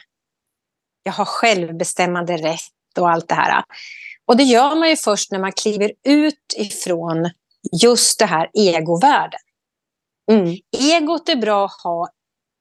jag 1.02 1.12
har 1.12 1.24
självbestämmande 1.24 2.36
rätt 2.36 2.98
och 2.98 3.10
allt 3.10 3.28
det 3.28 3.34
här. 3.34 3.64
Och 4.26 4.36
det 4.36 4.42
gör 4.42 4.76
man 4.76 4.88
ju 4.88 4.96
först 4.96 5.32
när 5.32 5.38
man 5.38 5.52
kliver 5.52 5.92
ut 6.04 6.54
ifrån 6.56 7.30
just 7.82 8.18
det 8.18 8.26
här 8.26 8.50
egovärlden. 8.54 9.40
Mm. 10.30 10.56
Egot 10.78 11.28
är 11.28 11.36
bra 11.36 11.64
att 11.64 11.82
ha 11.84 12.08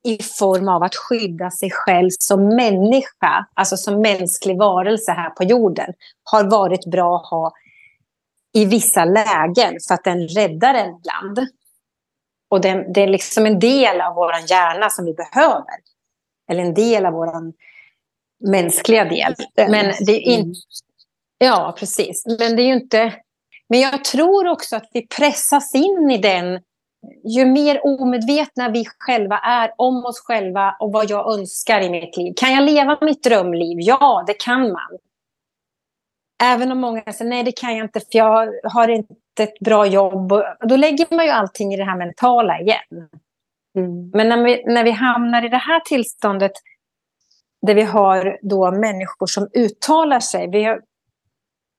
i 0.04 0.24
form 0.24 0.68
av 0.68 0.84
att 0.84 0.96
skydda 0.96 1.52
sig 1.52 1.72
själv 1.72 2.10
som 2.20 2.56
människa, 2.56 3.48
alltså 3.54 3.78
som 3.78 4.02
mänsklig 4.02 4.58
varelse 4.58 5.12
här 5.12 5.30
på 5.30 5.44
jorden, 5.44 5.94
har 6.24 6.44
varit 6.44 6.86
bra 6.86 7.16
att 7.16 7.30
ha 7.30 7.54
i 8.54 8.66
vissa 8.66 9.06
lägen 9.06 9.78
för 9.88 9.94
att 9.94 10.04
den 10.04 10.28
räddar 10.28 10.74
en 10.74 10.96
ibland. 10.96 11.48
Och 12.50 12.62
den, 12.62 12.94
det 12.94 13.02
är 13.02 13.08
liksom 13.08 13.46
en 13.46 13.60
del 13.60 14.02
av 14.02 14.16
vår 14.16 14.34
hjärna 14.50 14.89
som 14.89 15.06
vi 15.06 15.14
behöver. 15.14 15.76
Eller 16.52 16.64
en 16.64 16.74
del 16.74 17.06
av 17.06 17.14
vår 17.14 17.54
mänskliga 18.42 19.06
del. 19.06 19.36
Men 19.56 19.94
det 20.06 20.12
är 20.12 20.22
inte... 20.22 20.60
Ja, 21.38 21.76
precis. 21.78 22.26
Men 22.39 22.56
det 22.56 22.62
är 22.64 22.68
ju 22.68 22.74
inte... 22.74 23.14
Men 23.70 23.80
jag 23.80 24.04
tror 24.04 24.48
också 24.48 24.76
att 24.76 24.89
vi 24.94 25.08
pressas 25.08 25.76
in 25.76 26.12
i 26.12 26.18
den 26.18 26.60
ju 27.24 27.46
mer 27.46 27.86
omedvetna 27.86 28.70
vi 28.70 28.86
själva 29.00 29.38
är 29.38 29.72
om 29.78 30.06
oss 30.06 30.20
själva 30.20 30.76
och 30.80 30.92
vad 30.92 31.10
jag 31.10 31.34
önskar 31.34 31.82
i 31.82 31.89
mitt 31.89 32.18
liv. 32.18 32.34
Kan 32.36 32.54
jag 32.54 32.64
leva 32.64 32.98
mitt 33.02 33.24
drömliv? 33.24 33.78
Ja, 33.80 34.24
det 34.28 34.34
kan 34.34 34.62
man. 34.62 34.98
Även 36.44 36.72
om 36.72 36.80
många 36.80 37.14
säger 37.14 37.30
nej, 37.30 37.44
det 37.44 37.52
kan 37.52 37.78
jag 37.78 37.86
inte 37.86 38.00
för 38.00 38.18
jag 38.18 38.54
har 38.64 38.88
inte 38.88 39.44
ett 39.44 39.60
bra 39.60 39.86
jobb. 39.86 40.34
Då 40.60 40.76
lägger 40.76 41.16
man 41.16 41.26
ju 41.26 41.32
allting 41.32 41.74
i 41.74 41.78
det 41.78 41.84
här 41.84 41.98
mentala 41.98 42.60
igen. 42.60 43.10
Mm. 43.78 44.12
Men 44.14 44.30
när 44.30 44.44
vi, 44.44 44.64
när 44.66 44.84
vi 44.84 44.92
hamnar 44.92 45.46
i 45.46 45.50
det 45.50 45.58
här 45.58 45.80
tillståndet 45.80 46.52
där 47.62 47.76
vi 47.76 47.82
har 47.82 48.39
då 48.41 48.72
människor 48.72 49.28
som 49.28 49.49
uttalar 49.53 50.20
sig. 50.20 50.49
Vi 50.49 50.64
har, 50.64 50.82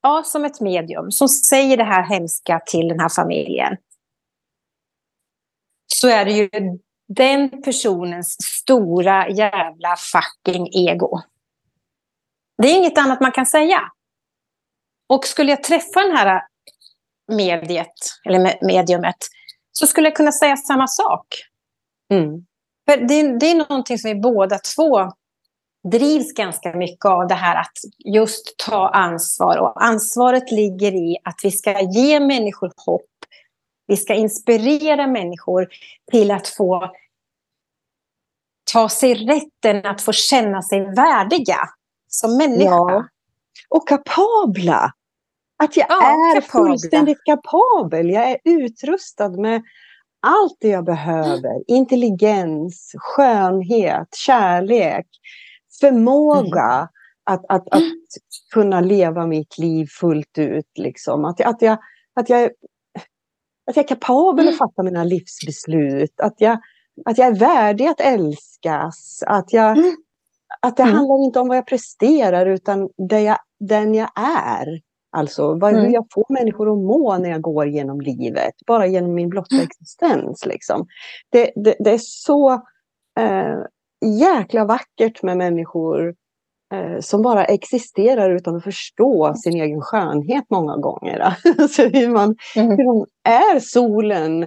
ja, 0.02 0.22
som 0.26 0.44
ett 0.44 0.60
medium 0.60 1.10
som 1.10 1.28
säger 1.28 1.76
det 1.76 1.84
här 1.84 2.02
hemska 2.02 2.60
till 2.66 2.88
den 2.88 3.00
här 3.00 3.08
familjen. 3.08 3.76
Så 5.94 6.08
är 6.08 6.24
det 6.24 6.32
ju 6.32 6.50
den 7.08 7.62
personens 7.62 8.36
stora 8.40 9.28
jävla 9.28 9.96
fucking 9.96 10.68
ego. 10.72 11.20
Det 12.62 12.68
är 12.68 12.78
inget 12.78 12.98
annat 12.98 13.20
man 13.20 13.32
kan 13.32 13.46
säga. 13.46 13.80
Och 15.08 15.26
skulle 15.26 15.50
jag 15.50 15.62
träffa 15.62 16.00
den 16.00 16.16
här 16.16 16.42
mediet, 17.32 17.94
eller 18.24 18.66
mediumet, 18.66 19.16
så 19.72 19.86
skulle 19.86 20.08
jag 20.08 20.16
kunna 20.16 20.32
säga 20.32 20.56
samma 20.56 20.86
sak. 20.86 21.26
Mm. 22.12 22.46
För 22.90 22.96
det, 22.96 23.38
det, 23.38 23.46
är 23.46 23.68
någonting 23.68 23.98
som 23.98 24.10
vi 24.10 24.20
båda 24.20 24.58
två 24.76 25.12
drivs 25.90 26.32
ganska 26.34 26.76
mycket 26.76 27.04
av 27.04 27.26
det 27.26 27.34
här 27.34 27.60
att 27.60 27.72
just 28.04 28.54
ta 28.66 28.88
ansvar. 28.88 29.56
Och 29.56 29.84
ansvaret 29.84 30.50
ligger 30.50 30.92
i 30.92 31.16
att 31.24 31.40
vi 31.42 31.50
ska 31.50 31.80
ge 31.80 32.20
människor 32.20 32.72
hopp. 32.76 33.02
Vi 33.86 33.96
ska 33.96 34.14
inspirera 34.14 35.06
människor 35.06 35.68
till 36.10 36.30
att 36.30 36.48
få 36.48 36.90
ta 38.72 38.88
sig 38.88 39.14
rätten 39.14 39.86
att 39.86 40.02
få 40.02 40.12
känna 40.12 40.62
sig 40.62 40.80
värdiga 40.80 41.58
som 42.08 42.36
människa. 42.36 42.70
Ja. 42.70 43.08
Och 43.68 43.88
kapabla. 43.88 44.92
Att 45.62 45.76
jag 45.76 45.86
ja, 45.88 46.02
är 46.02 46.40
kapabla. 46.40 46.68
fullständigt 46.68 47.24
kapabel. 47.24 48.10
Jag 48.10 48.30
är 48.30 48.38
utrustad 48.44 49.28
med 49.28 49.62
allt 50.26 50.56
det 50.60 50.68
jag 50.68 50.84
behöver. 50.84 51.70
Intelligens, 51.70 52.92
skönhet, 52.98 54.14
kärlek, 54.14 55.06
förmåga 55.80 56.72
mm. 56.72 56.88
att, 57.24 57.44
att, 57.48 57.74
att 57.74 57.82
kunna 58.52 58.80
leva 58.80 59.26
mitt 59.26 59.58
liv 59.58 59.86
fullt 60.00 60.38
ut. 60.38 60.78
Liksom. 60.78 61.24
Att, 61.24 61.40
att, 61.40 61.62
jag, 61.62 61.78
att, 62.14 62.28
jag, 62.28 62.44
att 63.66 63.76
jag 63.76 63.84
är 63.84 63.88
kapabel 63.88 64.48
att 64.48 64.58
fatta 64.58 64.82
mina 64.82 65.04
livsbeslut. 65.04 66.20
Att 66.20 66.40
jag, 66.40 66.58
att 67.04 67.18
jag 67.18 67.26
är 67.26 67.38
värdig 67.38 67.86
att 67.86 68.00
älskas. 68.00 69.22
Att, 69.26 69.52
jag, 69.52 69.78
mm. 69.78 69.96
att 70.60 70.76
det 70.76 70.82
handlar 70.82 71.24
inte 71.24 71.40
om 71.40 71.48
vad 71.48 71.56
jag 71.56 71.66
presterar 71.66 72.46
utan 72.46 72.88
det 73.08 73.20
jag, 73.20 73.38
den 73.60 73.94
jag 73.94 74.10
är. 74.48 74.80
Alltså 75.16 75.54
vad, 75.54 75.72
mm. 75.72 75.84
hur 75.84 75.92
jag 75.92 76.06
får 76.14 76.24
människor 76.28 76.72
att 76.72 76.78
må 76.78 77.18
när 77.18 77.30
jag 77.30 77.40
går 77.40 77.68
genom 77.68 78.00
livet, 78.00 78.54
bara 78.66 78.86
genom 78.86 79.14
min 79.14 79.28
blotta 79.28 79.54
mm. 79.54 79.66
existens. 79.66 80.46
Liksom. 80.46 80.86
Det, 81.30 81.52
det, 81.56 81.76
det 81.78 81.90
är 81.90 81.98
så 81.98 82.52
eh, 83.18 83.58
jäkla 84.02 84.64
vackert 84.64 85.22
med 85.22 85.36
människor 85.36 86.14
eh, 86.74 87.00
som 87.00 87.22
bara 87.22 87.44
existerar 87.44 88.30
utan 88.30 88.56
att 88.56 88.64
förstå 88.64 89.34
sin 89.34 89.60
egen 89.60 89.80
skönhet 89.80 90.44
många 90.50 90.76
gånger. 90.76 91.18
alltså 91.58 91.82
hur, 91.82 92.08
man, 92.08 92.36
mm. 92.56 92.70
hur 92.70 92.84
de 92.84 93.06
är 93.28 93.60
solen 93.60 94.46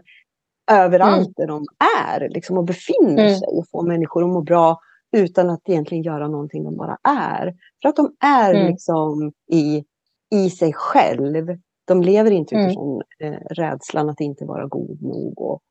överallt 0.72 1.28
mm. 1.28 1.34
där 1.36 1.48
de 1.48 1.66
är 2.08 2.30
liksom, 2.30 2.58
och 2.58 2.66
befinner 2.66 3.26
mm. 3.26 3.36
sig 3.36 3.48
och 3.48 3.66
får 3.72 3.88
människor 3.88 4.24
att 4.24 4.30
må 4.30 4.42
bra 4.42 4.80
utan 5.18 5.50
att 5.50 5.70
egentligen 5.70 6.04
göra 6.04 6.28
någonting, 6.28 6.64
de 6.64 6.78
bara 6.78 6.98
är. 7.04 7.54
För 7.82 7.90
att 7.90 7.96
de 7.96 8.16
är 8.20 8.54
mm. 8.54 8.68
liksom 8.68 9.32
i 9.52 9.84
i 10.32 10.50
sig 10.50 10.74
själv. 10.74 11.58
De 11.88 12.02
lever 12.02 12.32
inte 12.32 12.56
mm. 12.56 12.68
utifrån 12.68 13.02
eh, 13.20 13.40
rädslan 13.50 14.10
att 14.10 14.22
inte 14.22 14.46
vara 14.46 14.68
god 14.68 15.02
nog. 15.02 15.42
Och, 15.42 15.62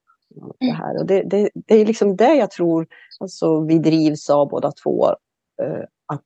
och 0.43 0.57
det, 0.61 0.71
här. 0.71 0.99
Och 0.99 1.07
det, 1.07 1.23
det, 1.23 1.51
det, 1.55 1.75
är 1.75 1.87
liksom 1.87 2.17
det 2.17 2.35
jag 2.35 2.51
tror 2.51 2.87
alltså, 3.21 3.61
vi 3.61 3.79
drivs 3.79 4.31
av 4.31 4.49
båda 4.49 4.73
två. 4.73 5.07
Eh, 5.63 5.85
att, 6.07 6.23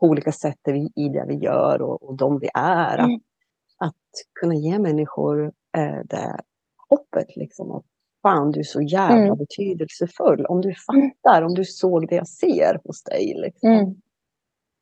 på 0.00 0.06
olika 0.06 0.32
sätt 0.32 0.58
vi, 0.64 0.92
i 0.96 1.08
det 1.08 1.24
vi 1.28 1.34
gör 1.34 1.82
och, 1.82 2.02
och 2.02 2.16
de 2.16 2.38
vi 2.38 2.48
är. 2.54 2.98
Mm. 2.98 3.14
Att, 3.14 3.88
att 3.88 3.94
kunna 4.40 4.54
ge 4.54 4.78
människor 4.78 5.52
eh, 5.76 6.00
det 6.04 6.40
hoppet. 6.88 7.36
Liksom, 7.36 7.70
att 7.70 7.84
fan, 8.22 8.50
du 8.50 8.60
är 8.60 8.64
så 8.64 8.80
jävla 8.80 9.26
mm. 9.26 9.38
betydelsefull. 9.38 10.46
Om 10.46 10.60
du 10.60 10.74
fattar, 10.74 11.42
om 11.42 11.54
du 11.54 11.64
såg 11.64 12.08
det 12.08 12.14
jag 12.14 12.28
ser 12.28 12.80
hos 12.84 13.02
dig. 13.02 13.34
Liksom. 13.36 13.70
Mm. 13.70 13.94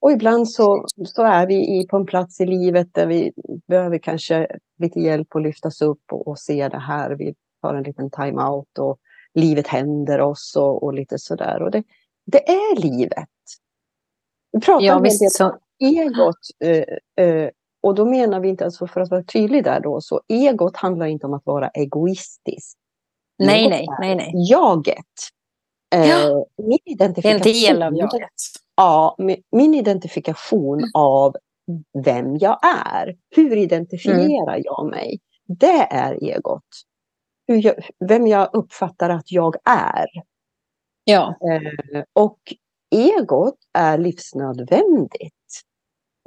Och 0.01 0.13
ibland 0.13 0.51
så, 0.51 0.87
så 1.05 1.23
är 1.23 1.47
vi 1.47 1.79
i, 1.79 1.87
på 1.87 1.97
en 1.97 2.07
plats 2.07 2.41
i 2.41 2.47
livet 2.47 2.89
där 2.95 3.07
vi 3.07 3.33
behöver 3.67 3.99
kanske 3.99 4.47
lite 4.79 5.01
hjälp 5.01 5.37
att 5.37 5.43
lyftas 5.43 5.83
upp 5.83 6.03
och, 6.13 6.29
och 6.29 6.39
se 6.39 6.69
det 6.69 6.79
här. 6.79 7.11
Vi 7.11 7.35
tar 7.63 7.75
en 7.75 7.83
liten 7.83 8.11
time-out 8.11 8.79
och 8.79 8.99
livet 9.35 9.67
händer 9.67 10.21
oss 10.21 10.57
och, 10.57 10.83
och 10.83 10.95
lite 10.95 11.19
sådär. 11.19 11.63
Och 11.63 11.71
det, 11.71 11.83
det 12.27 12.49
är 12.49 12.81
livet. 12.81 13.29
Vi 14.53 14.61
pratar 14.61 14.87
ja, 14.87 14.99
visst, 14.99 15.37
så... 15.37 15.59
egot. 15.79 16.37
Eh, 16.65 17.25
eh, 17.27 17.51
och 17.83 17.95
då 17.95 18.05
menar 18.05 18.41
vi 18.41 18.49
inte, 18.49 18.65
alltså 18.65 18.87
för 18.87 19.01
att 19.01 19.11
vara 19.11 19.23
tydlig 19.23 19.65
där 19.65 19.81
då, 19.81 20.01
så 20.01 20.21
egot 20.29 20.77
handlar 20.77 21.07
inte 21.07 21.27
om 21.27 21.35
att 21.35 21.47
vara 21.47 21.69
egoistisk. 21.69 22.79
Nej, 23.39 23.69
nej, 23.69 23.87
nej, 24.01 24.17
nej. 24.17 24.33
Jaget. 24.51 25.05
Eh, 25.95 26.09
ja. 26.09 26.47
Min 26.57 26.79
identifikation. 26.85 27.41
Det 27.43 27.51
är 27.51 27.71
en 27.71 27.75
del 27.75 27.83
av 27.83 27.97
jaget 27.97 28.31
ja, 28.79 29.17
min 29.53 29.75
identifikation 29.75 30.79
mm. 30.79 30.91
av 30.95 31.37
vem 32.05 32.37
jag 32.37 32.59
är. 32.87 33.17
Hur 33.31 33.57
identifierar 33.57 34.55
mm. 34.55 34.63
jag 34.65 34.91
mig? 34.91 35.21
Det 35.47 35.87
är 35.91 36.25
egot. 36.25 36.63
Hur 37.49 37.65
jag, 37.67 37.75
vem 38.09 38.27
jag 38.27 38.51
uppfattar 38.53 39.11
att 39.11 39.33
jag 39.33 39.57
är. 39.65 40.07
Ja. 41.05 41.35
Eh, 41.51 42.03
och 42.13 42.39
egot 42.91 43.59
är 43.73 43.99
livsnödvändigt. 43.99 45.35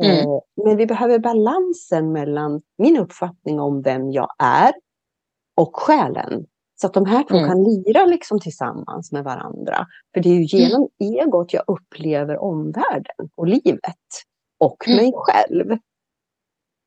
Mm. 0.04 0.18
Eh, 0.18 0.40
men 0.66 0.78
vi 0.78 0.86
behöver 0.86 1.20
balansen 1.20 2.12
mellan 2.12 2.62
min 2.78 2.98
uppfattning 2.98 3.60
om 3.60 3.82
vem 3.82 4.12
jag 4.12 4.28
är 4.40 4.72
och 5.58 5.76
själen. 5.76 6.46
Så 6.82 6.88
att 6.88 6.94
de 6.94 7.06
här 7.06 7.24
två 7.24 7.38
mm. 7.38 7.50
kan 7.50 7.64
lira 7.64 8.06
liksom 8.06 8.40
tillsammans 8.40 9.12
med 9.12 9.24
varandra. 9.24 9.88
För 10.14 10.22
det 10.22 10.30
är 10.30 10.34
ju 10.34 10.60
mm. 10.60 10.70
genom 10.70 10.90
mm. 11.00 11.28
egot 11.28 11.54
jag 11.54 11.64
upplever 11.68 12.38
omvärlden 12.38 13.30
och 13.36 13.48
livet. 13.48 14.08
Och 14.60 14.88
mm. 14.88 14.98
mig 14.98 15.12
själv. 15.16 15.78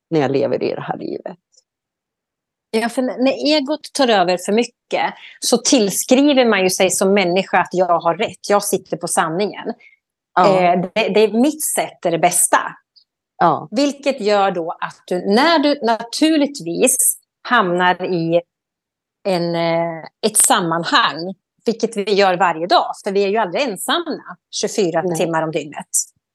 När 0.09 0.19
jag 0.19 0.31
lever 0.31 0.63
i 0.63 0.75
det 0.75 0.81
här 0.81 0.97
livet. 0.97 1.37
Ja, 2.81 2.89
för 2.89 3.01
när 3.01 3.55
egot 3.55 3.93
tar 3.93 4.07
över 4.07 4.37
för 4.37 4.51
mycket 4.51 5.13
så 5.39 5.57
tillskriver 5.57 6.45
man 6.45 6.63
ju 6.63 6.69
sig 6.69 6.89
som 6.89 7.13
människa 7.13 7.57
att 7.57 7.69
jag 7.71 7.99
har 7.99 8.15
rätt. 8.15 8.49
Jag 8.49 8.63
sitter 8.63 8.97
på 8.97 9.07
sanningen. 9.07 9.73
Ja. 10.35 10.61
Eh, 10.61 10.81
det, 10.81 11.09
det, 11.09 11.23
är 11.23 11.41
mitt 11.41 11.63
sätt 11.63 12.05
är 12.05 12.11
det 12.11 12.19
bästa. 12.19 12.57
Ja. 13.37 13.67
Vilket 13.71 14.21
gör 14.21 14.51
då 14.51 14.71
att 14.71 15.03
du, 15.07 15.15
när 15.15 15.59
du 15.59 15.79
naturligtvis 15.81 17.17
hamnar 17.49 18.05
i 18.05 18.41
en, 19.27 19.55
eh, 19.55 20.03
ett 20.27 20.37
sammanhang, 20.37 21.33
vilket 21.65 21.97
vi 21.97 22.13
gör 22.13 22.37
varje 22.37 22.67
dag. 22.67 22.91
För 23.03 23.11
vi 23.11 23.23
är 23.23 23.27
ju 23.27 23.37
aldrig 23.37 23.63
ensamma 23.63 24.21
24 24.51 25.01
Nej. 25.01 25.17
timmar 25.17 25.43
om 25.43 25.51
dygnet, 25.51 25.87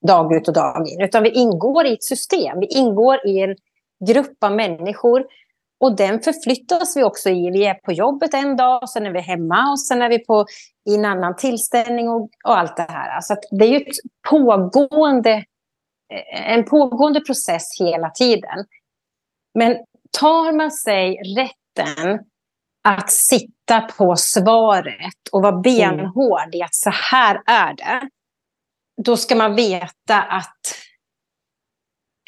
dag 0.07 0.37
ut 0.37 0.49
och 0.49 0.55
dag 0.55 0.89
in. 0.89 1.01
Utan 1.01 1.23
vi 1.23 1.31
ingår 1.31 1.87
i 1.87 1.93
ett 1.93 2.05
system, 2.05 2.61
vi 2.61 2.67
ingår 2.67 3.27
i 3.27 3.41
en 3.41 3.57
grupp 4.07 4.45
av 4.45 4.53
människor. 4.53 5.25
Och 5.81 5.97
den 5.97 6.21
förflyttas 6.21 6.97
vi 6.97 7.05
också 7.05 7.31
i. 7.31 7.51
Vi 7.51 7.67
är 7.67 7.75
på 7.75 7.93
jobbet 7.93 8.35
en 8.35 8.57
dag, 8.57 8.89
sen 8.89 9.07
är 9.07 9.11
vi 9.11 9.21
hemma 9.21 9.71
och 9.71 9.81
sen 9.81 10.03
är 10.03 10.09
vi 10.09 10.19
på, 10.19 10.47
i 10.91 10.95
en 10.95 11.05
annan 11.05 11.37
tillställning 11.37 12.09
och, 12.09 12.31
och 12.45 12.59
allt 12.59 12.77
det 12.77 12.87
här. 12.89 13.21
Så 13.21 13.37
det 13.51 13.65
är 13.65 13.79
ju 13.79 13.85
pågående, 14.29 15.33
eh, 16.13 16.53
en 16.53 16.65
pågående 16.65 17.21
process 17.21 17.81
hela 17.81 18.11
tiden. 18.11 18.65
Men 19.55 19.77
tar 20.19 20.53
man 20.53 20.71
sig 20.71 21.17
rätten 21.37 22.19
att 22.85 23.11
sitta 23.11 23.81
på 23.81 24.17
svaret 24.17 25.29
och 25.33 25.43
vara 25.43 25.53
mm. 25.53 25.63
benhård 25.63 26.55
i 26.55 26.63
att 26.63 26.75
så 26.75 26.91
här 26.91 27.43
är 27.47 27.75
det. 27.75 28.09
Då 29.05 29.17
ska 29.17 29.37
man 29.37 29.55
veta 29.55 30.23
att 30.23 30.75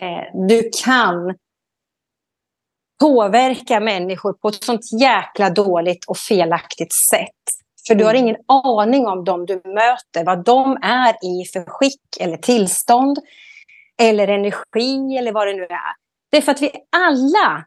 eh, 0.02 0.46
du 0.48 0.70
kan 0.84 1.34
påverka 3.02 3.80
människor 3.80 4.32
på 4.32 4.48
ett 4.48 4.64
sånt 4.64 4.92
jäkla 5.00 5.50
dåligt 5.50 6.04
och 6.04 6.16
felaktigt 6.16 6.92
sätt. 6.92 7.28
För 7.86 7.94
du 7.94 8.04
har 8.04 8.14
mm. 8.14 8.24
ingen 8.24 8.36
aning 8.46 9.06
om 9.06 9.24
dem 9.24 9.46
du 9.46 9.54
möter, 9.54 10.24
vad 10.24 10.44
de 10.44 10.78
är 10.82 11.14
i 11.24 11.44
för 11.52 11.64
skick 11.66 12.16
eller 12.20 12.36
tillstånd. 12.36 13.18
Eller 14.02 14.28
energi 14.28 15.16
eller 15.16 15.32
vad 15.32 15.46
det 15.46 15.52
nu 15.52 15.62
är. 15.62 15.92
Det 16.30 16.36
är 16.36 16.40
för 16.40 16.52
att 16.52 16.62
vi 16.62 16.70
alla 16.96 17.64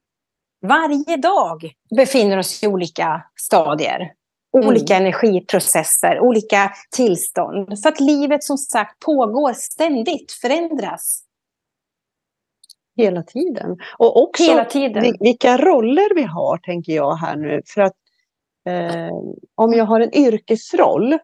varje 0.68 1.18
dag 1.18 1.72
befinner 1.96 2.38
oss 2.38 2.64
i 2.64 2.68
olika 2.68 3.22
stadier. 3.36 4.12
Olika 4.54 4.96
mm. 4.96 5.06
energiprocesser, 5.06 6.20
olika 6.20 6.72
tillstånd. 6.96 7.82
För 7.84 7.90
att 7.90 8.00
livet 8.00 8.44
som 8.44 8.58
sagt 8.58 9.00
pågår 9.00 9.54
ständigt, 9.54 10.32
förändras. 10.32 11.25
Hela 12.96 13.24
tiden. 13.24 13.78
Och 13.98 14.24
också 14.24 14.44
Hela 14.44 14.66
tiden. 14.66 15.16
vilka 15.20 15.58
roller 15.58 16.16
vi 16.16 16.24
har, 16.24 16.58
tänker 16.58 16.94
jag 16.94 17.16
här 17.16 17.36
nu. 17.36 17.62
För 17.66 17.82
att 17.82 17.96
eh, 18.70 19.14
om 19.56 19.74
jag 19.74 19.86
har 19.86 20.00
en 20.00 20.16
yrkesroll, 20.16 21.18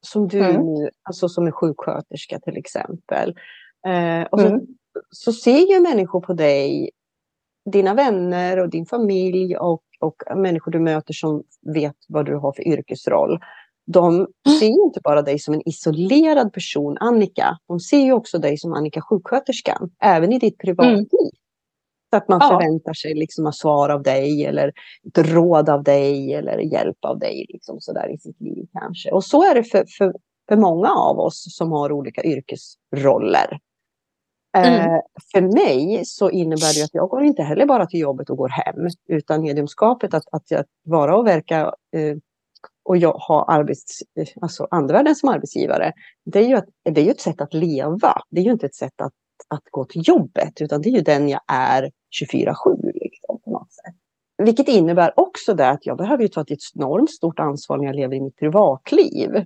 som 0.00 0.28
du 0.28 0.38
mm. 0.38 0.62
nu, 0.62 0.90
alltså 1.02 1.28
som 1.28 1.46
en 1.46 1.52
sjuksköterska 1.52 2.40
till 2.40 2.56
exempel. 2.56 3.34
Eh, 3.86 4.22
och 4.30 4.40
så, 4.40 4.46
mm. 4.46 4.60
så 5.10 5.32
ser 5.32 5.74
ju 5.74 5.80
människor 5.80 6.20
på 6.20 6.32
dig, 6.32 6.90
dina 7.72 7.94
vänner 7.94 8.58
och 8.58 8.70
din 8.70 8.86
familj 8.86 9.56
och, 9.56 9.82
och 10.00 10.22
människor 10.36 10.72
du 10.72 10.80
möter 10.80 11.14
som 11.14 11.42
vet 11.74 11.96
vad 12.08 12.26
du 12.26 12.36
har 12.36 12.52
för 12.52 12.68
yrkesroll. 12.68 13.40
De 13.86 14.14
mm. 14.14 14.28
ser 14.60 14.66
ju 14.66 14.82
inte 14.84 15.00
bara 15.04 15.22
dig 15.22 15.38
som 15.38 15.54
en 15.54 15.68
isolerad 15.68 16.52
person, 16.52 16.96
Annika. 17.00 17.58
De 17.68 17.80
ser 17.80 18.00
ju 18.04 18.12
också 18.12 18.38
dig 18.38 18.58
som 18.58 18.72
Annika 18.72 19.00
sjuksköterskan, 19.00 19.90
även 20.02 20.32
i 20.32 20.38
ditt 20.38 20.58
privatliv. 20.58 20.94
Mm. 20.94 21.30
Så 22.10 22.16
att 22.16 22.28
man 22.28 22.38
ja. 22.42 22.48
förväntar 22.48 22.92
sig 22.92 23.14
liksom 23.14 23.46
att 23.46 23.54
svar 23.54 23.88
av 23.88 24.02
dig 24.02 24.44
eller 24.44 24.72
ett 25.08 25.18
råd 25.18 25.68
av 25.68 25.82
dig 25.82 26.34
eller 26.34 26.58
hjälp 26.58 27.04
av 27.04 27.18
dig 27.18 27.46
liksom 27.48 27.80
sådär 27.80 28.14
i 28.14 28.18
sitt 28.18 28.40
liv 28.40 28.66
kanske. 28.72 29.10
Och 29.10 29.24
så 29.24 29.50
är 29.50 29.54
det 29.54 29.64
för, 29.64 29.84
för, 29.98 30.14
för 30.48 30.56
många 30.56 30.90
av 30.90 31.18
oss 31.18 31.56
som 31.56 31.72
har 31.72 31.92
olika 31.92 32.22
yrkesroller. 32.22 33.58
Mm. 34.56 34.80
Eh, 34.80 35.00
för 35.32 35.40
mig 35.40 36.02
så 36.04 36.30
innebär 36.30 36.78
det 36.78 36.84
att 36.84 36.94
jag 36.94 37.08
går 37.08 37.24
inte 37.24 37.42
heller 37.42 37.66
bara 37.66 37.86
till 37.86 38.00
jobbet 38.00 38.30
och 38.30 38.36
går 38.36 38.48
hem, 38.48 38.88
utan 39.08 39.42
mediumskapet, 39.42 40.14
att, 40.14 40.24
att, 40.32 40.52
att 40.52 40.66
vara 40.84 41.16
och 41.16 41.26
verka 41.26 41.60
eh, 41.96 42.16
och 42.84 42.96
jag 42.96 43.12
ha 43.12 43.44
arbets, 43.44 44.02
alltså 44.40 44.68
andevärlden 44.70 45.14
som 45.14 45.28
arbetsgivare, 45.28 45.92
det 46.24 46.38
är, 46.38 46.48
ju 46.48 46.54
att, 46.54 46.68
det 46.82 47.00
är 47.00 47.04
ju 47.04 47.10
ett 47.10 47.20
sätt 47.20 47.40
att 47.40 47.54
leva. 47.54 48.22
Det 48.30 48.40
är 48.40 48.44
ju 48.44 48.50
inte 48.50 48.66
ett 48.66 48.74
sätt 48.74 49.00
att, 49.00 49.12
att 49.48 49.62
gå 49.70 49.84
till 49.84 50.02
jobbet, 50.08 50.60
utan 50.60 50.82
det 50.82 50.88
är 50.88 50.92
ju 50.92 51.00
den 51.00 51.28
jag 51.28 51.40
är 51.48 51.90
24-7. 52.22 52.54
Liksom, 52.94 53.40
på 53.44 53.50
något 53.50 53.72
sätt. 53.72 53.94
Vilket 54.42 54.68
innebär 54.68 55.20
också 55.20 55.54
det 55.54 55.68
att 55.70 55.86
jag 55.86 55.96
behöver 55.96 56.22
ju 56.22 56.28
ta 56.28 56.40
ett 56.40 56.48
enormt 56.76 57.10
stort 57.10 57.38
ansvar 57.38 57.78
när 57.78 57.84
jag 57.84 57.96
lever 57.96 58.16
i 58.16 58.20
mitt 58.20 58.36
privatliv. 58.36 59.36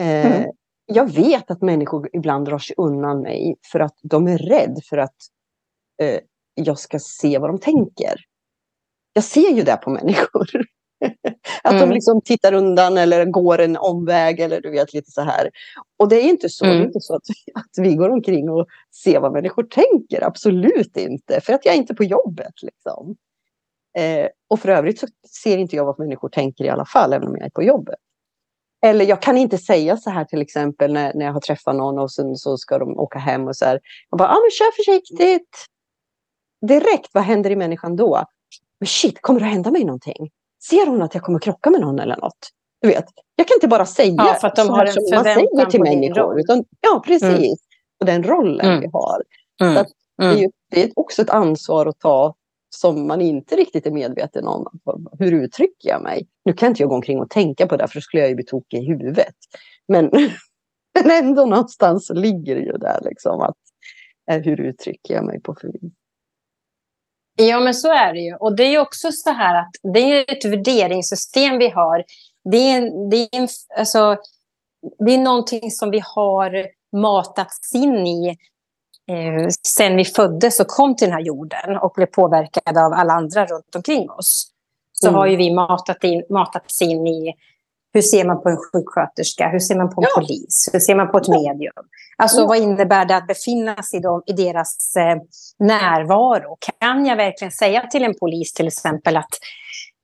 Eh, 0.00 0.36
mm. 0.36 0.50
Jag 0.86 1.12
vet 1.12 1.50
att 1.50 1.62
människor 1.62 2.08
ibland 2.12 2.46
drar 2.46 2.58
sig 2.58 2.74
undan 2.78 3.20
mig 3.20 3.56
för 3.72 3.80
att 3.80 3.98
de 4.02 4.28
är 4.28 4.38
rädda 4.38 4.80
för 4.88 4.98
att 4.98 5.16
eh, 6.02 6.18
jag 6.54 6.78
ska 6.78 6.98
se 6.98 7.38
vad 7.38 7.50
de 7.50 7.58
tänker. 7.58 8.14
Jag 9.12 9.24
ser 9.24 9.50
ju 9.50 9.62
det 9.62 9.76
på 9.76 9.90
människor. 9.90 10.48
Att 11.64 11.72
mm. 11.72 11.88
de 11.88 11.94
liksom 11.94 12.20
tittar 12.20 12.52
undan 12.52 12.98
eller 12.98 13.24
går 13.24 13.60
en 13.60 13.76
omväg 13.76 14.40
eller 14.40 14.60
du 14.60 14.70
vet 14.70 14.94
lite 14.94 15.10
så 15.10 15.20
här. 15.20 15.50
Och 15.96 16.08
det 16.08 16.16
är 16.16 16.28
inte 16.28 16.48
så, 16.48 16.64
mm. 16.64 16.76
det 16.76 16.82
är 16.82 16.86
inte 16.86 17.00
så 17.00 17.14
att, 17.14 17.22
att 17.54 17.84
vi 17.84 17.94
går 17.94 18.10
omkring 18.10 18.50
och 18.50 18.66
ser 19.02 19.20
vad 19.20 19.32
människor 19.32 19.62
tänker. 19.62 20.24
Absolut 20.24 20.96
inte, 20.96 21.40
för 21.40 21.52
att 21.52 21.64
jag 21.64 21.74
är 21.74 21.78
inte 21.78 21.94
på 21.94 22.04
jobbet. 22.04 22.62
Liksom. 22.62 23.16
Eh, 23.98 24.28
och 24.48 24.60
för 24.60 24.68
övrigt 24.68 25.00
så 25.00 25.06
ser 25.42 25.58
inte 25.58 25.76
jag 25.76 25.84
vad 25.84 25.98
människor 25.98 26.28
tänker 26.28 26.64
i 26.64 26.68
alla 26.68 26.84
fall, 26.84 27.12
även 27.12 27.28
om 27.28 27.36
jag 27.36 27.46
är 27.46 27.50
på 27.50 27.62
jobbet. 27.62 27.98
Eller 28.82 29.04
jag 29.04 29.22
kan 29.22 29.38
inte 29.38 29.58
säga 29.58 29.96
så 29.96 30.10
här 30.10 30.24
till 30.24 30.42
exempel 30.42 30.92
när, 30.92 31.14
när 31.14 31.26
jag 31.26 31.32
har 31.32 31.40
träffat 31.40 31.76
någon 31.76 31.98
och 31.98 32.12
sen 32.12 32.36
så 32.36 32.58
ska 32.58 32.78
de 32.78 32.98
åka 32.98 33.18
hem 33.18 33.48
och 33.48 33.56
så 33.56 33.64
här. 33.64 33.80
Jag 34.10 34.18
bara, 34.18 34.28
ah, 34.28 34.40
men 34.42 34.50
kör 34.50 34.76
försiktigt. 34.76 35.66
Direkt, 36.68 37.10
vad 37.12 37.24
händer 37.24 37.50
i 37.50 37.56
människan 37.56 37.96
då? 37.96 38.24
Men 38.80 38.86
shit, 38.86 39.22
kommer 39.22 39.40
det 39.40 39.46
att 39.46 39.52
hända 39.52 39.70
mig 39.70 39.84
någonting? 39.84 40.30
Ser 40.70 40.86
hon 40.86 41.02
att 41.02 41.14
jag 41.14 41.22
kommer 41.22 41.38
krocka 41.38 41.70
med 41.70 41.80
någon 41.80 41.98
eller 41.98 42.16
något? 42.16 42.50
Du 42.80 42.88
vet, 42.88 43.04
jag 43.36 43.48
kan 43.48 43.54
inte 43.56 43.68
bara 43.68 43.86
säga 43.86 44.14
ja, 44.16 44.36
för 44.40 44.48
att 44.48 44.56
de 44.56 44.68
har 44.68 44.86
en 44.86 44.92
som 44.92 45.04
man 45.14 45.24
säger 45.24 45.66
till 45.66 45.82
människor. 45.82 46.40
Utan, 46.40 46.64
ja, 46.80 47.02
precis. 47.06 47.22
Mm. 47.22 47.56
Och 48.00 48.06
den 48.06 48.22
rollen 48.22 48.66
mm. 48.66 48.80
vi 48.80 48.88
har. 48.92 49.22
Mm. 49.60 49.74
Så 49.74 49.84
det, 50.18 50.24
är 50.24 50.32
ju, 50.32 50.38
mm. 50.38 50.50
det 50.70 50.82
är 50.82 50.90
också 50.96 51.22
ett 51.22 51.30
ansvar 51.30 51.86
att 51.86 51.98
ta 51.98 52.34
som 52.70 53.06
man 53.06 53.20
inte 53.20 53.56
riktigt 53.56 53.86
är 53.86 53.90
medveten 53.90 54.46
om. 54.46 54.66
Hur 55.18 55.32
uttrycker 55.32 55.88
jag 55.88 56.02
mig? 56.02 56.26
Nu 56.44 56.52
kan 56.52 56.68
inte 56.68 56.82
jag 56.82 56.88
gå 56.90 56.94
omkring 56.94 57.20
och 57.20 57.30
tänka 57.30 57.66
på 57.66 57.76
det, 57.76 57.88
för 57.88 57.94
då 57.94 58.00
skulle 58.00 58.22
jag 58.22 58.30
ju 58.30 58.34
bli 58.34 58.44
tokig 58.44 58.78
i 58.78 58.86
huvudet. 58.86 59.34
Men, 59.88 60.10
men 60.94 61.10
ändå 61.10 61.46
någonstans 61.46 62.10
ligger 62.14 62.54
det 62.54 62.62
ju 62.62 62.72
där, 62.72 63.00
liksom, 63.02 63.40
att 63.40 63.56
eh, 64.30 64.42
hur 64.42 64.60
uttrycker 64.60 65.14
jag 65.14 65.24
mig 65.24 65.40
på 65.40 65.54
vis? 65.62 65.92
Ja, 67.36 67.60
men 67.60 67.74
så 67.74 67.92
är 67.92 68.12
det 68.12 68.20
ju. 68.20 68.34
Och 68.34 68.56
det 68.56 68.62
är 68.62 68.78
också 68.78 69.12
så 69.12 69.30
här 69.30 69.60
att 69.60 69.70
det 69.94 69.98
är 69.98 70.32
ett 70.32 70.44
värderingssystem 70.44 71.58
vi 71.58 71.68
har. 71.68 72.04
Det 72.50 72.70
är, 72.70 73.10
det 73.10 73.16
är, 73.16 73.28
en, 73.32 73.48
alltså, 73.76 74.16
det 74.98 75.14
är 75.14 75.18
någonting 75.18 75.70
som 75.70 75.90
vi 75.90 76.02
har 76.04 76.66
matats 76.96 77.74
in 77.74 78.06
i 78.06 78.28
eh, 79.08 79.48
sen 79.66 79.96
vi 79.96 80.04
föddes 80.04 80.60
och 80.60 80.66
kom 80.66 80.96
till 80.96 81.06
den 81.06 81.14
här 81.14 81.24
jorden 81.24 81.76
och 81.76 81.92
blev 81.96 82.06
påverkade 82.06 82.84
av 82.84 82.92
alla 82.92 83.12
andra 83.12 83.46
runt 83.46 83.74
omkring 83.76 84.10
oss. 84.10 84.50
Så 84.92 85.08
mm. 85.08 85.18
har 85.18 85.26
ju 85.26 85.36
vi 85.36 85.54
matat 85.54 86.04
in, 86.04 86.24
matats 86.30 86.82
in 86.82 87.06
i 87.06 87.34
hur 87.94 88.02
ser 88.02 88.24
man 88.24 88.42
på 88.42 88.48
en 88.48 88.56
sjuksköterska? 88.56 89.48
Hur 89.48 89.58
ser 89.58 89.74
man 89.74 89.94
på 89.94 90.00
en 90.00 90.08
ja. 90.10 90.20
polis? 90.20 90.68
Hur 90.72 90.80
ser 90.80 90.94
man 90.94 91.12
på 91.12 91.18
ett 91.18 91.28
medium? 91.28 91.72
Alltså 92.16 92.40
ja. 92.40 92.46
vad 92.46 92.58
innebär 92.58 93.04
det 93.04 93.16
att 93.16 93.26
befinna 93.26 93.82
sig 93.82 93.98
i, 93.98 94.02
dem, 94.02 94.22
i 94.26 94.32
deras 94.32 94.96
eh, 94.96 95.16
närvaro? 95.58 96.56
Kan 96.80 97.06
jag 97.06 97.16
verkligen 97.16 97.52
säga 97.52 97.86
till 97.86 98.04
en 98.04 98.14
polis 98.14 98.52
till 98.52 98.66
exempel 98.66 99.16
att 99.16 99.38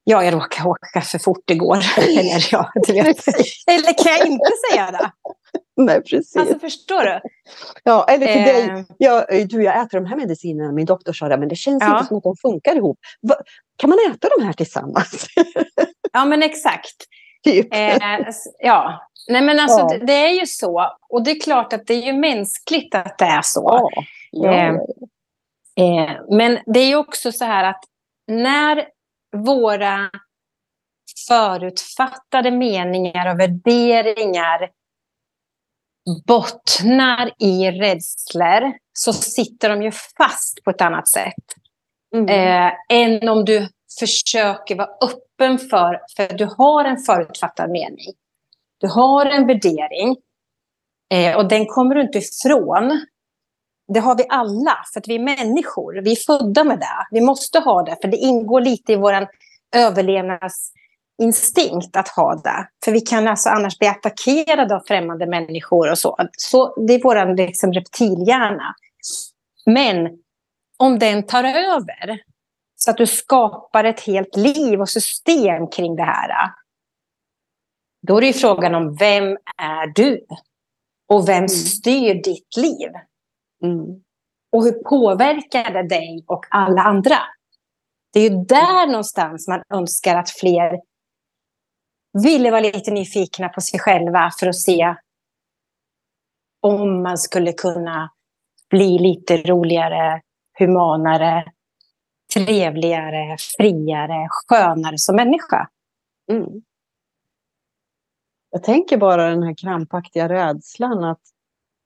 ja, 0.05 0.25
jag 0.25 0.35
råkade 0.35 0.69
åka 0.69 1.01
för 1.01 1.19
fort 1.19 1.51
igår? 1.51 1.79
eller, 1.99 2.49
ja, 2.53 2.73
eller 3.67 4.05
kan 4.05 4.13
jag 4.19 4.27
inte 4.27 4.51
säga 4.71 4.91
det? 4.91 5.11
Nej, 5.77 6.03
precis. 6.03 6.37
Alltså 6.37 6.59
förstår 6.59 7.03
du? 7.03 7.21
Ja, 7.85 8.07
eller 8.09 8.27
till 8.27 8.39
eh. 8.39 8.45
dig. 8.45 8.85
Ja, 8.99 9.27
du, 9.49 9.63
jag 9.63 9.81
äter 9.83 10.01
de 10.01 10.07
här 10.07 10.17
medicinerna. 10.17 10.73
Min 10.73 10.87
doktor 10.87 11.13
sa 11.13 11.29
det, 11.29 11.39
men 11.39 11.49
det 11.49 11.57
känns 11.57 11.83
ja. 11.83 11.97
inte 11.97 12.09
som 12.09 12.17
att 12.17 12.23
de 12.23 12.37
funkar 12.37 12.77
ihop. 12.77 12.99
Va? 13.23 13.35
Kan 13.77 13.91
man 13.91 13.99
äta 14.11 14.29
de 14.39 14.45
här 14.45 14.53
tillsammans? 14.53 15.27
ja, 16.13 16.25
men 16.25 16.43
exakt. 16.43 16.97
Typ. 17.45 17.75
Eh, 17.75 18.29
ja, 18.59 19.09
nej 19.29 19.43
men 19.43 19.61
alltså 19.61 19.79
ja. 19.79 19.99
det 20.07 20.13
är 20.13 20.41
ju 20.41 20.47
så. 20.47 20.97
Och 21.09 21.25
det 21.25 21.31
är 21.31 21.41
klart 21.41 21.73
att 21.73 21.87
det 21.87 21.95
är 21.95 22.03
ju 22.03 22.13
mänskligt 22.13 22.95
att 22.95 23.19
det 23.19 23.25
är 23.25 23.43
så. 23.43 23.91
Ja. 24.31 24.53
Eh, 24.53 24.75
eh, 25.77 26.21
men 26.31 26.59
det 26.67 26.81
är 26.81 26.87
ju 26.87 26.97
också 26.97 27.33
så 27.33 27.45
här 27.45 27.65
att 27.65 27.85
när 28.27 28.89
våra 29.37 30.11
förutfattade 31.29 32.51
meningar 32.51 33.33
och 33.33 33.41
värderingar 33.41 34.71
bottnar 36.27 37.33
i 37.39 37.71
rädslor 37.71 38.73
så 38.93 39.13
sitter 39.13 39.69
de 39.69 39.83
ju 39.83 39.93
fast 39.93 40.65
på 40.65 40.71
ett 40.71 40.81
annat 40.81 41.09
sätt. 41.09 41.35
Mm. 42.15 42.29
Eh, 42.29 42.73
än 42.89 43.29
om 43.29 43.45
du 43.45 43.69
försöker 44.01 44.77
vara 44.77 44.89
öppen 45.03 45.30
för, 45.59 46.01
för 46.17 46.35
du 46.35 46.49
har 46.59 46.85
en 46.85 46.99
förutfattad 46.99 47.71
mening. 47.71 48.13
Du 48.81 48.89
har 48.89 49.27
en 49.27 49.47
värdering 49.47 50.17
eh, 51.15 51.37
och 51.37 51.49
den 51.49 51.67
kommer 51.67 51.95
du 51.95 52.01
inte 52.01 52.19
ifrån. 52.19 53.07
Det 53.95 54.01
har 54.01 54.17
vi 54.17 54.25
alla, 54.29 54.77
för 54.93 55.01
att 55.01 55.09
vi 55.09 55.15
är 55.15 55.19
människor. 55.19 56.03
Vi 56.03 56.13
är 56.13 56.17
födda 56.17 56.65
med 56.65 56.79
det. 56.79 57.07
Vi 57.11 57.21
måste 57.21 57.59
ha 57.59 57.83
det, 57.83 57.97
för 58.03 58.09
det 58.09 58.17
ingår 58.17 58.61
lite 58.61 58.93
i 58.93 58.97
vår 58.97 59.29
överlevnadsinstinkt 59.77 61.97
att 61.97 62.09
ha 62.09 62.35
det. 62.35 62.69
För 62.85 62.93
vi 62.93 63.01
kan 63.01 63.29
alltså 63.29 63.49
annars 63.49 63.79
bli 63.79 63.89
attackerade 63.89 64.77
av 64.77 64.81
främmande 64.87 65.27
människor 65.27 65.91
och 65.91 65.99
så. 65.99 66.17
så 66.37 66.85
det 66.87 66.95
är 66.95 67.03
vår 67.03 67.37
liksom, 67.37 67.73
reptilhjärna. 67.73 68.75
Men 69.67 70.09
om 70.77 70.99
den 70.99 71.27
tar 71.27 71.45
över 71.45 72.21
så 72.83 72.91
att 72.91 72.97
du 72.97 73.07
skapar 73.07 73.85
ett 73.85 74.01
helt 74.01 74.37
liv 74.37 74.81
och 74.81 74.89
system 74.89 75.69
kring 75.69 75.97
det 75.97 76.03
här. 76.03 76.51
Då 78.07 78.17
är 78.17 78.21
det 78.21 78.27
ju 78.27 78.33
frågan 78.33 78.75
om 78.75 78.97
vem 78.97 79.39
är 79.57 79.87
du? 79.95 80.27
Och 81.09 81.29
vem 81.29 81.37
mm. 81.37 81.49
styr 81.49 82.15
ditt 82.15 82.57
liv? 82.57 82.91
Mm. 83.63 84.03
Och 84.53 84.65
hur 84.65 84.73
påverkar 84.73 85.73
det 85.73 85.89
dig 85.89 86.25
och 86.27 86.47
alla 86.51 86.83
andra? 86.83 87.17
Det 88.13 88.21
är 88.21 88.31
ju 88.31 88.45
där 88.45 88.87
någonstans 88.87 89.49
man 89.49 89.63
önskar 89.75 90.17
att 90.17 90.31
fler 90.31 90.81
ville 92.23 92.51
vara 92.51 92.61
lite 92.61 92.91
nyfikna 92.91 93.49
på 93.49 93.61
sig 93.61 93.81
själva 93.81 94.31
för 94.41 94.47
att 94.47 94.57
se 94.57 94.95
om 96.61 97.03
man 97.03 97.19
skulle 97.19 97.53
kunna 97.53 98.11
bli 98.71 98.99
lite 98.99 99.37
roligare, 99.37 100.21
humanare, 100.59 101.53
trevligare, 102.35 103.37
friare, 103.59 104.29
skönare 104.31 104.99
som 104.99 105.17
människa. 105.17 105.69
Mm. 106.33 106.63
Jag 108.51 108.65
tänker 108.65 108.97
bara 108.97 109.31
den 109.31 109.43
här 109.43 109.55
krampaktiga 109.55 110.29
rädslan 110.29 111.05
att 111.05 111.21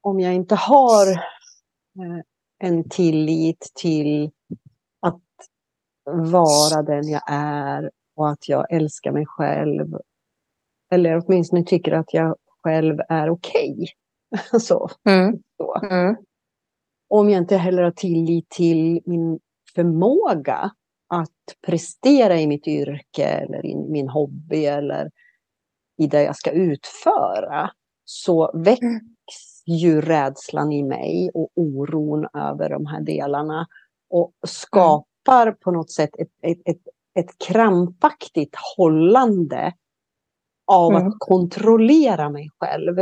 om 0.00 0.20
jag 0.20 0.34
inte 0.34 0.54
har 0.54 1.10
eh, 1.12 2.20
en 2.58 2.88
tillit 2.88 3.72
till 3.74 4.30
att 5.00 5.22
vara 6.32 6.82
den 6.82 7.08
jag 7.08 7.22
är 7.26 7.90
och 8.16 8.30
att 8.30 8.48
jag 8.48 8.72
älskar 8.72 9.12
mig 9.12 9.26
själv. 9.26 9.98
Eller 10.90 11.22
åtminstone 11.26 11.64
tycker 11.64 11.92
att 11.92 12.14
jag 12.14 12.36
själv 12.62 13.00
är 13.08 13.30
okej. 13.30 13.76
Okay. 14.30 14.60
så. 14.60 14.90
Mm. 15.08 15.38
så. 15.56 15.86
Mm. 15.90 16.16
Om 17.08 17.30
jag 17.30 17.42
inte 17.42 17.56
heller 17.56 17.82
har 17.82 17.90
tillit 17.90 18.48
till 18.50 19.00
min 19.06 19.40
förmåga 19.74 20.70
att 21.08 21.56
prestera 21.66 22.40
i 22.40 22.46
mitt 22.46 22.66
yrke 22.66 23.24
eller 23.24 23.66
i 23.66 23.76
min 23.76 24.08
hobby 24.08 24.64
eller 24.64 25.10
i 25.98 26.06
det 26.06 26.22
jag 26.22 26.36
ska 26.36 26.50
utföra 26.50 27.70
så 28.04 28.52
väcks 28.54 28.82
mm. 28.82 29.00
ju 29.66 30.00
rädslan 30.00 30.72
i 30.72 30.82
mig 30.82 31.30
och 31.34 31.48
oron 31.54 32.26
över 32.34 32.70
de 32.70 32.86
här 32.86 33.00
delarna 33.00 33.66
och 34.10 34.32
skapar 34.46 35.52
på 35.52 35.70
något 35.70 35.90
sätt 35.90 36.10
ett, 36.18 36.32
ett, 36.42 36.60
ett, 36.64 36.82
ett 37.18 37.38
krampaktigt 37.48 38.54
hållande 38.76 39.72
av 40.66 40.92
mm. 40.92 41.08
att 41.08 41.14
kontrollera 41.18 42.30
mig 42.30 42.48
själv. 42.58 42.96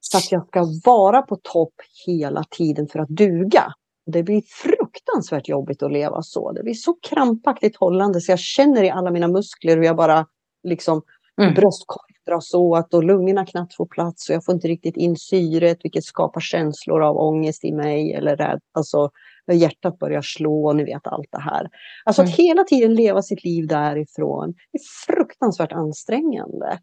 Så 0.00 0.18
att 0.18 0.32
jag 0.32 0.46
ska 0.46 0.66
vara 0.84 1.22
på 1.22 1.36
topp 1.36 1.74
hela 2.06 2.44
tiden 2.50 2.88
för 2.88 2.98
att 2.98 3.08
duga. 3.08 3.74
Det 4.06 4.22
blir 4.22 4.42
fruktansvärt 4.46 5.48
jobbigt 5.48 5.82
att 5.82 5.92
leva 5.92 6.22
så. 6.22 6.52
Det 6.52 6.62
blir 6.62 6.74
så 6.74 6.94
krampaktigt 7.10 7.76
hållande 7.76 8.20
så 8.20 8.32
jag 8.32 8.38
känner 8.38 8.82
i 8.82 8.90
alla 8.90 9.10
mina 9.10 9.28
muskler 9.28 9.76
hur 9.76 9.84
jag 9.84 9.96
bara 9.96 10.26
liksom 10.62 11.02
mm. 11.40 11.54
bröstkorgen 11.54 12.14
dras 12.26 12.54
åt 12.54 12.94
och 12.94 13.04
lungorna 13.04 13.46
knappt 13.46 13.74
får 13.74 13.86
plats 13.86 14.28
och 14.28 14.34
jag 14.34 14.44
får 14.44 14.54
inte 14.54 14.68
riktigt 14.68 14.96
in 14.96 15.16
syret 15.16 15.78
vilket 15.82 16.04
skapar 16.04 16.40
känslor 16.40 17.02
av 17.02 17.16
ångest 17.16 17.64
i 17.64 17.72
mig 17.72 18.12
eller 18.12 18.36
rädd. 18.36 18.60
Alltså 18.72 19.10
hjärtat 19.52 19.98
börjar 19.98 20.22
slå 20.22 20.72
ni 20.72 20.84
vet 20.84 21.06
allt 21.06 21.28
det 21.30 21.40
här. 21.40 21.68
Alltså 22.04 22.22
mm. 22.22 22.32
att 22.32 22.38
hela 22.38 22.64
tiden 22.64 22.94
leva 22.94 23.22
sitt 23.22 23.44
liv 23.44 23.66
därifrån 23.66 24.54
är 24.72 24.80
fruktansvärt 25.06 25.72
ansträngande. 25.72 26.78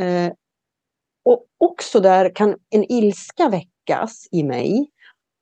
Eh, 0.00 0.32
och 1.24 1.46
också 1.58 2.00
där 2.00 2.34
kan 2.34 2.56
en 2.70 2.92
ilska 2.92 3.48
väckas 3.48 4.28
i 4.30 4.42
mig 4.42 4.90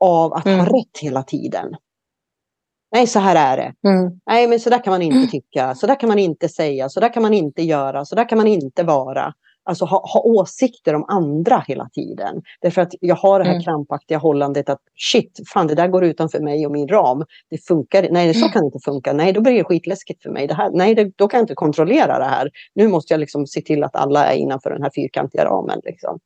av 0.03 0.33
att 0.33 0.47
mm. 0.47 0.59
ha 0.59 0.67
rätt 0.67 0.99
hela 1.01 1.23
tiden. 1.23 1.77
Nej, 2.93 3.07
så 3.07 3.19
här 3.19 3.37
är 3.37 3.57
det. 3.57 3.89
Mm. 3.89 4.21
Nej, 4.27 4.47
men 4.47 4.61
så 4.61 4.71
där 4.71 4.85
kan 4.85 4.91
man 4.91 5.03
inte 5.03 5.31
tycka. 5.31 5.75
Så 5.75 5.87
där 5.87 6.01
kan 6.01 6.09
man 6.09 6.19
inte 6.19 6.49
säga. 6.49 6.89
Så 6.89 7.01
där 7.01 7.13
kan 7.13 7.23
man 7.23 7.35
inte 7.35 7.63
göra. 7.63 8.05
Så 8.05 8.15
där 8.15 8.29
kan 8.29 8.39
man 8.39 8.47
inte 8.47 8.83
vara. 8.83 9.35
Alltså 9.65 9.85
ha, 9.85 10.07
ha 10.13 10.21
åsikter 10.21 10.95
om 10.95 11.05
andra 11.09 11.65
hela 11.69 11.89
tiden. 11.89 12.43
Därför 12.61 12.83
att 12.83 12.95
jag 13.01 13.17
har 13.17 13.39
det 13.39 13.45
här 13.45 13.53
mm. 13.53 13.63
krampaktiga 13.63 14.19
hållandet 14.19 14.69
att 14.69 14.81
shit, 15.13 15.41
fan 15.53 15.67
det 15.67 15.75
där 15.75 15.89
går 15.89 16.05
utanför 16.05 16.41
mig 16.41 16.67
och 16.67 16.73
min 16.73 16.89
ram. 16.89 17.25
Det 17.51 17.59
funkar 17.67 18.09
Nej, 18.11 18.35
så 18.35 18.41
mm. 18.41 18.53
kan 18.53 18.63
det 18.63 18.67
inte 18.67 18.79
funka. 18.85 19.13
Nej, 19.13 19.33
då 19.33 19.41
blir 19.41 19.53
det 19.53 19.65
skitläskigt 19.65 20.23
för 20.23 20.31
mig. 20.31 20.47
Det 20.47 20.55
här, 20.55 20.71
nej, 20.71 20.95
det, 20.95 21.13
då 21.17 21.29
kan 21.29 21.39
jag 21.39 21.45
inte 21.45 21.55
kontrollera 21.55 22.19
det 22.19 22.25
här. 22.25 22.51
Nu 22.75 22.89
måste 22.89 23.13
jag 23.13 23.21
liksom 23.21 23.47
se 23.47 23.61
till 23.61 23.85
att 23.85 23.97
alla 23.97 24.27
är 24.27 24.37
innanför 24.37 24.71
den 24.71 24.83
här 24.83 24.91
fyrkantiga 24.95 25.45
ramen. 25.45 25.81
Liksom. 25.85 26.19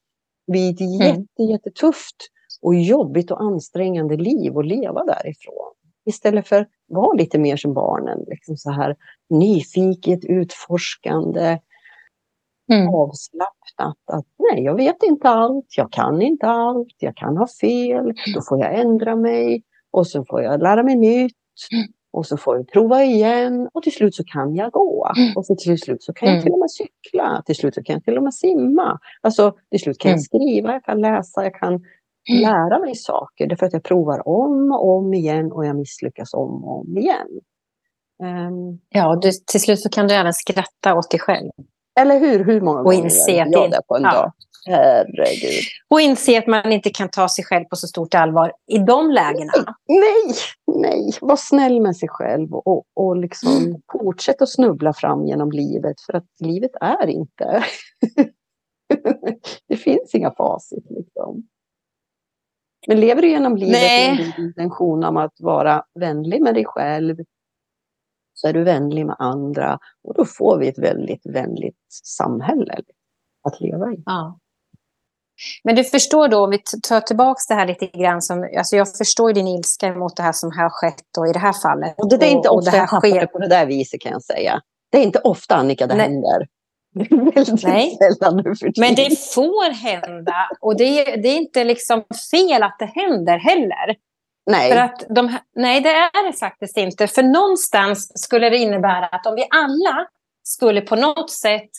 Det 0.47 0.53
blir 0.53 0.71
ett 0.71 0.81
mm. 0.81 1.01
jätte, 1.01 1.43
jättetufft 1.43 2.17
och 2.63 2.75
jobbigt 2.75 3.31
och 3.31 3.43
ansträngande 3.43 4.17
liv 4.17 4.59
att 4.59 4.67
leva 4.67 5.05
därifrån. 5.05 5.73
Istället 6.07 6.49
för 6.49 6.61
att 6.61 6.69
vara 6.89 7.13
lite 7.13 7.39
mer 7.39 7.57
som 7.57 7.75
barnen, 7.75 8.25
liksom 8.27 8.57
så 8.57 8.71
här 8.71 8.97
nyfiket, 9.31 10.25
utforskande, 10.25 11.59
mm. 12.73 12.89
avslappnat. 12.89 13.99
Att 14.13 14.27
nej, 14.39 14.65
jag 14.65 14.75
vet 14.75 15.03
inte 15.03 15.29
allt, 15.29 15.67
jag 15.77 15.93
kan 15.93 16.23
inte 16.23 16.47
allt, 16.47 16.95
jag 16.99 17.17
kan 17.17 17.37
ha 17.37 17.47
fel, 17.61 18.13
då 18.35 18.43
får 18.49 18.59
jag 18.59 18.81
ändra 18.81 19.17
mig 19.17 19.63
och 19.91 20.07
så 20.07 20.25
får 20.25 20.43
jag 20.43 20.63
lära 20.63 20.83
mig 20.83 20.97
nytt. 20.97 21.33
Mm. 21.73 21.87
Och 22.13 22.27
så 22.27 22.37
får 22.37 22.57
jag 22.57 22.69
prova 22.69 23.05
igen 23.05 23.69
och 23.73 23.83
till 23.83 23.93
slut 23.93 24.15
så 24.15 24.25
kan 24.25 24.55
jag 24.55 24.73
gå. 24.73 25.09
Mm. 25.17 25.37
Och 25.37 25.47
så 25.47 25.57
till 25.57 25.79
slut 25.79 26.03
så 26.03 26.13
kan 26.13 26.29
jag 26.29 26.35
mm. 26.35 26.43
till 26.43 26.53
och 26.53 26.59
med 26.59 26.71
cykla. 26.71 27.43
Till 27.47 27.57
slut 27.57 27.75
så 27.75 27.83
kan 27.83 27.95
jag 27.95 28.05
till 28.05 28.17
och 28.17 28.23
med 28.23 28.35
simma. 28.35 28.99
Alltså 29.21 29.55
till 29.71 29.81
slut 29.81 29.99
kan 29.99 30.11
jag 30.11 30.23
skriva, 30.23 30.73
jag 30.73 30.85
kan 30.85 31.01
läsa, 31.01 31.43
jag 31.43 31.55
kan 31.55 31.85
lära 32.29 32.79
mig 32.79 32.95
saker. 32.95 33.47
Därför 33.47 33.67
att 33.67 33.73
jag 33.73 33.83
provar 33.83 34.29
om 34.29 34.73
och 34.73 34.89
om 34.89 35.15
igen 35.15 35.53
och 35.53 35.67
jag 35.67 35.77
misslyckas 35.77 36.35
om 36.35 36.65
och 36.65 36.81
om 36.81 36.99
igen. 36.99 37.29
Um, 38.23 38.81
ja, 38.89 39.19
du, 39.23 39.31
till 39.47 39.61
slut 39.61 39.81
så 39.81 39.89
kan 39.89 40.09
du 40.09 40.15
även 40.15 40.33
skratta 40.33 40.95
åt 40.95 41.11
dig 41.11 41.21
själv. 41.21 41.51
Eller 42.01 42.19
hur? 42.19 42.45
Hur 42.45 42.61
många 42.61 42.81
och 42.81 42.95
inse 42.95 43.33
gånger 43.33 43.53
gör 43.53 43.63
jag 43.63 43.71
det 43.71 43.81
på 43.89 43.97
en 43.97 44.03
ja. 44.03 44.13
dag? 44.13 44.33
Herregud. 44.67 45.63
Och 45.89 46.01
inse 46.01 46.39
att 46.39 46.47
man 46.47 46.73
inte 46.73 46.91
kan 46.91 47.09
ta 47.09 47.29
sig 47.29 47.45
själv 47.45 47.65
på 47.65 47.77
så 47.77 47.87
stort 47.87 48.15
allvar 48.15 48.53
i 48.67 48.79
de 48.79 49.11
lägena. 49.11 49.53
Nej, 49.89 50.35
nej. 50.67 51.13
Var 51.21 51.37
snäll 51.37 51.81
med 51.81 51.97
sig 51.97 52.09
själv 52.09 52.55
och, 52.55 52.85
och 52.95 53.17
liksom 53.17 53.57
mm. 53.57 53.81
fortsätt 53.93 54.43
att 54.43 54.49
snubbla 54.49 54.93
fram 54.93 55.27
genom 55.27 55.51
livet. 55.51 56.01
För 56.01 56.13
att 56.17 56.27
livet 56.41 56.71
är 56.81 57.07
inte... 57.07 57.65
det 59.69 59.77
finns 59.77 60.15
inga 60.15 60.31
facit. 60.31 60.85
Liksom. 60.91 61.43
Men 62.87 63.01
lever 63.01 63.23
du 63.23 63.29
genom 63.29 63.57
livet 63.57 63.73
med 63.73 64.19
en 64.37 64.45
intention 64.45 65.05
om 65.05 65.17
att 65.17 65.35
vara 65.39 65.85
vänlig 65.95 66.43
med 66.43 66.55
dig 66.55 66.65
själv 66.65 67.17
så 68.35 68.49
är 68.49 68.53
du 68.53 68.65
vänlig 68.65 69.07
med 69.07 69.17
andra 69.19 69.79
och 70.05 70.15
då 70.15 70.25
får 70.25 70.59
vi 70.59 70.69
ett 70.69 70.79
väldigt 70.79 71.27
vänligt 71.27 71.77
samhälle 72.05 72.81
att 73.43 73.61
leva 73.61 73.93
i. 73.93 74.03
Ja. 74.07 74.39
Men 75.65 75.77
du 75.77 75.85
förstår 75.85 76.29
då, 76.29 76.45
om 76.45 76.51
vi 76.51 76.59
tar 76.89 77.01
tillbaka 77.01 77.41
det 77.49 77.55
här 77.55 77.67
lite 77.67 77.87
grann, 77.87 78.23
som, 78.23 78.49
alltså 78.59 78.77
jag 78.77 78.97
förstår 78.97 79.33
din 79.33 79.49
ilska 79.49 79.95
mot 79.95 80.17
det 80.17 80.23
här 80.23 80.33
som 80.33 80.51
har 80.51 80.71
skett 80.71 81.03
då, 81.15 81.27
i 81.27 81.33
det 81.33 81.39
här 81.39 81.53
fallet. 81.53 81.95
Och 81.99 82.09
det, 82.09 82.27
är 82.27 82.31
inte 82.31 82.49
ofta 82.49 82.71
det 82.71 82.77
här 82.77 82.89
jag 82.93 83.03
sker... 83.03 83.27
på 83.27 83.39
det 83.39 83.49
där 83.49 83.67
viset 83.67 84.01
kan 84.01 84.13
jag 84.13 84.23
säga. 84.23 84.61
Det 84.91 84.99
är 84.99 85.03
inte 85.03 85.19
ofta 85.19 85.57
Annika 85.57 85.87
det 85.87 85.95
Nej. 85.95 86.07
händer. 86.07 86.47
Nej, 87.63 87.99
men 88.79 88.95
det 88.95 89.19
får 89.35 89.71
hända. 89.71 90.49
Och 90.61 90.77
det 90.77 90.85
är, 90.85 91.17
det 91.17 91.29
är 91.29 91.37
inte 91.37 91.65
liksom 91.65 92.05
fel 92.31 92.63
att 92.63 92.77
det 92.79 92.91
händer 92.95 93.39
heller. 93.39 93.97
Nej. 94.51 94.73
För 94.73 94.79
att 94.79 95.05
de, 95.09 95.37
nej, 95.57 95.81
det 95.81 95.91
är 95.91 96.27
det 96.27 96.39
faktiskt 96.39 96.77
inte. 96.77 97.07
För 97.07 97.23
någonstans 97.23 98.13
skulle 98.15 98.51
det 98.51 98.57
innebära 98.57 99.07
att 99.07 99.27
om 99.27 99.35
vi 99.35 99.47
alla 99.51 100.07
skulle 100.43 100.81
på 100.81 100.97
något 100.97 101.31
sätt 101.31 101.71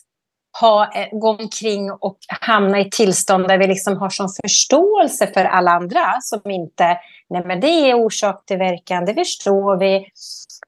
ha, 0.62 0.91
eh, 0.93 1.08
gå 1.12 1.30
omkring 1.30 1.91
och 1.91 2.18
hamna 2.41 2.80
i 2.80 2.89
tillstånd 2.89 3.47
där 3.47 3.58
vi 3.58 3.68
liksom 3.68 3.97
har 3.97 4.10
sån 4.10 4.30
förståelse 4.41 5.28
för 5.28 5.45
alla 5.45 5.72
andra 5.72 6.18
som 6.22 6.51
inte, 6.51 6.97
nej 7.30 7.43
men 7.45 7.60
det 7.60 7.89
är 7.89 7.93
orsak 7.93 8.45
till 8.45 8.58
verkan, 8.58 9.05
det 9.05 9.14
förstår 9.14 9.80
vi. 9.80 10.05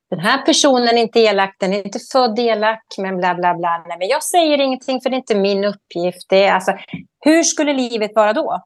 Den 0.10 0.20
här 0.20 0.46
personen 0.46 0.98
är 0.98 1.02
inte 1.02 1.20
elak, 1.20 1.56
den 1.60 1.74
är 1.74 1.86
inte 1.86 2.00
född 2.12 2.40
elak, 2.40 2.84
men 2.98 3.18
bla 3.18 3.36
bla 3.36 3.56
bla. 3.56 3.84
Nej, 3.88 3.98
men 4.00 4.08
jag 4.08 4.24
säger 4.24 4.62
ingenting 4.62 5.02
för 5.02 5.10
det 5.10 5.16
är 5.16 5.18
inte 5.18 5.36
min 5.36 5.66
uppgift. 5.66 6.30
Det 6.30 6.46
är, 6.46 6.54
alltså, 6.54 6.74
hur 7.26 7.44
skulle 7.44 7.74
livet 7.74 8.12
vara 8.16 8.34
då? 8.34 8.64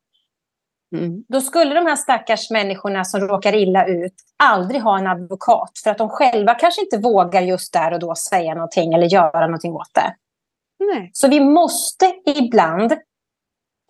Mm. 0.95 1.23
Då 1.29 1.41
skulle 1.41 1.75
de 1.75 1.85
här 1.85 1.95
stackars 1.95 2.49
människorna 2.49 3.03
som 3.03 3.21
råkar 3.21 3.55
illa 3.55 3.85
ut 3.85 4.13
aldrig 4.43 4.81
ha 4.81 4.99
en 4.99 5.07
advokat 5.07 5.71
för 5.83 5.91
att 5.91 5.97
de 5.97 6.09
själva 6.09 6.55
kanske 6.55 6.81
inte 6.81 6.97
vågar 6.97 7.41
just 7.41 7.73
där 7.73 7.93
och 7.93 7.99
då 7.99 8.15
säga 8.15 8.53
någonting 8.53 8.93
eller 8.93 9.07
göra 9.07 9.47
någonting 9.47 9.73
åt 9.73 9.93
det. 9.93 10.15
Nej. 10.91 11.09
Så 11.13 11.27
vi 11.27 11.39
måste 11.39 12.13
ibland 12.25 12.93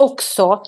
också 0.04 0.62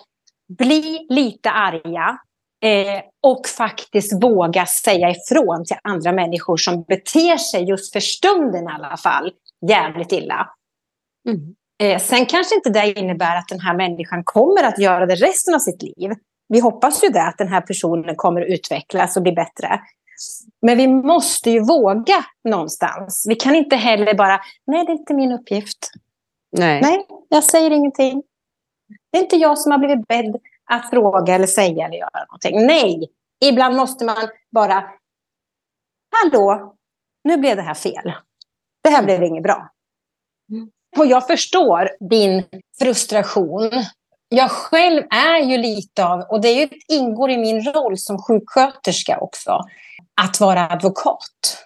bli 0.58 1.06
lite 1.10 1.52
arga 1.52 2.18
eh, 2.64 3.02
och 3.24 3.48
faktiskt 3.48 4.24
våga 4.24 4.66
säga 4.66 5.10
ifrån 5.10 5.66
till 5.66 5.78
andra 5.84 6.12
människor 6.12 6.58
som 6.58 6.84
beter 6.84 7.38
sig 7.38 7.64
just 7.64 7.94
för 7.94 8.00
stunden 8.00 8.64
i 8.64 8.72
alla 8.72 8.98
fall 8.98 9.32
jävligt 9.70 10.12
illa. 10.12 10.50
Mm. 11.30 11.56
Eh, 11.84 12.02
sen 12.02 12.26
kanske 12.26 12.56
inte 12.56 12.70
det 12.70 13.00
innebär 13.00 13.38
att 13.38 13.48
den 13.48 13.60
här 13.60 13.76
människan 13.76 14.24
kommer 14.24 14.64
att 14.64 14.80
göra 14.80 15.06
det 15.06 15.16
resten 15.16 15.54
av 15.54 15.60
sitt 15.60 15.82
liv. 15.82 16.12
Vi 16.48 16.60
hoppas 16.60 17.04
ju 17.04 17.10
det, 17.10 17.24
att 17.24 17.38
den 17.38 17.48
här 17.48 17.62
personen 17.62 18.16
kommer 18.16 18.42
att 18.42 18.48
utvecklas 18.48 19.18
och 19.18 19.24
bli 19.24 19.32
bättre. 19.32 19.80
Men 20.62 20.78
vi 20.78 20.88
måste 20.88 21.52
ju 21.52 21.60
våga 21.60 22.26
någonstans. 22.50 23.26
Vi 23.30 23.36
kan 23.36 23.56
inte 23.56 23.76
heller 23.76 24.14
bara, 24.14 24.40
nej 24.68 24.86
det 24.86 24.92
är 24.92 24.98
inte 24.98 25.14
min 25.14 25.32
uppgift. 25.32 25.92
Nej. 26.58 26.82
Nej, 26.82 27.06
jag 27.30 27.44
säger 27.44 27.72
ingenting. 27.72 28.24
Det 29.12 29.18
är 29.18 29.24
inte 29.24 29.36
jag 29.36 29.58
som 29.58 29.72
har 29.72 29.80
blivit 29.80 30.08
bedd 30.08 30.36
att 30.72 30.90
fråga 30.90 31.36
eller 31.36 31.48
säga 31.48 31.86
eller 31.86 31.98
göra 31.98 32.26
någonting. 32.30 32.66
Nej, 32.66 33.10
ibland 33.46 33.76
måste 33.76 34.06
man 34.06 34.30
bara... 34.52 34.84
Hallå, 36.12 36.76
nu 37.24 37.38
blev 37.38 37.56
det 37.56 37.62
här 37.62 37.74
fel. 37.74 38.14
Det 38.84 38.90
här 38.90 39.04
blev 39.04 39.24
inget 39.24 39.44
bra. 39.44 39.70
Mm. 40.52 40.70
Och 40.98 41.06
jag 41.06 41.28
förstår 41.28 41.90
din 42.10 42.44
frustration. 42.80 43.72
Jag 44.30 44.52
själv 44.52 45.04
är 45.10 45.40
ju 45.40 45.58
lite 45.58 46.06
av, 46.06 46.20
och 46.20 46.42
det 46.42 46.52
ju, 46.52 46.70
ingår 46.88 47.30
i 47.30 47.38
min 47.38 47.74
roll 47.74 47.98
som 47.98 48.22
sjuksköterska 48.22 49.20
också, 49.20 49.62
att 50.22 50.40
vara 50.40 50.70
advokat. 50.70 51.66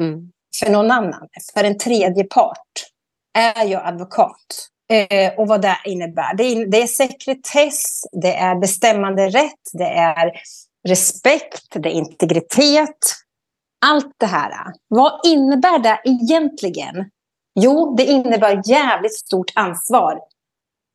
Mm. 0.00 0.32
För 0.60 0.70
någon 0.70 0.90
annan, 0.90 1.28
för 1.54 1.64
en 1.64 1.78
tredje 1.78 2.24
part 2.24 2.89
är 3.34 3.64
jag 3.64 3.86
advokat. 3.86 4.68
Eh, 4.90 5.32
och 5.38 5.48
vad 5.48 5.62
det 5.62 5.76
innebär. 5.84 6.34
Det 6.34 6.44
är, 6.44 6.66
det 6.66 6.82
är 6.82 6.86
sekretess, 6.86 8.04
det 8.12 8.36
är 8.36 8.54
bestämmande 8.54 9.28
rätt, 9.28 9.70
det 9.72 9.88
är 9.88 10.32
respekt, 10.88 11.66
det 11.72 11.88
är 11.88 11.92
integritet. 11.92 12.98
allt 13.86 14.14
det 14.16 14.26
här, 14.26 14.52
vad 14.88 15.20
innebär 15.26 15.78
det 15.78 16.00
egentligen? 16.04 17.10
Jo, 17.60 17.94
det 17.96 18.04
innebär 18.04 18.62
jävligt 18.64 19.18
stort 19.18 19.52
ansvar 19.54 20.20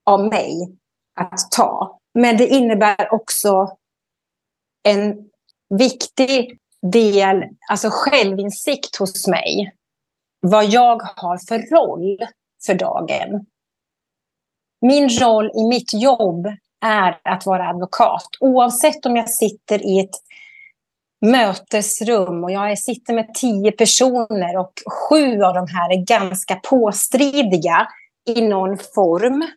av 0.06 0.28
mig 0.28 0.78
att 1.20 1.52
ta. 1.52 2.00
Men 2.14 2.38
det 2.38 2.48
innebär 2.48 3.14
också 3.14 3.78
en 4.84 5.16
viktig 5.70 6.60
del, 6.92 7.44
alltså 7.70 7.90
självinsikt 7.92 8.96
hos 8.96 9.28
mig. 9.28 9.72
Vad 10.48 10.66
jag 10.66 11.02
har 11.16 11.38
för 11.48 11.76
roll 11.76 12.18
för 12.66 12.74
dagen. 12.74 13.46
Min 14.82 15.10
roll 15.10 15.52
i 15.56 15.68
mitt 15.68 15.94
jobb 15.94 16.48
är 16.86 17.20
att 17.24 17.46
vara 17.46 17.70
advokat. 17.70 18.28
Oavsett 18.40 19.06
om 19.06 19.16
jag 19.16 19.30
sitter 19.30 19.86
i 19.86 20.00
ett 20.00 20.16
mötesrum 21.26 22.44
och 22.44 22.52
jag 22.52 22.80
sitter 22.80 23.14
med 23.14 23.34
tio 23.34 23.72
personer 23.72 24.58
och 24.58 24.72
sju 24.88 25.42
av 25.42 25.54
de 25.54 25.68
här 25.68 25.94
är 25.94 26.06
ganska 26.06 26.56
påstridiga 26.56 27.88
i 28.28 28.42
någon 28.42 28.78
form 28.78 29.48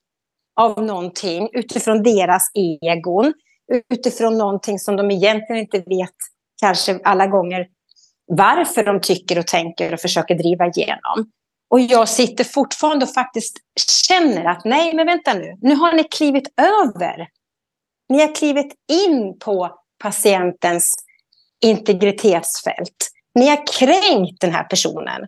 av 0.61 0.83
någonting 0.83 1.49
utifrån 1.53 2.03
deras 2.03 2.51
egon, 2.55 3.33
utifrån 3.91 4.39
någonting 4.39 4.79
som 4.79 4.97
de 4.97 5.11
egentligen 5.11 5.63
inte 5.63 5.79
vet 5.79 6.17
kanske 6.61 7.01
alla 7.05 7.27
gånger 7.27 7.67
varför 8.29 8.85
de 8.85 9.01
tycker 9.01 9.39
och 9.39 9.47
tänker 9.47 9.93
och 9.93 10.01
försöker 10.01 10.35
driva 10.35 10.67
igenom. 10.67 11.31
Och 11.71 11.81
jag 11.81 12.09
sitter 12.09 12.45
fortfarande 12.45 13.05
och 13.07 13.13
faktiskt 13.13 13.57
känner 14.09 14.45
att 14.45 14.65
nej, 14.65 14.95
men 14.95 15.07
vänta 15.07 15.35
nu, 15.35 15.57
nu 15.61 15.75
har 15.75 15.93
ni 15.93 16.05
klivit 16.05 16.49
över. 16.57 17.29
Ni 18.09 18.21
har 18.21 18.35
klivit 18.35 18.75
in 18.93 19.39
på 19.39 19.79
patientens 20.03 20.95
integritetsfält. 21.65 23.11
Ni 23.35 23.49
har 23.49 23.67
kränkt 23.79 24.41
den 24.41 24.53
här 24.53 24.65
personen. 24.65 25.27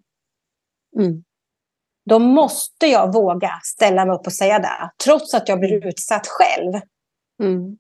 Mm. 0.98 1.24
Då 2.11 2.18
måste 2.18 2.86
jag 2.86 3.12
våga 3.12 3.61
ställa 3.62 4.05
mig 4.05 4.14
upp 4.14 4.26
och 4.26 4.32
säga 4.32 4.59
det, 4.59 4.90
trots 5.05 5.34
att 5.34 5.48
jag 5.48 5.61
blir 5.61 5.86
utsatt 5.86 6.26
själv. 6.26 6.72
Mm. 7.42 7.76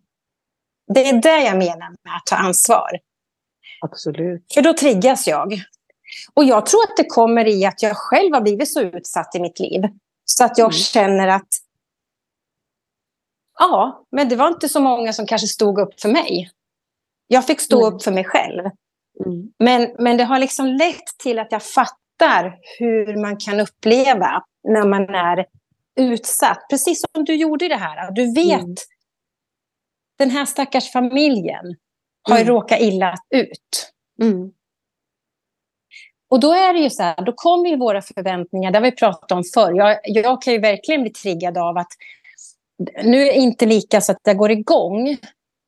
Det 0.94 1.08
är 1.08 1.22
det 1.22 1.42
jag 1.42 1.58
menar 1.58 1.88
med 2.04 2.16
att 2.16 2.26
ta 2.26 2.36
ansvar. 2.36 2.90
Absolut. 3.80 4.54
För 4.54 4.62
då 4.62 4.74
triggas 4.74 5.26
jag. 5.26 5.62
Och 6.34 6.44
jag 6.44 6.66
tror 6.66 6.82
att 6.82 6.96
det 6.96 7.04
kommer 7.04 7.48
i 7.48 7.64
att 7.64 7.82
jag 7.82 7.96
själv 7.96 8.34
har 8.34 8.40
blivit 8.40 8.72
så 8.72 8.80
utsatt 8.80 9.34
i 9.34 9.40
mitt 9.40 9.60
liv. 9.60 9.82
Så 10.24 10.44
att 10.44 10.58
jag 10.58 10.66
mm. 10.66 10.72
känner 10.72 11.28
att 11.28 11.48
ja, 13.58 14.04
men 14.10 14.28
det 14.28 14.36
var 14.36 14.48
inte 14.48 14.68
så 14.68 14.80
många 14.80 15.12
som 15.12 15.26
kanske 15.26 15.46
stod 15.46 15.78
upp 15.78 16.00
för 16.00 16.08
mig. 16.08 16.50
Jag 17.26 17.46
fick 17.46 17.60
stå 17.60 17.82
mm. 17.82 17.94
upp 17.94 18.02
för 18.02 18.12
mig 18.12 18.24
själv. 18.24 18.60
Mm. 19.26 19.52
Men, 19.58 19.94
men 19.98 20.16
det 20.16 20.24
har 20.24 20.38
liksom 20.38 20.66
lett 20.66 21.18
till 21.22 21.38
att 21.38 21.52
jag 21.52 21.62
fattar 21.62 22.58
hur 22.78 23.20
man 23.20 23.36
kan 23.36 23.60
uppleva 23.60 24.42
när 24.68 24.88
man 24.88 25.14
är 25.14 25.46
utsatt. 26.00 26.58
Precis 26.70 27.04
som 27.14 27.24
du 27.24 27.34
gjorde 27.34 27.68
det 27.68 27.76
här. 27.76 28.10
Du 28.12 28.34
vet, 28.34 28.60
mm. 28.60 28.74
den 30.18 30.30
här 30.30 30.44
stackars 30.44 30.92
familjen 30.92 31.76
har 32.22 32.36
mm. 32.36 32.48
råkat 32.48 32.80
illa 32.80 33.14
ut. 33.30 33.92
Mm. 34.22 34.52
Och 36.30 36.40
då 36.40 36.52
är 36.52 36.72
det 36.72 36.78
ju 36.78 36.90
så 36.90 37.02
här, 37.02 37.24
då 37.24 37.32
kommer 37.32 37.68
ju 37.68 37.76
våra 37.76 38.02
förväntningar, 38.02 38.70
det 38.70 38.78
har 38.78 38.84
vi 38.84 38.92
pratat 38.92 39.32
om 39.32 39.44
förr. 39.54 39.72
Jag, 39.72 39.98
jag 40.04 40.42
kan 40.42 40.52
ju 40.52 40.58
verkligen 40.58 41.02
bli 41.02 41.10
triggad 41.10 41.58
av 41.58 41.78
att 41.78 41.92
nu 43.04 43.22
är 43.22 43.26
det 43.26 43.38
inte 43.38 43.66
lika 43.66 44.00
så 44.00 44.12
att 44.12 44.18
det 44.22 44.34
går 44.34 44.50
igång, 44.50 45.16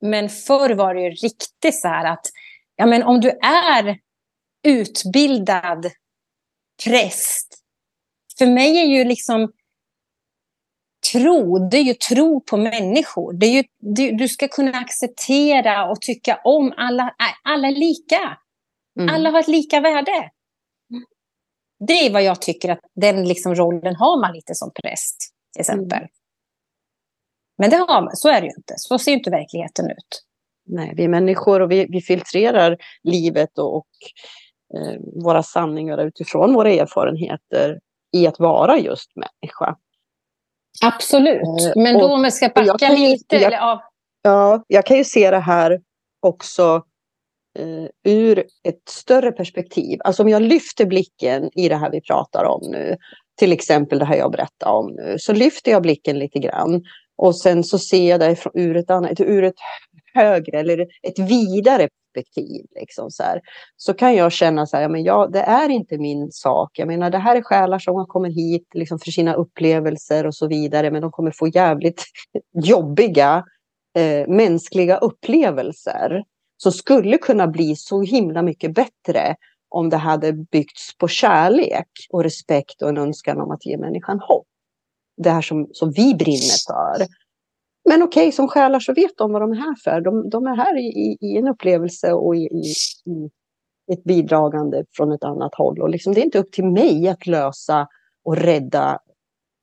men 0.01 0.29
förr 0.29 0.69
var 0.69 0.95
det 0.95 1.01
ju 1.01 1.09
riktigt 1.09 1.81
så 1.81 1.87
här 1.87 2.05
att 2.05 2.25
ja, 2.75 2.85
men 2.85 3.03
om 3.03 3.21
du 3.21 3.29
är 3.29 3.99
utbildad 4.63 5.91
präst, 6.85 7.59
för 8.37 8.45
mig 8.45 8.77
är 8.77 8.85
ju 8.85 9.03
liksom 9.03 9.51
tro, 11.11 11.69
det 11.69 11.77
är 11.77 11.83
ju 11.83 11.93
tro 11.93 12.41
på 12.41 12.57
människor. 12.57 13.33
Det 13.33 13.45
är 13.45 13.51
ju, 13.51 13.63
du, 13.79 14.11
du 14.11 14.27
ska 14.27 14.47
kunna 14.47 14.71
acceptera 14.71 15.91
och 15.91 16.01
tycka 16.01 16.39
om 16.43 16.73
alla, 16.77 17.15
alla 17.43 17.69
lika. 17.69 18.37
Mm. 18.99 19.15
Alla 19.15 19.29
har 19.29 19.39
ett 19.39 19.47
lika 19.47 19.79
värde. 19.79 20.29
Det 21.87 21.93
är 21.93 22.13
vad 22.13 22.23
jag 22.23 22.41
tycker 22.41 22.69
att 22.69 22.79
den 22.95 23.27
liksom 23.27 23.55
rollen 23.55 23.95
har 23.95 24.21
man 24.21 24.33
lite 24.33 24.55
som 24.55 24.71
präst, 24.81 25.17
till 25.53 25.59
exempel. 25.59 25.97
Mm. 25.97 26.09
Men 27.57 27.69
det 27.69 27.75
har 27.75 28.01
man, 28.01 28.15
så 28.15 28.29
är 28.29 28.41
det 28.41 28.47
ju 28.47 28.53
inte. 28.57 28.73
Så 28.77 28.99
ser 28.99 29.11
inte 29.11 29.29
verkligheten 29.29 29.85
ut. 29.85 30.23
Nej, 30.65 30.93
vi 30.95 31.03
är 31.03 31.07
människor 31.07 31.59
och 31.59 31.71
vi, 31.71 31.85
vi 31.89 32.01
filtrerar 32.01 32.77
livet 33.03 33.57
och, 33.57 33.75
och 33.75 33.87
eh, 34.77 34.99
våra 35.23 35.43
sanningar 35.43 35.97
utifrån 35.97 36.53
våra 36.53 36.69
erfarenheter 36.69 37.79
i 38.13 38.27
att 38.27 38.39
vara 38.39 38.79
just 38.79 39.11
människa. 39.15 39.77
Absolut, 40.81 41.41
eh, 41.41 41.71
men 41.83 41.99
då 41.99 42.13
om 42.13 42.23
vi 42.23 42.31
ska 42.31 42.49
backa 42.49 42.89
lite. 42.89 43.35
Jag, 43.35 43.43
eller, 43.43 43.57
ja. 43.57 43.83
ja, 44.21 44.63
jag 44.67 44.85
kan 44.85 44.97
ju 44.97 45.03
se 45.03 45.31
det 45.31 45.39
här 45.39 45.79
också 46.21 46.83
uh, 47.59 47.87
ur 48.03 48.39
ett 48.39 48.89
större 48.89 49.31
perspektiv. 49.31 49.99
Alltså 50.03 50.23
om 50.23 50.29
jag 50.29 50.41
lyfter 50.41 50.85
blicken 50.85 51.49
i 51.55 51.69
det 51.69 51.75
här 51.75 51.91
vi 51.91 52.01
pratar 52.01 52.43
om 52.43 52.71
nu, 52.71 52.97
till 53.39 53.51
exempel 53.51 53.99
det 53.99 54.05
här 54.05 54.15
jag 54.15 54.31
berättar 54.31 54.71
om 54.71 54.93
nu, 54.93 55.15
så 55.19 55.33
lyfter 55.33 55.71
jag 55.71 55.81
blicken 55.81 56.19
lite 56.19 56.39
grann 56.39 56.83
och 57.17 57.35
sen 57.35 57.63
så 57.63 57.79
ser 57.79 58.09
jag 58.09 58.19
det 58.19 58.37
ur 58.53 58.77
ett, 58.77 58.89
annat, 58.89 59.19
ur 59.19 59.43
ett 59.43 59.55
högre 60.13 60.59
eller 60.59 60.79
ett 60.81 61.19
vidare 61.19 61.89
perspektiv. 62.13 62.65
Liksom 62.79 63.11
så, 63.11 63.23
här, 63.23 63.41
så 63.77 63.93
kan 63.93 64.15
jag 64.15 64.31
känna 64.31 64.65
så 64.65 64.77
här, 64.77 64.83
ja, 64.83 64.89
men 64.89 65.03
ja, 65.03 65.27
det 65.27 65.39
är 65.39 65.69
inte 65.69 65.97
min 65.97 66.31
sak. 66.31 66.79
Jag 66.79 66.87
menar, 66.87 67.09
det 67.09 67.17
här 67.17 67.35
är 67.35 67.41
själar 67.41 67.79
som 67.79 68.05
kommer 68.05 68.29
hit 68.29 68.67
liksom, 68.73 68.99
för 68.99 69.11
sina 69.11 69.33
upplevelser 69.33 70.25
och 70.27 70.35
så 70.35 70.47
vidare, 70.47 70.91
men 70.91 71.01
de 71.01 71.11
kommer 71.11 71.31
få 71.31 71.47
jävligt 71.47 72.03
jobbiga 72.63 73.43
eh, 73.97 74.27
mänskliga 74.27 74.97
upplevelser 74.97 76.23
som 76.57 76.71
skulle 76.71 77.17
kunna 77.17 77.47
bli 77.47 77.75
så 77.75 78.01
himla 78.01 78.41
mycket 78.41 78.73
bättre 78.73 79.35
om 79.69 79.89
det 79.89 79.97
hade 79.97 80.33
byggts 80.33 80.97
på 80.97 81.07
kärlek 81.07 81.89
och 82.09 82.23
respekt 82.23 82.81
och 82.81 82.89
en 82.89 82.97
önskan 82.97 83.41
om 83.41 83.51
att 83.51 83.65
ge 83.65 83.77
människan 83.77 84.19
hopp. 84.19 84.47
Det 85.17 85.29
här 85.29 85.41
som, 85.41 85.67
som 85.71 85.91
vi 85.91 86.15
brinner 86.15 86.57
för. 86.67 87.05
Men 87.85 88.03
okej, 88.03 88.21
okay, 88.23 88.31
som 88.31 88.47
själar 88.47 88.79
så 88.79 88.93
vet 88.93 89.17
de 89.17 89.31
vad 89.31 89.41
de 89.41 89.51
är 89.51 89.55
här 89.55 89.75
för. 89.83 90.01
De, 90.01 90.29
de 90.29 90.47
är 90.47 90.55
här 90.55 90.77
i, 90.77 91.17
i, 91.21 91.37
en 91.37 91.47
upplevelse 91.47 92.13
och 92.13 92.35
i, 92.35 92.39
i, 92.39 92.73
i, 93.11 93.29
ett 93.93 94.03
bidragande 94.03 94.85
från 94.91 95.11
ett 95.11 95.23
annat 95.23 95.55
håll. 95.55 95.81
Och 95.81 95.89
liksom, 95.89 96.13
det 96.13 96.21
är 96.21 96.25
inte 96.25 96.39
upp 96.39 96.51
till 96.51 96.65
mig 96.65 97.07
att 97.07 97.27
lösa 97.27 97.87
och 98.23 98.37
rädda 98.37 98.99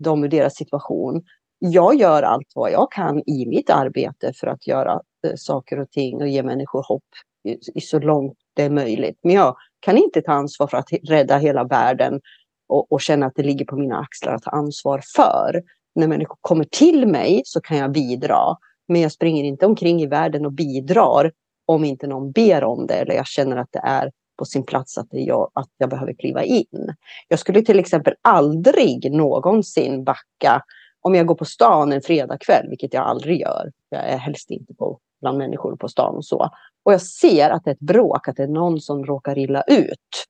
dem 0.05 0.25
ur 0.25 0.29
deras 0.29 0.57
situation. 0.57 1.23
Jag 1.59 1.95
gör 1.95 2.23
allt 2.23 2.53
vad 2.55 2.73
jag 2.73 2.93
kan 2.93 3.23
i 3.27 3.47
mitt 3.47 3.71
arbete 3.71 4.33
för 4.33 4.47
att 4.47 4.67
göra 4.67 5.01
eh, 5.27 5.33
saker 5.37 5.81
och 5.81 5.91
ting 5.91 6.23
och 6.23 6.29
ge 6.29 6.43
människor 6.43 6.83
hopp 6.89 7.05
i, 7.45 7.59
i 7.75 7.81
så 7.81 7.99
långt 7.99 8.39
det 8.55 8.63
är 8.63 8.71
möjligt. 8.71 9.19
Men 9.23 9.35
jag 9.35 9.57
kan 9.81 9.97
inte 9.99 10.23
ta 10.23 10.33
ansvar 10.33 10.67
för 10.67 10.77
att 10.77 10.89
rädda 11.09 11.39
hela 11.39 11.65
världen 11.65 12.21
och, 12.69 12.93
och 12.93 13.01
känna 13.01 13.27
att 13.27 13.35
det 13.35 13.43
ligger 13.43 13.65
på 13.65 13.77
mina 13.77 13.99
axlar 13.99 14.35
att 14.35 14.43
ta 14.43 14.51
ansvar 14.51 15.03
för 15.17 15.63
när 15.95 16.09
människor 16.09 16.39
kommer 16.41 16.65
till 16.65 17.07
mig 17.07 17.43
så 17.45 17.61
kan 17.61 17.77
jag 17.77 17.93
bidra. 17.93 18.57
Men 18.89 19.01
jag 19.01 19.13
springer 19.13 19.45
inte 19.45 19.67
omkring 19.67 20.03
i 20.03 20.07
världen 20.07 20.47
och 20.47 20.53
bidrar 20.53 21.33
om 21.67 21.85
inte 21.85 22.07
någon 22.07 22.33
ber 22.33 22.65
om 22.65 22.87
det 22.87 22.95
eller 22.95 23.15
jag 23.15 23.27
känner 23.27 23.57
att 23.57 23.73
det 23.73 23.81
är 23.85 24.11
på 24.39 24.45
sin 24.45 24.63
plats 24.63 24.99
att, 24.99 25.07
jag, 25.11 25.51
att 25.55 25.69
jag 25.77 25.91
behöver 25.91 26.15
kliva 26.15 26.43
in. 26.43 26.95
Jag 27.29 27.39
skulle 27.39 27.63
till 27.63 27.79
exempel 27.79 28.15
aldrig 28.23 29.13
någonsin 29.13 30.05
backa 30.05 30.63
om 31.01 31.15
jag 31.15 31.27
går 31.27 31.35
på 31.35 31.45
stan 31.45 31.93
en 31.93 32.03
fredagkväll, 32.03 32.67
vilket 32.69 32.95
jag 32.95 33.07
aldrig 33.07 33.41
gör. 33.41 33.73
Jag 33.89 34.09
är 34.09 34.17
helst 34.17 34.51
inte 34.51 34.75
på, 34.75 34.99
bland 35.21 35.39
människor 35.39 35.77
på 35.77 35.89
stan 35.89 36.17
och 36.17 36.25
så. 36.25 36.51
Och 36.83 36.93
jag 36.93 37.03
ser 37.03 37.51
att 37.51 37.65
det 37.65 37.71
är 37.71 37.75
ett 37.75 37.81
bråk, 37.81 38.29
att 38.29 38.37
det 38.37 38.43
är 38.43 38.49
någon 38.49 38.81
som 38.81 39.05
råkar 39.05 39.39
illa 39.39 39.63
ut. 39.63 40.27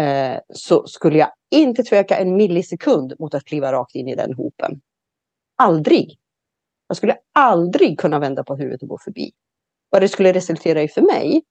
Eh, 0.00 0.38
så 0.48 0.86
skulle 0.86 1.18
jag 1.18 1.32
inte 1.50 1.82
tveka 1.82 2.16
en 2.16 2.36
millisekund 2.36 3.14
mot 3.18 3.34
att 3.34 3.44
kliva 3.44 3.72
rakt 3.72 3.94
in 3.94 4.08
i 4.08 4.14
den 4.14 4.34
hopen. 4.34 4.80
Aldrig. 5.56 6.18
Jag 6.88 6.96
skulle 6.96 7.16
aldrig 7.34 7.98
kunna 8.00 8.18
vända 8.18 8.44
på 8.44 8.56
huvudet 8.56 8.82
och 8.82 8.88
gå 8.88 8.98
förbi. 8.98 9.32
Vad 9.90 10.02
det 10.02 10.08
skulle 10.08 10.32
resultera 10.32 10.82
i 10.82 10.88
för 10.88 11.02
mig, 11.02 11.42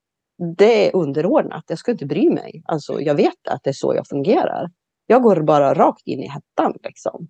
det 0.58 0.88
är 0.88 0.96
underordnat. 0.96 1.64
Jag 1.68 1.78
ska 1.80 1.92
inte 1.92 2.06
bry 2.06 2.30
mig. 2.30 2.64
Alltså, 2.66 3.02
jag 3.02 3.16
vet 3.16 3.48
att 3.50 3.64
det 3.64 3.70
är 3.70 3.74
så 3.74 3.96
jag 3.96 4.08
fungerar. 4.08 4.72
Jag 5.06 5.24
går 5.24 5.42
bara 5.42 5.74
rakt 5.74 6.08
in 6.08 6.20
i 6.20 6.28
hettan. 6.28 6.74
Liksom. 6.84 7.28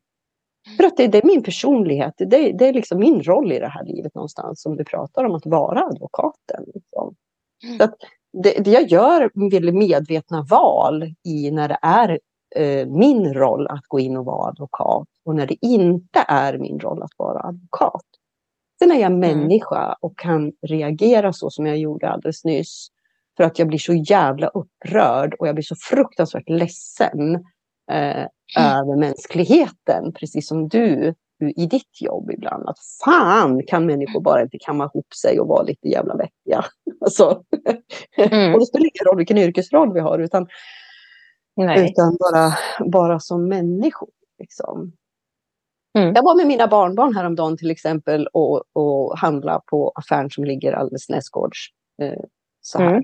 För 0.77 0.83
att 0.83 0.97
det, 0.97 1.07
det 1.07 1.17
är 1.17 1.27
min 1.27 1.43
personlighet. 1.43 2.13
Det, 2.17 2.51
det, 2.51 2.67
är 2.67 2.73
liksom 2.73 2.99
min 2.99 3.23
roll 3.23 3.51
i 3.51 3.59
det 3.59 3.67
här 3.67 3.85
livet 3.85 4.15
någonstans. 4.15 4.61
Som 4.61 4.75
du 4.75 4.83
pratar 4.85 5.23
om 5.23 5.35
att 5.35 5.45
vara 5.45 5.79
advokaten. 5.79 6.63
Liksom. 6.73 7.15
Så 7.77 7.83
att 7.83 7.95
det, 8.33 8.63
det 8.63 8.71
jag 8.71 8.87
gör 8.87 9.51
väldigt 9.51 9.75
medvetna 9.75 10.45
val 10.49 11.13
i 11.23 11.51
när 11.51 11.67
det 11.67 11.79
är 11.81 12.19
eh, 12.55 12.87
min 12.87 13.33
roll 13.33 13.67
att 13.67 13.83
gå 13.87 13.99
in 13.99 14.17
och 14.17 14.25
vara 14.25 14.49
advokat 14.49 15.07
och 15.25 15.35
när 15.35 15.47
det 15.47 15.57
inte 15.61 16.25
är 16.27 16.57
min 16.57 16.79
roll 16.79 17.03
att 17.03 17.13
vara 17.17 17.47
advokat. 17.47 18.05
Sen 18.79 18.91
är 18.91 18.95
jag 18.95 19.11
mm. 19.11 19.19
människa 19.19 19.95
och 20.01 20.17
kan 20.19 20.51
reagera 20.67 21.33
så 21.33 21.49
som 21.49 21.65
jag 21.65 21.77
gjorde 21.77 22.09
alldeles 22.09 22.45
nyss. 22.45 22.87
För 23.37 23.43
att 23.43 23.59
jag 23.59 23.67
blir 23.67 23.79
så 23.79 23.93
jävla 23.93 24.47
upprörd 24.47 25.33
och 25.39 25.47
jag 25.47 25.55
blir 25.55 25.63
så 25.63 25.75
fruktansvärt 25.75 26.49
ledsen 26.49 27.35
eh, 27.91 28.17
mm. 28.17 28.29
över 28.57 28.99
mänskligheten. 28.99 30.13
Precis 30.13 30.47
som 30.47 30.67
du 30.67 31.13
i 31.41 31.65
ditt 31.65 32.01
jobb 32.01 32.31
ibland. 32.31 32.69
Att 32.69 32.79
fan 33.03 33.61
kan 33.67 33.85
människor 33.85 34.21
bara 34.21 34.41
inte 34.41 34.57
kamma 34.59 34.85
ihop 34.85 35.13
sig 35.13 35.39
och 35.39 35.47
vara 35.47 35.63
lite 35.63 35.87
jävla 35.87 36.15
vettiga. 36.15 36.65
Alltså, 37.01 37.43
mm. 38.17 38.53
och 38.53 38.59
det 38.59 38.65
spelar 38.65 38.83
ingen 38.83 39.05
roll 39.05 39.17
vilken 39.17 39.37
yrkesroll 39.37 39.93
vi 39.93 39.99
har 39.99 40.19
utan, 40.19 40.47
utan 41.77 42.17
bara, 42.19 42.53
bara 42.91 43.19
som 43.19 43.47
människor. 43.47 44.09
Liksom. 44.39 44.91
Mm. 45.97 46.13
Jag 46.15 46.23
var 46.23 46.35
med 46.35 46.47
mina 46.47 46.67
barnbarn 46.67 47.15
häromdagen 47.15 47.57
till 47.57 47.71
exempel 47.71 48.27
och, 48.27 48.63
och 48.73 49.17
handla 49.17 49.61
på 49.65 49.91
affären 49.95 50.29
som 50.29 50.43
ligger 50.43 50.73
alldeles 50.73 51.09
nästgårds. 51.09 51.67
Eh, 52.01 52.23
så 52.61 52.79
här. 52.79 52.89
Mm. 52.89 53.03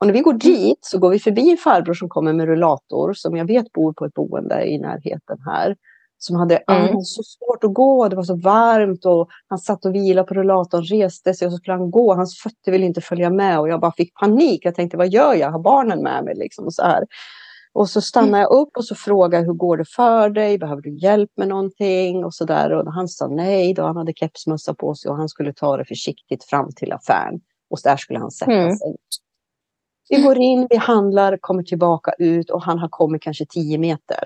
Och 0.00 0.06
när 0.06 0.14
vi 0.14 0.20
går 0.20 0.32
dit 0.32 0.78
så 0.80 0.98
går 0.98 1.10
vi 1.10 1.18
förbi 1.18 1.50
en 1.50 1.56
farbror 1.56 1.94
som 1.94 2.08
kommer 2.08 2.32
med 2.32 2.46
rullator 2.46 3.12
som 3.12 3.36
jag 3.36 3.46
vet 3.46 3.72
bor 3.72 3.92
på 3.92 4.04
ett 4.04 4.14
boende 4.14 4.64
i 4.64 4.78
närheten 4.78 5.38
här 5.46 5.76
som 6.18 6.36
hade 6.36 6.56
mm. 6.56 7.00
så 7.00 7.22
svårt 7.22 7.64
att 7.64 7.74
gå. 7.74 8.08
Det 8.08 8.16
var 8.16 8.22
så 8.22 8.36
varmt 8.36 9.04
och 9.04 9.28
han 9.48 9.58
satt 9.58 9.84
och 9.84 9.94
vilade 9.94 10.28
på 10.28 10.34
rullatorn, 10.34 10.84
reste 10.84 11.34
sig 11.34 11.46
och 11.46 11.52
så 11.52 11.58
skulle 11.58 11.76
han 11.76 11.90
gå. 11.90 12.14
Hans 12.14 12.40
fötter 12.40 12.72
ville 12.72 12.86
inte 12.86 13.00
följa 13.00 13.30
med 13.30 13.60
och 13.60 13.68
jag 13.68 13.80
bara 13.80 13.92
fick 13.92 14.14
panik. 14.14 14.64
Jag 14.64 14.74
tänkte, 14.74 14.96
vad 14.96 15.08
gör 15.08 15.28
jag? 15.28 15.38
Jag 15.38 15.50
har 15.50 15.58
barnen 15.58 16.02
med 16.02 16.24
mig 16.24 16.34
liksom 16.34 16.64
och 16.64 16.74
så 16.74 16.82
här. 16.82 17.04
Och 17.72 17.88
så 17.88 18.00
stannade 18.00 18.38
jag 18.38 18.52
upp 18.52 18.76
och 18.76 18.84
så 18.84 18.94
frågade 18.94 19.44
hur 19.46 19.52
går 19.52 19.76
det 19.76 19.84
för 19.84 20.30
dig? 20.30 20.58
Behöver 20.58 20.82
du 20.82 20.98
hjälp 20.98 21.30
med 21.36 21.48
någonting? 21.48 22.24
Och 22.24 22.34
så 22.34 22.44
där. 22.44 22.72
Och 22.72 22.92
han 22.92 23.08
sa 23.08 23.26
nej 23.26 23.74
då. 23.74 23.82
Han 23.82 23.96
hade 23.96 24.12
kepsmössa 24.12 24.74
på 24.74 24.94
sig 24.94 25.10
och 25.10 25.16
han 25.16 25.28
skulle 25.28 25.52
ta 25.52 25.76
det 25.76 25.84
försiktigt 25.84 26.44
fram 26.44 26.72
till 26.76 26.92
affären. 26.92 27.40
Och 27.70 27.78
där 27.84 27.96
skulle 27.96 28.18
han 28.18 28.30
sätta 28.30 28.52
mm. 28.52 28.76
sig. 28.76 28.96
Vi 30.08 30.22
går 30.22 30.38
in, 30.38 30.66
vi 30.70 30.76
handlar, 30.76 31.38
kommer 31.40 31.62
tillbaka 31.62 32.12
ut 32.18 32.50
och 32.50 32.62
han 32.62 32.78
har 32.78 32.88
kommit 32.88 33.22
kanske 33.22 33.46
tio 33.46 33.78
meter. 33.78 34.24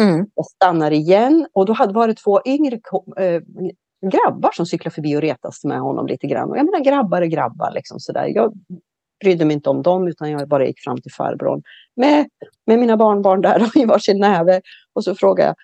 Mm. 0.00 0.26
Jag 0.34 0.46
stannar 0.46 0.90
igen 0.90 1.46
och 1.52 1.66
då 1.66 1.72
hade 1.72 1.92
varit 1.92 2.18
två 2.24 2.40
yngre 2.44 2.80
äh, 3.16 3.42
grabbar 4.10 4.50
som 4.52 4.66
cyklade 4.66 4.94
förbi 4.94 5.16
och 5.16 5.20
retas 5.20 5.64
med 5.64 5.80
honom 5.80 6.06
lite 6.06 6.26
grann. 6.26 6.50
Och 6.50 6.58
jag 6.58 6.64
menar 6.64 6.84
grabbar 6.84 7.22
är 7.22 7.26
grabbar 7.26 7.72
liksom 7.74 8.00
sådär. 8.00 8.26
Jag 8.34 8.52
brydde 9.24 9.44
mig 9.44 9.54
inte 9.54 9.70
om 9.70 9.82
dem 9.82 10.08
utan 10.08 10.30
jag 10.30 10.48
bara 10.48 10.66
gick 10.66 10.80
fram 10.80 11.00
till 11.00 11.12
farbrorn 11.12 11.62
med, 11.96 12.26
med 12.66 12.78
mina 12.78 12.96
barnbarn 12.96 13.40
där 13.40 13.78
i 13.78 13.84
varsin 13.84 14.20
näve. 14.20 14.60
Och 14.94 15.04
så 15.04 15.14
frågade 15.14 15.54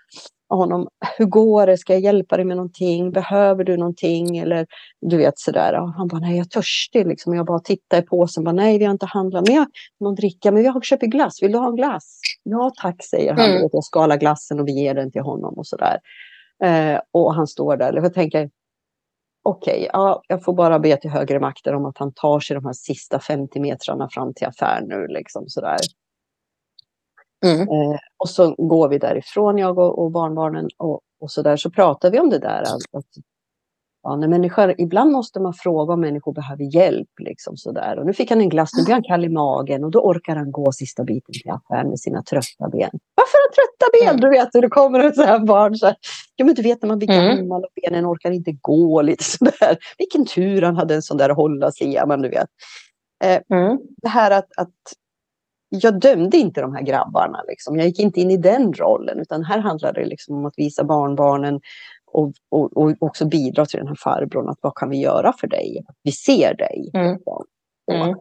jag 0.49 0.57
honom, 0.57 0.89
hur 1.19 1.25
går 1.25 1.67
det? 1.67 1.79
Ska 1.79 1.93
jag 1.93 2.03
hjälpa 2.03 2.37
dig 2.37 2.45
med 2.45 2.57
någonting? 2.57 3.13
Behöver 3.13 3.65
du 3.65 3.77
någonting? 3.77 4.39
Eller 4.39 4.67
du 5.01 5.17
vet 5.17 5.39
sådär. 5.39 5.81
Och 5.81 5.93
han 5.93 6.09
bara, 6.09 6.21
nej 6.21 6.37
jag 6.37 6.47
är 6.47 6.49
törstig. 6.49 7.07
Liksom. 7.07 7.35
Jag 7.35 7.47
bara 7.47 7.59
tittade 7.59 8.03
i 8.03 8.07
påsen, 8.07 8.45
bara, 8.45 8.53
nej 8.53 8.79
vi 8.79 8.85
har 8.85 8.93
inte 8.93 9.07
handlat 9.07 9.49
med 9.49 9.67
någon 10.01 10.15
dricka, 10.15 10.53
men 10.53 10.63
jag 10.63 10.73
har 10.73 10.81
köpt 10.81 11.03
glass. 11.03 11.43
Vill 11.43 11.53
du 11.53 11.59
ha 11.59 11.69
en 11.69 11.77
glass? 11.77 12.21
Ja 12.43 12.73
tack, 12.83 13.05
säger 13.05 13.35
han. 13.35 13.51
Mm. 13.51 13.69
Jag 13.73 13.85
skalar 13.85 14.17
glassen 14.17 14.61
och 14.61 14.69
vi 14.69 14.73
ger 14.73 14.95
den 14.95 15.13
till 15.13 15.23
honom 15.23 15.55
och 15.55 15.67
sådär. 15.67 16.01
Eh, 16.65 17.01
och 17.11 17.35
han 17.35 17.47
står 17.47 17.77
där. 17.77 17.93
Jag 17.93 18.15
tänker, 18.15 18.51
okej, 19.43 19.75
okay, 19.75 19.89
ja, 19.93 20.23
jag 20.29 20.45
får 20.45 20.55
bara 20.55 20.79
be 20.79 20.97
till 20.97 21.11
högre 21.11 21.41
makter 21.41 21.75
om 21.75 21.85
att 21.85 21.99
han 21.99 22.13
tar 22.13 22.41
sig 22.41 22.55
de 22.55 22.65
här 22.65 22.73
sista 22.73 23.21
50 23.21 23.61
metrarna 23.61 24.09
fram 24.11 24.35
till 24.35 24.47
affären 24.47 24.89
nu. 24.89 25.07
Liksom, 25.07 25.49
sådär. 25.49 25.79
Mm. 27.45 27.61
Eh, 27.61 27.99
och 28.17 28.29
så 28.29 28.55
går 28.55 28.89
vi 28.89 28.99
därifrån, 28.99 29.59
jag 29.59 29.79
och, 29.79 29.99
och 29.99 30.11
barnbarnen, 30.11 30.69
och, 30.77 31.01
och 31.21 31.31
så 31.31 31.43
där 31.43 31.57
så 31.57 31.71
pratar 31.71 32.11
vi 32.11 32.21
om 32.21 32.31
det 32.31 32.39
där. 32.39 32.63
Att, 32.63 32.99
att, 32.99 33.07
ja, 34.03 34.17
när 34.17 34.29
människor, 34.29 34.75
ibland 34.79 35.13
måste 35.13 35.41
man 35.41 35.55
fråga 35.55 35.95
om 35.95 36.01
människor 36.01 36.33
behöver 36.33 36.75
hjälp. 36.75 37.09
Liksom, 37.21 37.57
så 37.57 37.73
där. 37.73 37.99
Och 37.99 38.07
nu 38.07 38.13
fick 38.13 38.31
han 38.31 38.41
en 38.41 38.49
glass, 38.49 38.71
nu 38.77 38.85
blir 38.85 38.95
han 38.95 39.03
kall 39.03 39.25
i 39.25 39.29
magen 39.29 39.85
och 39.85 39.91
då 39.91 40.01
orkar 40.01 40.37
han 40.37 40.53
gå 40.53 40.73
sista 40.73 41.05
biten 41.05 41.33
till 41.33 41.51
affären 41.51 41.89
med 41.89 42.01
sina 42.01 42.23
trötta 42.23 42.69
ben. 42.69 42.91
Varför 43.15 43.39
har 43.39 43.53
trötta 43.53 43.87
ben? 43.93 44.09
Mm. 44.09 44.21
Du 44.21 44.39
vet, 44.39 44.49
hur 44.53 44.63
det 44.63 44.69
kommer 44.69 45.01
ett 45.01 45.17
så 45.17 45.23
här 45.23 45.39
barn. 45.39 45.77
Så 45.77 45.87
här. 45.87 45.97
Men 46.45 46.55
du 46.55 46.63
vet 46.63 46.83
när 46.83 46.89
man 46.89 46.99
blir 46.99 47.11
mm. 47.11 47.37
gammal 47.37 47.65
och 47.65 47.71
benen 47.83 48.07
orkar 48.07 48.31
inte 48.31 48.53
gå. 48.61 49.03
lite 49.03 49.25
sådär. 49.25 49.79
Vilken 49.99 50.27
tur 50.27 50.63
han 50.63 50.77
hade 50.77 50.95
en 50.95 51.03
sån 51.03 51.17
där 51.17 51.31
att 51.31 51.37
hålla 51.37 51.73
sig 51.73 51.95
i. 51.95 52.07
Man, 52.07 52.23
du 52.23 52.29
vet. 52.29 52.49
Eh, 53.25 53.59
mm. 53.59 53.79
Det 54.03 54.09
här 54.09 54.31
att, 54.31 54.49
att 54.57 54.73
jag 55.69 56.01
dömde 56.01 56.37
inte 56.37 56.61
de 56.61 56.75
här 56.75 56.83
grabbarna. 56.83 57.43
Liksom. 57.49 57.77
Jag 57.77 57.87
gick 57.87 57.99
inte 57.99 58.21
in 58.21 58.31
i 58.31 58.37
den 58.37 58.73
rollen. 58.73 59.21
Utan 59.21 59.45
här 59.45 59.59
handlade 59.59 60.01
det 60.01 60.07
liksom 60.07 60.37
om 60.37 60.47
att 60.47 60.55
visa 60.57 60.85
barnbarnen 60.85 61.61
och, 62.13 62.33
och, 62.51 62.77
och 62.77 62.95
också 62.99 63.27
bidra 63.27 63.67
till 63.67 63.79
den 63.79 63.89
här 63.89 63.95
farbrorn. 63.95 64.49
Att 64.49 64.59
vad 64.61 64.75
kan 64.75 64.91
vi 64.91 65.01
göra 65.01 65.33
för 65.33 65.47
dig? 65.47 65.85
Vi 66.03 66.13
ser 66.13 66.55
dig. 66.55 66.91
Mm. 66.95 67.19
Mm. 67.93 68.17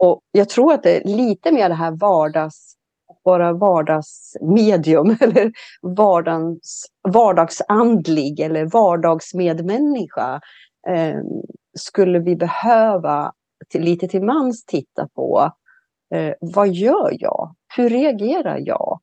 Och 0.00 0.20
jag 0.32 0.48
tror 0.48 0.72
att 0.72 0.82
det 0.82 0.96
är 0.96 1.16
lite 1.16 1.52
mer 1.52 1.68
det 1.68 1.74
här 1.74 1.90
vardags, 1.90 2.74
vara 3.22 3.52
vardagsmedium 3.52 5.16
eller 5.20 5.52
vardags, 5.82 6.84
vardagsandlig 7.08 8.40
eller 8.40 8.66
vardagsmedmänniska 8.66 10.40
eh, 10.88 11.20
skulle 11.78 12.18
vi 12.18 12.36
behöva 12.36 13.32
till, 13.68 13.82
lite 13.82 14.08
till 14.08 14.22
mans 14.22 14.64
titta 14.64 15.08
på 15.14 15.52
Eh, 16.14 16.34
vad 16.40 16.68
gör 16.68 17.10
jag? 17.12 17.54
Hur 17.76 17.88
reagerar 17.88 18.58
jag 18.58 19.00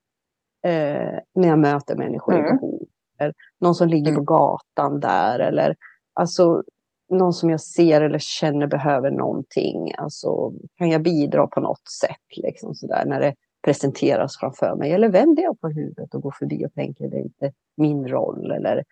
eh, 0.65 1.19
när 1.35 1.47
jag 1.47 1.59
möter 1.59 1.95
människor 1.95 2.33
mm. 2.33 2.45
i 2.45 2.49
behov? 2.49 2.80
Eller 3.21 3.33
någon 3.59 3.75
som 3.75 3.87
ligger 3.87 4.11
på 4.11 4.19
mm. 4.19 4.25
gatan 4.25 4.99
där 4.99 5.39
eller 5.39 5.75
alltså 6.13 6.63
någon 7.09 7.33
som 7.33 7.49
jag 7.49 7.61
ser 7.61 8.01
eller 8.01 8.19
känner 8.19 8.67
behöver 8.67 9.11
någonting. 9.11 9.93
Alltså, 9.97 10.53
kan 10.77 10.89
jag 10.89 11.01
bidra 11.01 11.47
på 11.47 11.59
något 11.59 11.87
sätt 12.01 12.37
liksom 12.43 12.75
sådär, 12.75 13.05
när 13.05 13.19
det 13.19 13.35
presenteras 13.65 14.37
framför 14.37 14.75
mig? 14.75 14.91
Eller 14.91 15.09
vänder 15.09 15.43
jag 15.43 15.59
på 15.59 15.67
huvudet 15.67 16.15
och 16.15 16.21
går 16.21 16.35
förbi 16.39 16.65
och 16.65 16.73
tänker 16.73 17.07
det 17.07 17.17
är 17.17 17.23
inte 17.23 17.51
min 17.77 18.07
roll? 18.07 18.51
Eller 18.51 18.83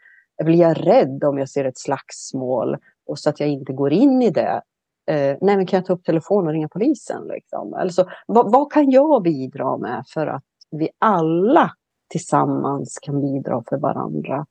blir 0.44 0.60
jag 0.60 0.88
rädd 0.88 1.24
om 1.24 1.38
jag 1.38 1.50
ser 1.50 1.66
ett 1.66 1.78
slagsmål 1.78 2.78
och 3.06 3.20
så 3.20 3.30
att 3.30 3.40
jag 3.40 3.50
inte 3.50 3.74
går 3.74 3.94
in 3.94 4.22
i 4.22 4.30
det 4.30 4.62
eh, 5.10 5.38
nej 5.42 5.58
men 5.58 5.66
kan 5.66 5.78
jag 5.78 5.86
ta 5.86 5.94
upp 5.94 6.04
telefonen 6.04 6.48
och 6.48 6.54
ringa 6.54 6.70
polisen? 6.70 7.28
Liksom? 7.28 7.74
Alltså, 7.74 8.10
vad, 8.28 8.52
vad, 8.52 8.72
kan 8.72 8.92
jag 8.92 9.24
bidra 9.24 9.78
med 9.78 10.04
för 10.14 10.28
att 10.28 10.44
vi 10.72 10.90
alla 11.00 11.72
tillsammans 12.10 12.99
kan 13.01 13.22
bidra 13.22 13.64
för 13.70 13.78
varandra 13.78 14.45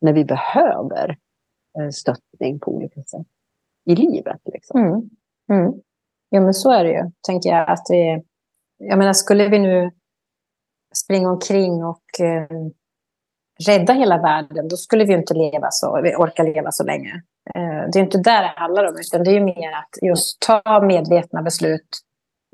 när 0.00 0.12
vi 0.12 0.24
behöver 0.24 1.18
eh, 1.78 1.90
stöttning 1.90 2.60
på 2.60 2.74
olika 2.74 3.02
sätt 3.02 3.26
i 3.84 3.94
livet? 3.94 4.40
Liksom. 4.44 4.80
Mm. 4.80 5.10
Mm. 5.52 5.72
Ja, 6.28 6.40
men 6.40 6.54
så 6.54 6.70
är 6.70 6.84
det 6.84 6.90
ju, 6.90 7.10
tänker 7.26 7.50
jag. 7.50 7.70
Att 7.70 7.86
vi, 7.90 8.22
jag 8.78 8.98
menar, 8.98 9.12
skulle 9.12 9.48
vi 9.48 9.58
nu 9.58 9.90
springa 10.94 11.30
omkring 11.30 11.84
och 11.84 12.20
eh, 12.20 12.68
rädda 13.66 13.92
hela 13.92 14.18
världen, 14.18 14.68
då 14.68 14.76
skulle 14.76 15.04
vi 15.04 15.12
inte 15.12 15.34
leva 15.34 15.68
så, 15.70 15.90
orka 16.18 16.42
leva 16.42 16.72
så 16.72 16.84
länge. 16.84 17.22
Eh, 17.54 17.90
det 17.92 17.98
är 17.98 18.02
inte 18.02 18.18
där 18.18 18.42
det 18.42 18.52
handlar 18.56 18.84
om, 18.84 18.94
utan 18.96 19.24
det 19.24 19.30
är 19.30 19.40
mer 19.40 19.72
att 19.72 20.02
just 20.02 20.40
ta 20.40 20.80
medvetna 20.82 21.42
beslut 21.42 21.88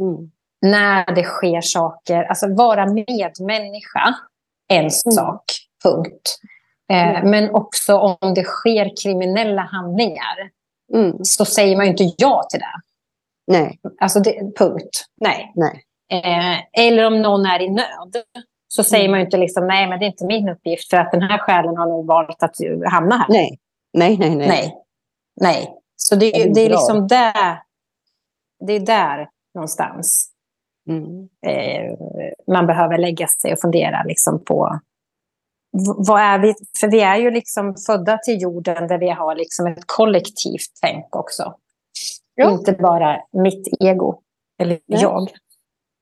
mm. 0.02 0.30
när 0.62 1.14
det 1.14 1.24
sker 1.24 1.60
saker. 1.60 2.22
Alltså 2.22 2.54
vara 2.54 2.86
medmänniska, 2.86 4.14
en 4.68 4.78
mm. 4.78 4.90
sak, 4.90 5.44
punkt. 5.82 6.38
Eh, 6.92 7.08
mm. 7.08 7.30
Men 7.30 7.50
också 7.54 7.96
om 7.98 8.34
det 8.34 8.44
sker 8.44 8.90
kriminella 9.02 9.62
handlingar 9.62 10.50
mm. 10.94 11.16
så 11.22 11.44
säger 11.44 11.76
man 11.76 11.84
ju 11.86 11.90
inte 11.90 12.14
ja 12.16 12.42
till 12.50 12.60
det. 12.60 12.80
Nej. 13.52 13.80
Alltså, 14.00 14.20
det, 14.20 14.56
punkt. 14.58 15.04
Nej. 15.20 15.52
Nej. 15.54 15.84
Eh, 16.12 16.84
eller 16.84 17.06
om 17.06 17.22
någon 17.22 17.46
är 17.46 17.60
i 17.60 17.70
nöd 17.70 18.22
så 18.68 18.84
säger 18.84 19.04
mm. 19.04 19.10
man 19.10 19.20
ju 19.20 19.24
inte 19.24 19.36
liksom, 19.36 19.66
nej 19.66 19.88
men 19.88 19.98
det 19.98 20.04
är 20.04 20.10
inte 20.10 20.26
min 20.26 20.48
uppgift 20.48 20.90
för 20.90 20.96
att 20.96 21.10
den 21.12 21.22
här 21.22 21.38
själen 21.38 21.76
har 21.76 21.86
nog 21.86 22.06
valt 22.06 22.42
att 22.42 22.56
hamna 22.90 23.16
här. 23.16 23.26
Nej, 23.28 23.58
nej, 23.92 24.18
nej. 24.18 24.36
Nej. 24.36 24.48
nej. 24.48 24.74
nej. 25.40 25.74
Så 25.96 26.14
det, 26.14 26.30
det, 26.30 26.42
är, 26.42 26.54
det 26.54 26.60
är 26.60 26.70
liksom 26.70 27.06
där, 27.06 27.62
det 28.66 28.72
är 28.72 28.80
där 28.80 29.28
någonstans 29.54 30.32
mm. 30.88 31.28
eh, 31.46 31.98
man 32.46 32.66
behöver 32.66 32.98
lägga 32.98 33.26
sig 33.26 33.52
och 33.52 33.60
fundera 33.60 34.02
liksom 34.02 34.44
på 34.44 34.80
vad 35.96 36.20
är 36.20 36.38
vi? 36.38 36.54
För 36.80 36.90
vi 36.90 37.00
är 37.00 37.16
ju 37.16 37.30
liksom 37.30 37.74
födda 37.86 38.18
till 38.18 38.42
jorden 38.42 38.88
där 38.88 38.98
vi 38.98 39.10
har 39.10 39.36
liksom 39.36 39.66
ett 39.66 39.86
kollektivt 39.86 40.70
tänk 40.82 41.16
också. 41.16 41.54
Ja. 42.34 42.50
Inte 42.52 42.72
bara 42.72 43.20
mitt 43.32 43.68
ego 43.80 44.22
eller 44.58 44.80
Nej. 44.86 45.02
jag. 45.02 45.28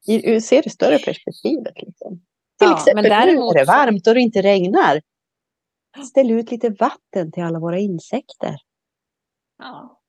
Du 0.07 0.41
ser 0.41 0.63
det 0.63 0.71
större 0.71 0.99
perspektivet. 0.99 1.75
Liksom. 1.77 2.21
Till 2.59 2.69
ja, 2.69 2.77
exempel 2.77 3.03
men 3.03 3.11
däremot... 3.11 3.55
när 3.55 3.55
det 3.55 3.61
är 3.61 3.87
varmt 3.87 4.07
och 4.07 4.15
det 4.15 4.21
inte 4.21 4.43
regnar. 4.43 5.03
Ställ 6.09 6.31
ut 6.31 6.51
lite 6.51 6.69
vatten 6.69 7.33
till 7.33 7.43
alla 7.43 7.59
våra 7.59 7.79
insekter. 7.79 8.57
Ja. 9.59 10.01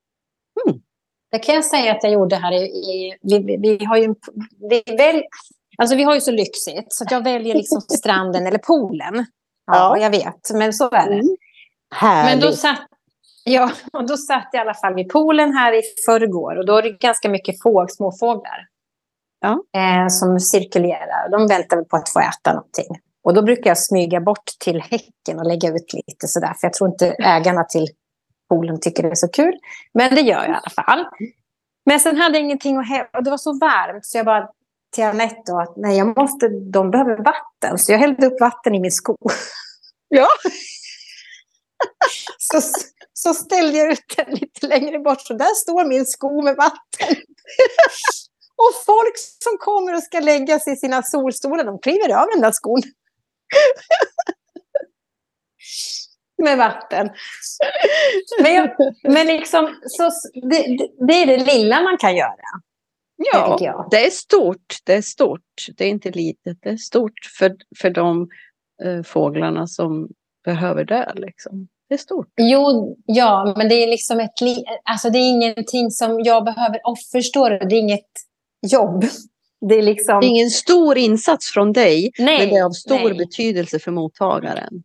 Mm. 0.67 0.81
Det 1.31 1.39
kan 1.39 1.55
jag 1.55 1.65
säga 1.65 1.91
att 1.91 2.03
jag 2.03 2.11
gjorde 2.11 2.35
här 2.35 2.51
i... 2.51 2.65
i 2.65 3.17
vi, 3.21 3.57
vi, 3.57 3.85
har 3.85 3.97
ju, 3.97 4.15
vi, 4.69 4.83
väl, 4.97 5.23
alltså 5.77 5.95
vi 5.95 6.03
har 6.03 6.15
ju 6.15 6.21
så 6.21 6.31
lyxigt 6.31 6.93
så 6.93 7.05
jag 7.09 7.23
väljer 7.23 7.55
liksom 7.55 7.81
stranden 7.97 8.47
eller 8.47 8.57
poolen. 8.57 9.25
Ja, 9.67 9.97
ja, 9.97 10.03
jag 10.03 10.09
vet, 10.09 10.51
men 10.53 10.73
så 10.73 10.89
är 10.91 11.09
det. 11.09 11.13
Mm. 11.13 11.35
Men 12.01 12.39
då 12.39 12.51
satt, 12.51 12.87
Ja, 13.49 13.71
och 13.93 14.07
då 14.07 14.17
satt 14.17 14.49
jag 14.51 14.59
i 14.59 14.61
alla 14.61 14.73
fall 14.73 14.95
vid 14.95 15.09
poolen 15.09 15.53
här 15.53 15.73
i 15.73 15.81
förrgår 16.05 16.55
och 16.55 16.65
då 16.65 16.77
är 16.77 16.81
det 16.81 16.99
ganska 16.99 17.29
mycket 17.29 17.61
fåg, 17.61 17.91
småfåglar 17.91 18.67
ja. 19.39 19.79
eh, 19.79 20.07
som 20.07 20.39
cirkulerar. 20.39 21.29
De 21.31 21.47
väntar 21.47 21.77
väl 21.77 21.85
på 21.85 21.97
att 21.97 22.09
få 22.09 22.19
äta 22.19 22.53
någonting. 22.53 22.87
Och 23.23 23.33
då 23.33 23.41
brukar 23.41 23.69
jag 23.69 23.77
smyga 23.77 24.21
bort 24.21 24.45
till 24.59 24.81
häcken 24.81 25.39
och 25.39 25.45
lägga 25.45 25.69
ut 25.69 25.93
lite 25.93 26.27
sådär, 26.27 26.53
för 26.59 26.67
jag 26.67 26.73
tror 26.73 26.89
inte 26.89 27.07
ägarna 27.07 27.63
till 27.63 27.87
poolen 28.49 28.79
tycker 28.79 29.03
det 29.03 29.09
är 29.09 29.15
så 29.15 29.27
kul. 29.27 29.59
Men 29.93 30.15
det 30.15 30.21
gör 30.21 30.43
jag 30.43 30.49
i 30.49 30.53
alla 30.53 30.85
fall. 30.85 31.05
Men 31.85 31.99
sen 31.99 32.17
hade 32.17 32.37
jag 32.37 32.45
ingenting 32.45 32.77
att 32.77 32.87
hämta 32.87 33.17
och 33.17 33.23
det 33.23 33.29
var 33.29 33.37
så 33.37 33.53
varmt 33.53 34.05
så 34.05 34.17
jag 34.17 34.25
bara 34.25 34.49
till 34.91 35.03
Anette 35.03 35.53
att 35.53 35.77
nej, 35.77 35.97
jag 35.97 36.17
måste, 36.17 36.49
de 36.49 36.91
behöver 36.91 37.17
vatten. 37.17 37.77
Så 37.77 37.91
jag 37.91 37.99
hällde 37.99 38.27
upp 38.27 38.41
vatten 38.41 38.75
i 38.75 38.79
min 38.79 38.91
sko. 38.91 39.15
Ja. 40.09 40.27
så, 42.37 42.61
så 43.13 43.33
ställde 43.33 43.77
jag 43.77 43.91
ut 43.91 44.13
den 44.17 44.35
lite 44.35 44.67
längre 44.67 44.99
bort. 44.99 45.21
Så 45.21 45.33
där 45.33 45.55
står 45.55 45.85
min 45.85 46.05
sko 46.05 46.41
med 46.41 46.55
vatten. 46.55 47.07
och 48.55 48.85
folk 48.85 49.13
som 49.43 49.57
kommer 49.59 49.95
och 49.95 50.03
ska 50.03 50.19
lägga 50.19 50.59
sig 50.59 50.73
i 50.73 50.75
sina 50.75 51.03
solstolar, 51.03 51.63
de 51.63 51.79
kliver 51.79 52.21
av 52.21 52.27
den 52.33 52.41
där 52.41 52.51
skon. 52.51 52.81
Med 56.43 56.57
vatten. 56.57 57.09
Men, 58.41 58.53
jag, 58.53 58.69
men 59.03 59.27
liksom, 59.27 59.75
så, 59.83 60.09
det, 60.33 60.87
det, 61.07 61.13
är 61.13 61.27
det 61.27 61.55
lilla 61.55 61.81
man 61.81 61.97
kan 61.97 62.15
göra. 62.15 62.33
Ja, 63.17 63.87
det 63.91 64.05
är 64.05 64.09
stort. 64.09 64.77
Det 64.85 64.93
är 64.93 65.01
stort. 65.01 65.65
Det 65.77 65.85
är 65.85 65.89
inte 65.89 66.11
litet. 66.11 66.57
Det 66.61 66.69
är 66.69 66.77
stort 66.77 67.19
för, 67.39 67.55
för 67.81 67.89
de 67.89 68.29
eh, 68.83 69.03
fåglarna 69.03 69.67
som 69.67 70.09
behöver 70.45 70.83
det. 70.85 71.13
Liksom. 71.15 71.67
Det 71.89 71.93
är 71.93 71.97
stort. 71.97 72.27
Jo, 72.41 72.97
ja, 73.05 73.53
men 73.57 73.69
det 73.69 73.75
är 73.75 73.87
liksom 73.87 74.19
ett 74.19 74.33
alltså 74.83 75.09
det 75.09 75.17
är 75.17 75.29
ingenting 75.29 75.91
som 75.91 76.19
jag 76.19 76.45
behöver. 76.45 76.79
Och 76.83 76.97
förstår 77.11 77.49
du, 77.49 77.57
det 77.57 77.75
är 77.75 77.79
inget 77.79 78.11
jobb. 78.71 79.05
Det 79.69 79.75
är, 79.75 79.81
liksom... 79.81 80.19
det 80.19 80.25
är 80.25 80.29
ingen 80.29 80.49
stor 80.49 80.97
insats 80.97 81.51
från 81.51 81.73
dig, 81.73 82.11
nej, 82.19 82.39
men 82.39 82.49
det 82.49 82.55
är 82.55 82.63
av 82.63 82.71
stor 82.71 83.09
nej. 83.09 83.17
betydelse 83.17 83.79
för 83.79 83.91
mottagaren. 83.91 84.83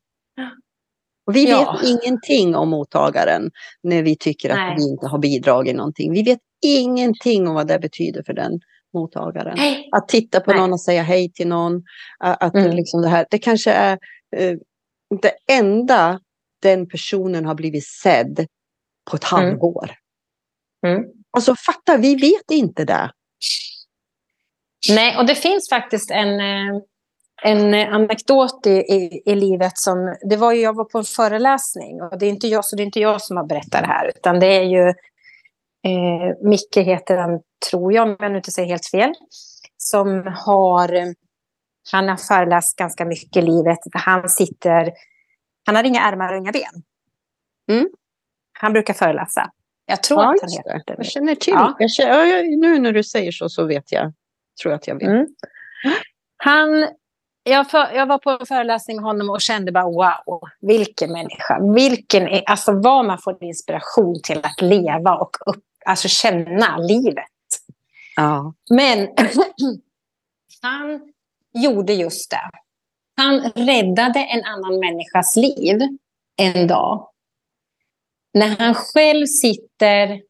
Och 1.26 1.36
vi 1.36 1.50
ja. 1.50 1.72
vet 1.72 1.90
ingenting 1.90 2.54
om 2.56 2.68
mottagaren 2.70 3.50
när 3.82 4.02
vi 4.02 4.16
tycker 4.16 4.50
att 4.50 4.56
Nej. 4.56 4.74
vi 4.78 4.82
inte 4.82 5.06
har 5.06 5.18
bidragit 5.18 5.76
någonting. 5.76 6.12
Vi 6.12 6.22
vet 6.22 6.38
ingenting 6.66 7.48
om 7.48 7.54
vad 7.54 7.66
det 7.66 7.78
betyder 7.78 8.22
för 8.26 8.32
den 8.32 8.60
mottagaren. 8.94 9.54
Nej. 9.56 9.88
Att 9.92 10.08
titta 10.08 10.40
på 10.40 10.50
Nej. 10.50 10.60
någon 10.60 10.72
och 10.72 10.80
säga 10.80 11.02
hej 11.02 11.32
till 11.32 11.48
någon. 11.48 11.82
Att 12.18 12.54
mm. 12.54 12.76
liksom 12.76 13.02
det, 13.02 13.08
här, 13.08 13.26
det 13.30 13.38
kanske 13.38 13.72
är 13.72 13.98
uh, 14.40 14.58
det 15.20 15.32
enda 15.52 16.20
den 16.62 16.88
personen 16.88 17.44
har 17.44 17.54
blivit 17.54 17.86
sedd 17.86 18.46
på 19.10 19.16
ett 19.16 19.32
mm. 19.32 19.44
halvår. 19.44 19.90
Mm. 20.86 21.02
Alltså 21.30 21.54
fatta, 21.66 21.96
vi 21.96 22.14
vet 22.14 22.50
inte 22.50 22.84
det. 22.84 23.10
Nej, 24.90 25.16
och 25.16 25.26
det 25.26 25.34
finns 25.34 25.68
faktiskt 25.70 26.10
en, 26.10 26.40
eh, 26.40 26.80
en 27.44 27.74
anekdot 27.74 28.66
i, 28.66 28.70
i, 28.70 29.22
i, 29.26 29.34
livet 29.34 29.72
som... 29.74 30.16
Det 30.30 30.36
var 30.36 30.52
ju, 30.52 30.60
jag 30.60 30.76
var 30.76 30.84
på 30.84 30.98
en 30.98 31.04
föreläsning 31.04 32.02
och 32.02 32.18
det 32.18 32.26
är 32.26 32.30
inte 32.30 32.48
jag, 32.48 32.64
så 32.64 32.76
det 32.76 32.82
är 32.82 32.84
inte 32.84 33.00
jag 33.00 33.22
som 33.22 33.36
har 33.36 33.44
berättat 33.44 33.80
det 33.80 33.86
här 33.86 34.08
utan 34.16 34.40
det 34.40 34.46
är 34.46 34.62
ju 34.62 34.88
eh, 35.84 36.36
Micke 36.48 36.76
heter 36.76 37.16
han, 37.16 37.40
tror 37.70 37.92
jag, 37.92 38.08
om 38.08 38.16
jag 38.18 38.30
nu 38.30 38.36
inte 38.36 38.50
säger 38.50 38.68
helt 38.68 38.86
fel, 38.86 39.12
som 39.76 40.32
har... 40.46 41.14
Han 41.92 42.08
har 42.08 42.16
föreläst 42.16 42.76
ganska 42.76 43.04
mycket 43.04 43.36
i 43.36 43.42
livet. 43.42 43.78
Han 43.92 44.28
sitter... 44.28 44.92
Han 45.66 45.76
har 45.76 45.84
inga 45.84 46.00
ärmar 46.00 46.32
och 46.32 46.38
inga 46.38 46.52
ben. 46.52 46.82
Mm. 47.70 47.88
Han 48.52 48.72
brukar 48.72 48.94
föreläsa. 48.94 49.50
Jag 49.86 50.02
tror 50.02 50.22
ja, 50.22 50.34
att 50.34 50.40
han 50.40 50.50
heter 50.50 50.84
det. 50.86 50.94
Jag 50.96 51.06
känner 51.06 51.34
till. 51.34 51.54
Ja. 51.54 51.76
Jag 51.78 51.90
känner, 51.90 52.60
nu 52.60 52.78
när 52.78 52.92
du 52.92 53.04
säger 53.04 53.32
så, 53.32 53.48
så 53.48 53.66
vet 53.66 53.92
jag. 53.92 54.12
Tror 54.62 54.72
att 54.72 54.86
jag 54.86 54.94
vet. 54.94 55.08
Mm. 55.08 55.26
Han 56.36 56.88
jag, 57.44 57.70
för, 57.70 57.92
jag 57.94 58.06
var 58.06 58.18
på 58.18 58.30
en 58.30 58.46
föreläsning 58.46 58.96
med 58.96 59.04
honom 59.04 59.30
och 59.30 59.40
kände 59.40 59.72
bara 59.72 59.84
wow, 59.84 60.40
vilken 60.60 61.12
människa. 61.12 61.58
Vilken, 61.74 62.42
alltså 62.46 62.72
vad 62.72 63.06
man 63.06 63.18
får 63.18 63.44
inspiration 63.44 64.20
till 64.22 64.38
att 64.38 64.60
leva 64.60 65.16
och 65.16 65.36
upp, 65.46 65.64
alltså 65.86 66.08
känna 66.08 66.76
livet. 66.76 67.24
Ja. 68.16 68.54
Men 68.70 69.08
han 70.62 71.12
gjorde 71.54 71.92
just 71.92 72.30
det. 72.30 72.50
Han 73.16 73.40
räddade 73.40 74.18
en 74.20 74.44
annan 74.44 74.80
människas 74.80 75.36
liv 75.36 75.80
en 76.36 76.66
dag. 76.66 77.08
När 78.34 78.56
han 78.58 78.74
själv 78.74 79.26
sitter 79.26 80.22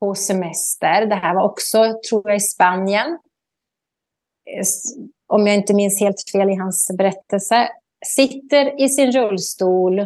på 0.00 0.14
semester, 0.14 1.06
det 1.06 1.14
här 1.14 1.34
var 1.34 1.42
också, 1.42 2.00
tror 2.08 2.22
jag, 2.24 2.36
i 2.36 2.40
Spanien 2.40 3.18
om 5.32 5.46
jag 5.46 5.56
inte 5.56 5.74
minns 5.74 6.00
helt 6.00 6.30
fel 6.32 6.50
i 6.50 6.54
hans 6.54 6.90
berättelse, 6.98 7.68
sitter 8.06 8.82
i 8.82 8.88
sin 8.88 9.12
rullstol 9.12 10.00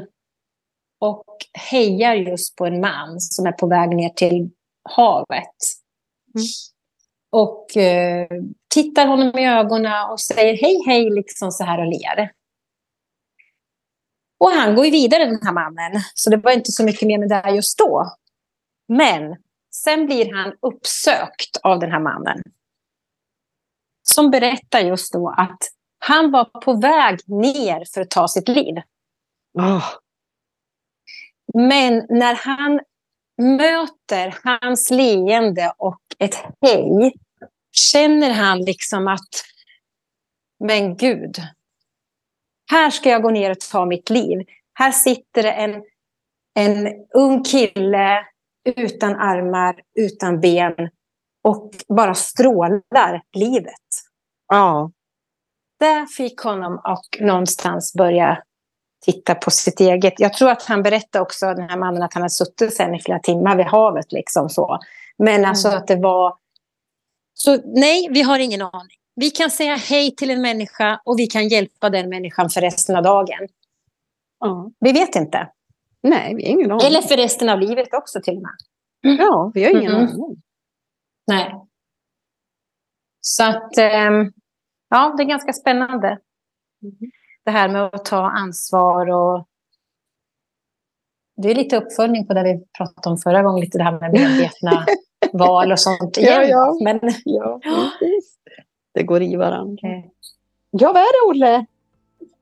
och 1.01 1.25
hejar 1.53 2.15
just 2.15 2.57
på 2.57 2.67
en 2.67 2.81
man 2.81 3.21
som 3.21 3.47
är 3.47 3.53
på 3.53 3.67
väg 3.67 3.97
ner 3.97 4.09
till 4.09 4.51
havet. 4.89 5.57
Mm. 6.35 6.47
Och 7.33 7.77
eh, 7.77 8.29
tittar 8.75 9.07
honom 9.07 9.39
i 9.39 9.47
ögonen 9.47 10.11
och 10.11 10.21
säger 10.21 10.57
hej, 10.57 10.83
hej, 10.87 11.11
liksom 11.11 11.51
så 11.51 11.65
här 11.65 11.79
och 11.79 11.87
ler. 11.87 12.33
Och 14.39 14.51
han 14.51 14.75
går 14.75 14.85
ju 14.85 14.91
vidare, 14.91 15.25
den 15.25 15.43
här 15.43 15.53
mannen. 15.53 16.03
Så 16.15 16.31
det 16.31 16.37
var 16.37 16.53
inte 16.53 16.73
så 16.73 16.85
mycket 16.85 17.09
mer 17.09 17.19
med 17.19 17.29
det 17.29 17.51
just 17.51 17.79
då. 17.79 18.17
Men 18.89 19.37
sen 19.75 20.07
blir 20.07 20.35
han 20.35 20.53
uppsökt 20.61 21.57
av 21.63 21.81
den 21.81 21.91
här 21.91 22.01
mannen 22.01 22.43
som 24.11 24.31
berättar 24.31 24.81
just 24.81 25.13
då 25.13 25.35
att 25.37 25.59
han 25.99 26.31
var 26.31 26.45
på 26.45 26.73
väg 26.73 27.21
ner 27.27 27.85
för 27.95 28.01
att 28.01 28.11
ta 28.11 28.29
sitt 28.29 28.49
liv. 28.49 28.75
Oh. 29.59 29.85
Men 31.55 32.07
när 32.09 32.35
han 32.35 32.81
möter 33.57 34.39
hans 34.45 34.91
leende 34.91 35.73
och 35.79 36.01
ett 36.19 36.37
hej 36.61 37.13
känner 37.73 38.31
han 38.31 38.61
liksom 38.61 39.09
att 39.09 39.29
men 40.59 40.97
gud, 40.97 41.37
här 42.71 42.91
ska 42.91 43.11
jag 43.11 43.23
gå 43.23 43.31
ner 43.31 43.51
och 43.51 43.61
ta 43.61 43.87
mitt 43.87 44.11
liv. 44.11 44.47
Här 44.75 44.93
sitter 44.93 45.43
det 45.43 45.53
en, 45.53 45.83
en 46.55 46.89
ung 47.15 47.45
kille 47.45 48.27
utan 48.77 49.17
armar, 49.17 49.81
utan 49.95 50.41
ben 50.41 50.91
och 51.47 51.71
bara 51.89 52.15
strålar 52.15 53.23
livet. 53.33 53.87
Ja. 54.49 54.91
Det 55.79 56.07
fick 56.17 56.41
honom 56.41 56.81
att 56.85 57.07
någonstans 57.21 57.95
börja 57.95 58.43
titta 59.05 59.35
på 59.35 59.51
sitt 59.51 59.81
eget. 59.81 60.15
Jag 60.21 60.33
tror 60.33 60.51
att 60.51 60.63
han 60.63 60.83
berättade 60.83 61.23
också, 61.23 61.47
den 61.47 61.69
här 61.69 61.79
mannen, 61.79 62.03
att 62.03 62.15
han 62.15 62.23
hade 62.23 62.31
suttit 62.31 62.75
sen 62.75 62.95
i 62.95 63.01
flera 63.01 63.19
timmar 63.19 63.57
vid 63.57 63.67
havet. 63.67 64.13
Liksom 64.13 64.49
så. 64.49 64.79
Men 65.19 65.35
mm. 65.35 65.51
alltså 65.51 65.69
att 65.69 65.87
det 65.87 65.97
var... 65.97 66.37
Så 67.35 67.59
nej, 67.65 68.09
vi 68.11 68.23
har 68.23 68.39
ingen 68.39 68.63
aning. 68.63 68.97
Vi 69.15 69.31
kan 69.31 69.51
säga 69.51 69.75
hej 69.75 70.15
till 70.17 70.31
en 70.31 70.43
människa 70.43 71.01
och 71.05 71.19
vi 71.19 71.27
kan 71.27 71.49
hjälpa 71.49 71.91
den 71.91 72.09
människan 72.09 72.51
för 72.51 72.61
resten 72.61 72.97
av 72.97 73.03
dagen. 73.03 73.49
Ja. 74.41 74.71
Vi 74.81 74.93
vet 74.93 75.17
inte. 75.17 75.49
Nej, 76.03 76.35
vi 76.35 76.45
har 76.45 76.51
ingen 76.51 76.73
aning. 76.73 76.87
Eller 76.87 77.03
för 77.03 77.17
resten 77.17 77.49
av 77.49 77.61
livet 77.61 77.89
också 77.93 78.21
till 78.21 78.37
och 78.37 78.43
med. 78.43 78.57
Ja, 79.19 79.51
vi 79.55 79.65
har 79.65 79.71
ingen 79.71 79.93
mm. 79.93 80.09
aning. 80.09 80.43
Nej. 81.27 81.55
Så 83.21 83.45
att, 83.45 83.79
ehm, 83.79 84.33
ja, 84.89 85.15
det 85.17 85.23
är 85.23 85.27
ganska 85.27 85.53
spännande. 85.53 86.09
Mm. 86.83 87.11
Det 87.45 87.51
här 87.51 87.69
med 87.69 87.85
att 87.85 88.05
ta 88.05 88.31
ansvar 88.31 89.11
och 89.11 89.49
det 91.37 91.51
är 91.51 91.55
lite 91.55 91.77
uppföljning 91.77 92.27
på 92.27 92.35
det 92.35 92.43
vi 92.43 92.65
pratade 92.79 93.11
om 93.11 93.19
förra 93.19 93.43
gången, 93.43 93.61
lite 93.61 93.79
det 93.79 93.85
här 93.85 94.01
med 94.01 94.13
medvetna 94.13 94.87
val 95.33 95.73
och 95.73 95.81
sånt. 95.81 96.17
Igen. 96.17 96.33
Ja, 96.33 96.43
ja. 96.43 96.79
Men, 96.85 97.01
ja, 97.25 97.61
Det 98.95 99.03
går 99.03 99.23
i 99.23 99.37
varandra. 99.37 99.73
Okay. 99.73 100.11
Ja, 100.71 100.93
vad 100.93 101.03
är 101.03 101.27
det, 101.27 101.31
Olle? 101.31 101.67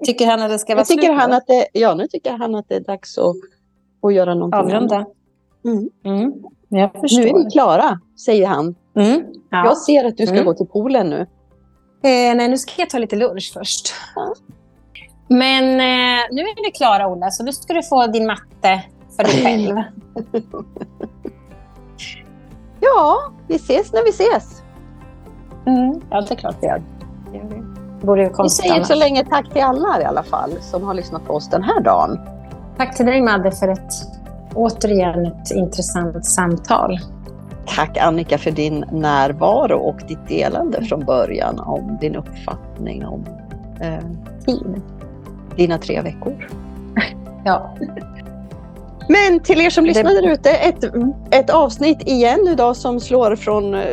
Tycker 0.05 0.27
han 0.27 0.43
att 0.43 0.51
det 0.51 0.59
ska 0.59 0.75
vara 0.75 0.85
tycker 0.85 1.03
slut? 1.03 1.21
Han 1.21 1.33
att 1.33 1.47
det, 1.47 1.69
ja, 1.73 1.95
nu 1.95 2.07
tycker 2.07 2.33
han 2.33 2.55
att 2.55 2.69
det 2.69 2.77
är 2.77 2.81
dags 2.81 3.19
att, 3.19 3.37
att 4.03 4.15
göra 4.15 4.35
någonting 4.35 4.61
Avrunda. 4.61 5.07
Mm. 5.65 5.91
Mm. 6.05 6.33
Jag 6.79 6.93
förstår. 7.01 7.23
Nu 7.23 7.29
är 7.29 7.45
vi 7.45 7.51
klara, 7.51 7.99
säger 8.25 8.47
han. 8.47 8.75
Mm. 8.97 9.23
Ja. 9.51 9.65
Jag 9.65 9.77
ser 9.77 10.05
att 10.05 10.17
du 10.17 10.27
ska 10.27 10.35
mm. 10.35 10.47
gå 10.47 10.55
till 10.55 10.67
poolen 10.67 11.11
nu. 11.11 11.21
Eh, 12.05 12.37
nej, 12.37 12.49
nu 12.49 12.59
ska 12.59 12.73
jag 12.77 12.91
ta 12.91 12.99
lite 12.99 13.17
lunch 13.17 13.51
först. 13.55 13.95
Ja. 14.15 14.35
Men 15.29 15.65
eh, 15.65 16.25
nu 16.31 16.43
är 16.43 16.65
vi 16.65 16.71
klara, 16.71 17.09
Ola, 17.09 17.31
så 17.31 17.45
nu 17.45 17.53
ska 17.53 17.75
du 17.75 17.83
få 17.83 18.07
din 18.07 18.27
matte 18.27 18.83
för 19.17 19.25
dig 19.25 19.43
själv. 19.43 19.77
ja, 22.81 23.33
vi 23.49 23.55
ses 23.55 23.93
när 23.93 24.05
vi 24.05 24.11
ses. 24.11 24.63
Mm. 25.67 26.01
Ja, 26.11 26.21
det 26.21 26.35
är 26.35 26.37
klart 26.37 26.57
vi 26.61 26.67
gör. 26.67 26.83
Vi 28.43 28.49
säger 28.49 28.83
så 28.83 28.95
länge 28.95 29.25
tack 29.25 29.53
till 29.53 29.63
alla 29.63 30.03
i 30.03 30.05
alla 30.05 30.23
fall 30.23 30.51
som 30.61 30.83
har 30.85 30.95
lyssnat 30.95 31.27
på 31.27 31.33
oss 31.33 31.51
den 31.51 31.63
här 31.63 31.81
dagen. 31.81 32.21
Tack 32.77 32.97
till 32.97 33.07
dig, 33.07 33.21
Madde, 33.23 33.53
för 33.53 33.69
ett 33.69 33.93
återigen 34.55 35.27
ett 35.27 35.51
intressant 35.51 36.27
samtal. 36.27 36.99
Tack 37.67 37.97
Annika 37.97 38.39
för 38.39 38.51
din 38.51 38.85
närvaro 38.93 39.79
och 39.79 39.97
ditt 40.09 40.29
delande 40.29 40.85
från 40.85 41.05
början 41.05 41.59
om 41.61 41.99
din 42.01 42.17
uppfattning 42.17 43.07
om 43.07 43.27
eh, 43.81 44.05
tid. 44.47 44.83
Dina 45.57 45.79
tre 45.79 46.01
veckor. 46.01 46.49
Ja. 47.47 47.77
Men 49.09 49.41
till 49.41 49.61
er 49.61 49.71
som 49.71 49.85
lyssnar 49.85 50.23
där 50.23 50.33
ute, 50.33 50.51
ett, 50.51 50.85
ett 51.31 51.51
avsnitt 51.51 52.09
igen 52.09 52.49
idag 52.49 52.77
som 52.77 53.01
slår 53.01 53.37
från 53.37 53.75
eh, 53.75 53.91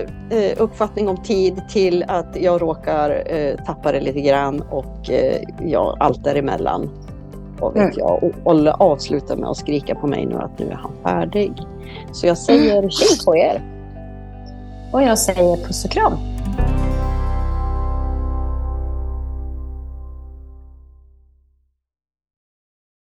uppfattning 0.57 1.09
om 1.09 1.17
tid 1.23 1.61
till 1.69 2.05
att 2.07 2.37
jag 2.41 2.61
råkar 2.61 3.23
eh, 3.25 3.55
tappa 3.65 3.91
det 3.91 3.99
lite 3.99 4.21
grann 4.21 4.61
och 4.61 5.09
eh, 5.09 5.41
ja, 5.65 5.97
allt 5.99 6.23
däremellan. 6.23 6.89
Vad 7.61 7.73
vet 7.73 7.83
mm. 7.83 7.95
jag. 7.97 8.23
Och 8.23 8.31
Olle 8.43 8.71
avslutar 8.71 9.35
med 9.35 9.49
att 9.49 9.57
skrika 9.57 9.95
på 9.95 10.07
mig 10.07 10.25
nu 10.25 10.35
att 10.35 10.59
nu 10.59 10.65
är 10.65 10.75
han 10.75 10.91
färdig. 11.03 11.53
Så 12.11 12.27
jag 12.27 12.37
säger 12.37 12.89
tjing 12.89 13.25
på 13.25 13.35
er. 13.35 13.61
Och 14.91 15.03
jag 15.03 15.19
säger 15.19 15.65
puss 15.65 15.85
och 15.85 15.91
kram. 15.91 16.13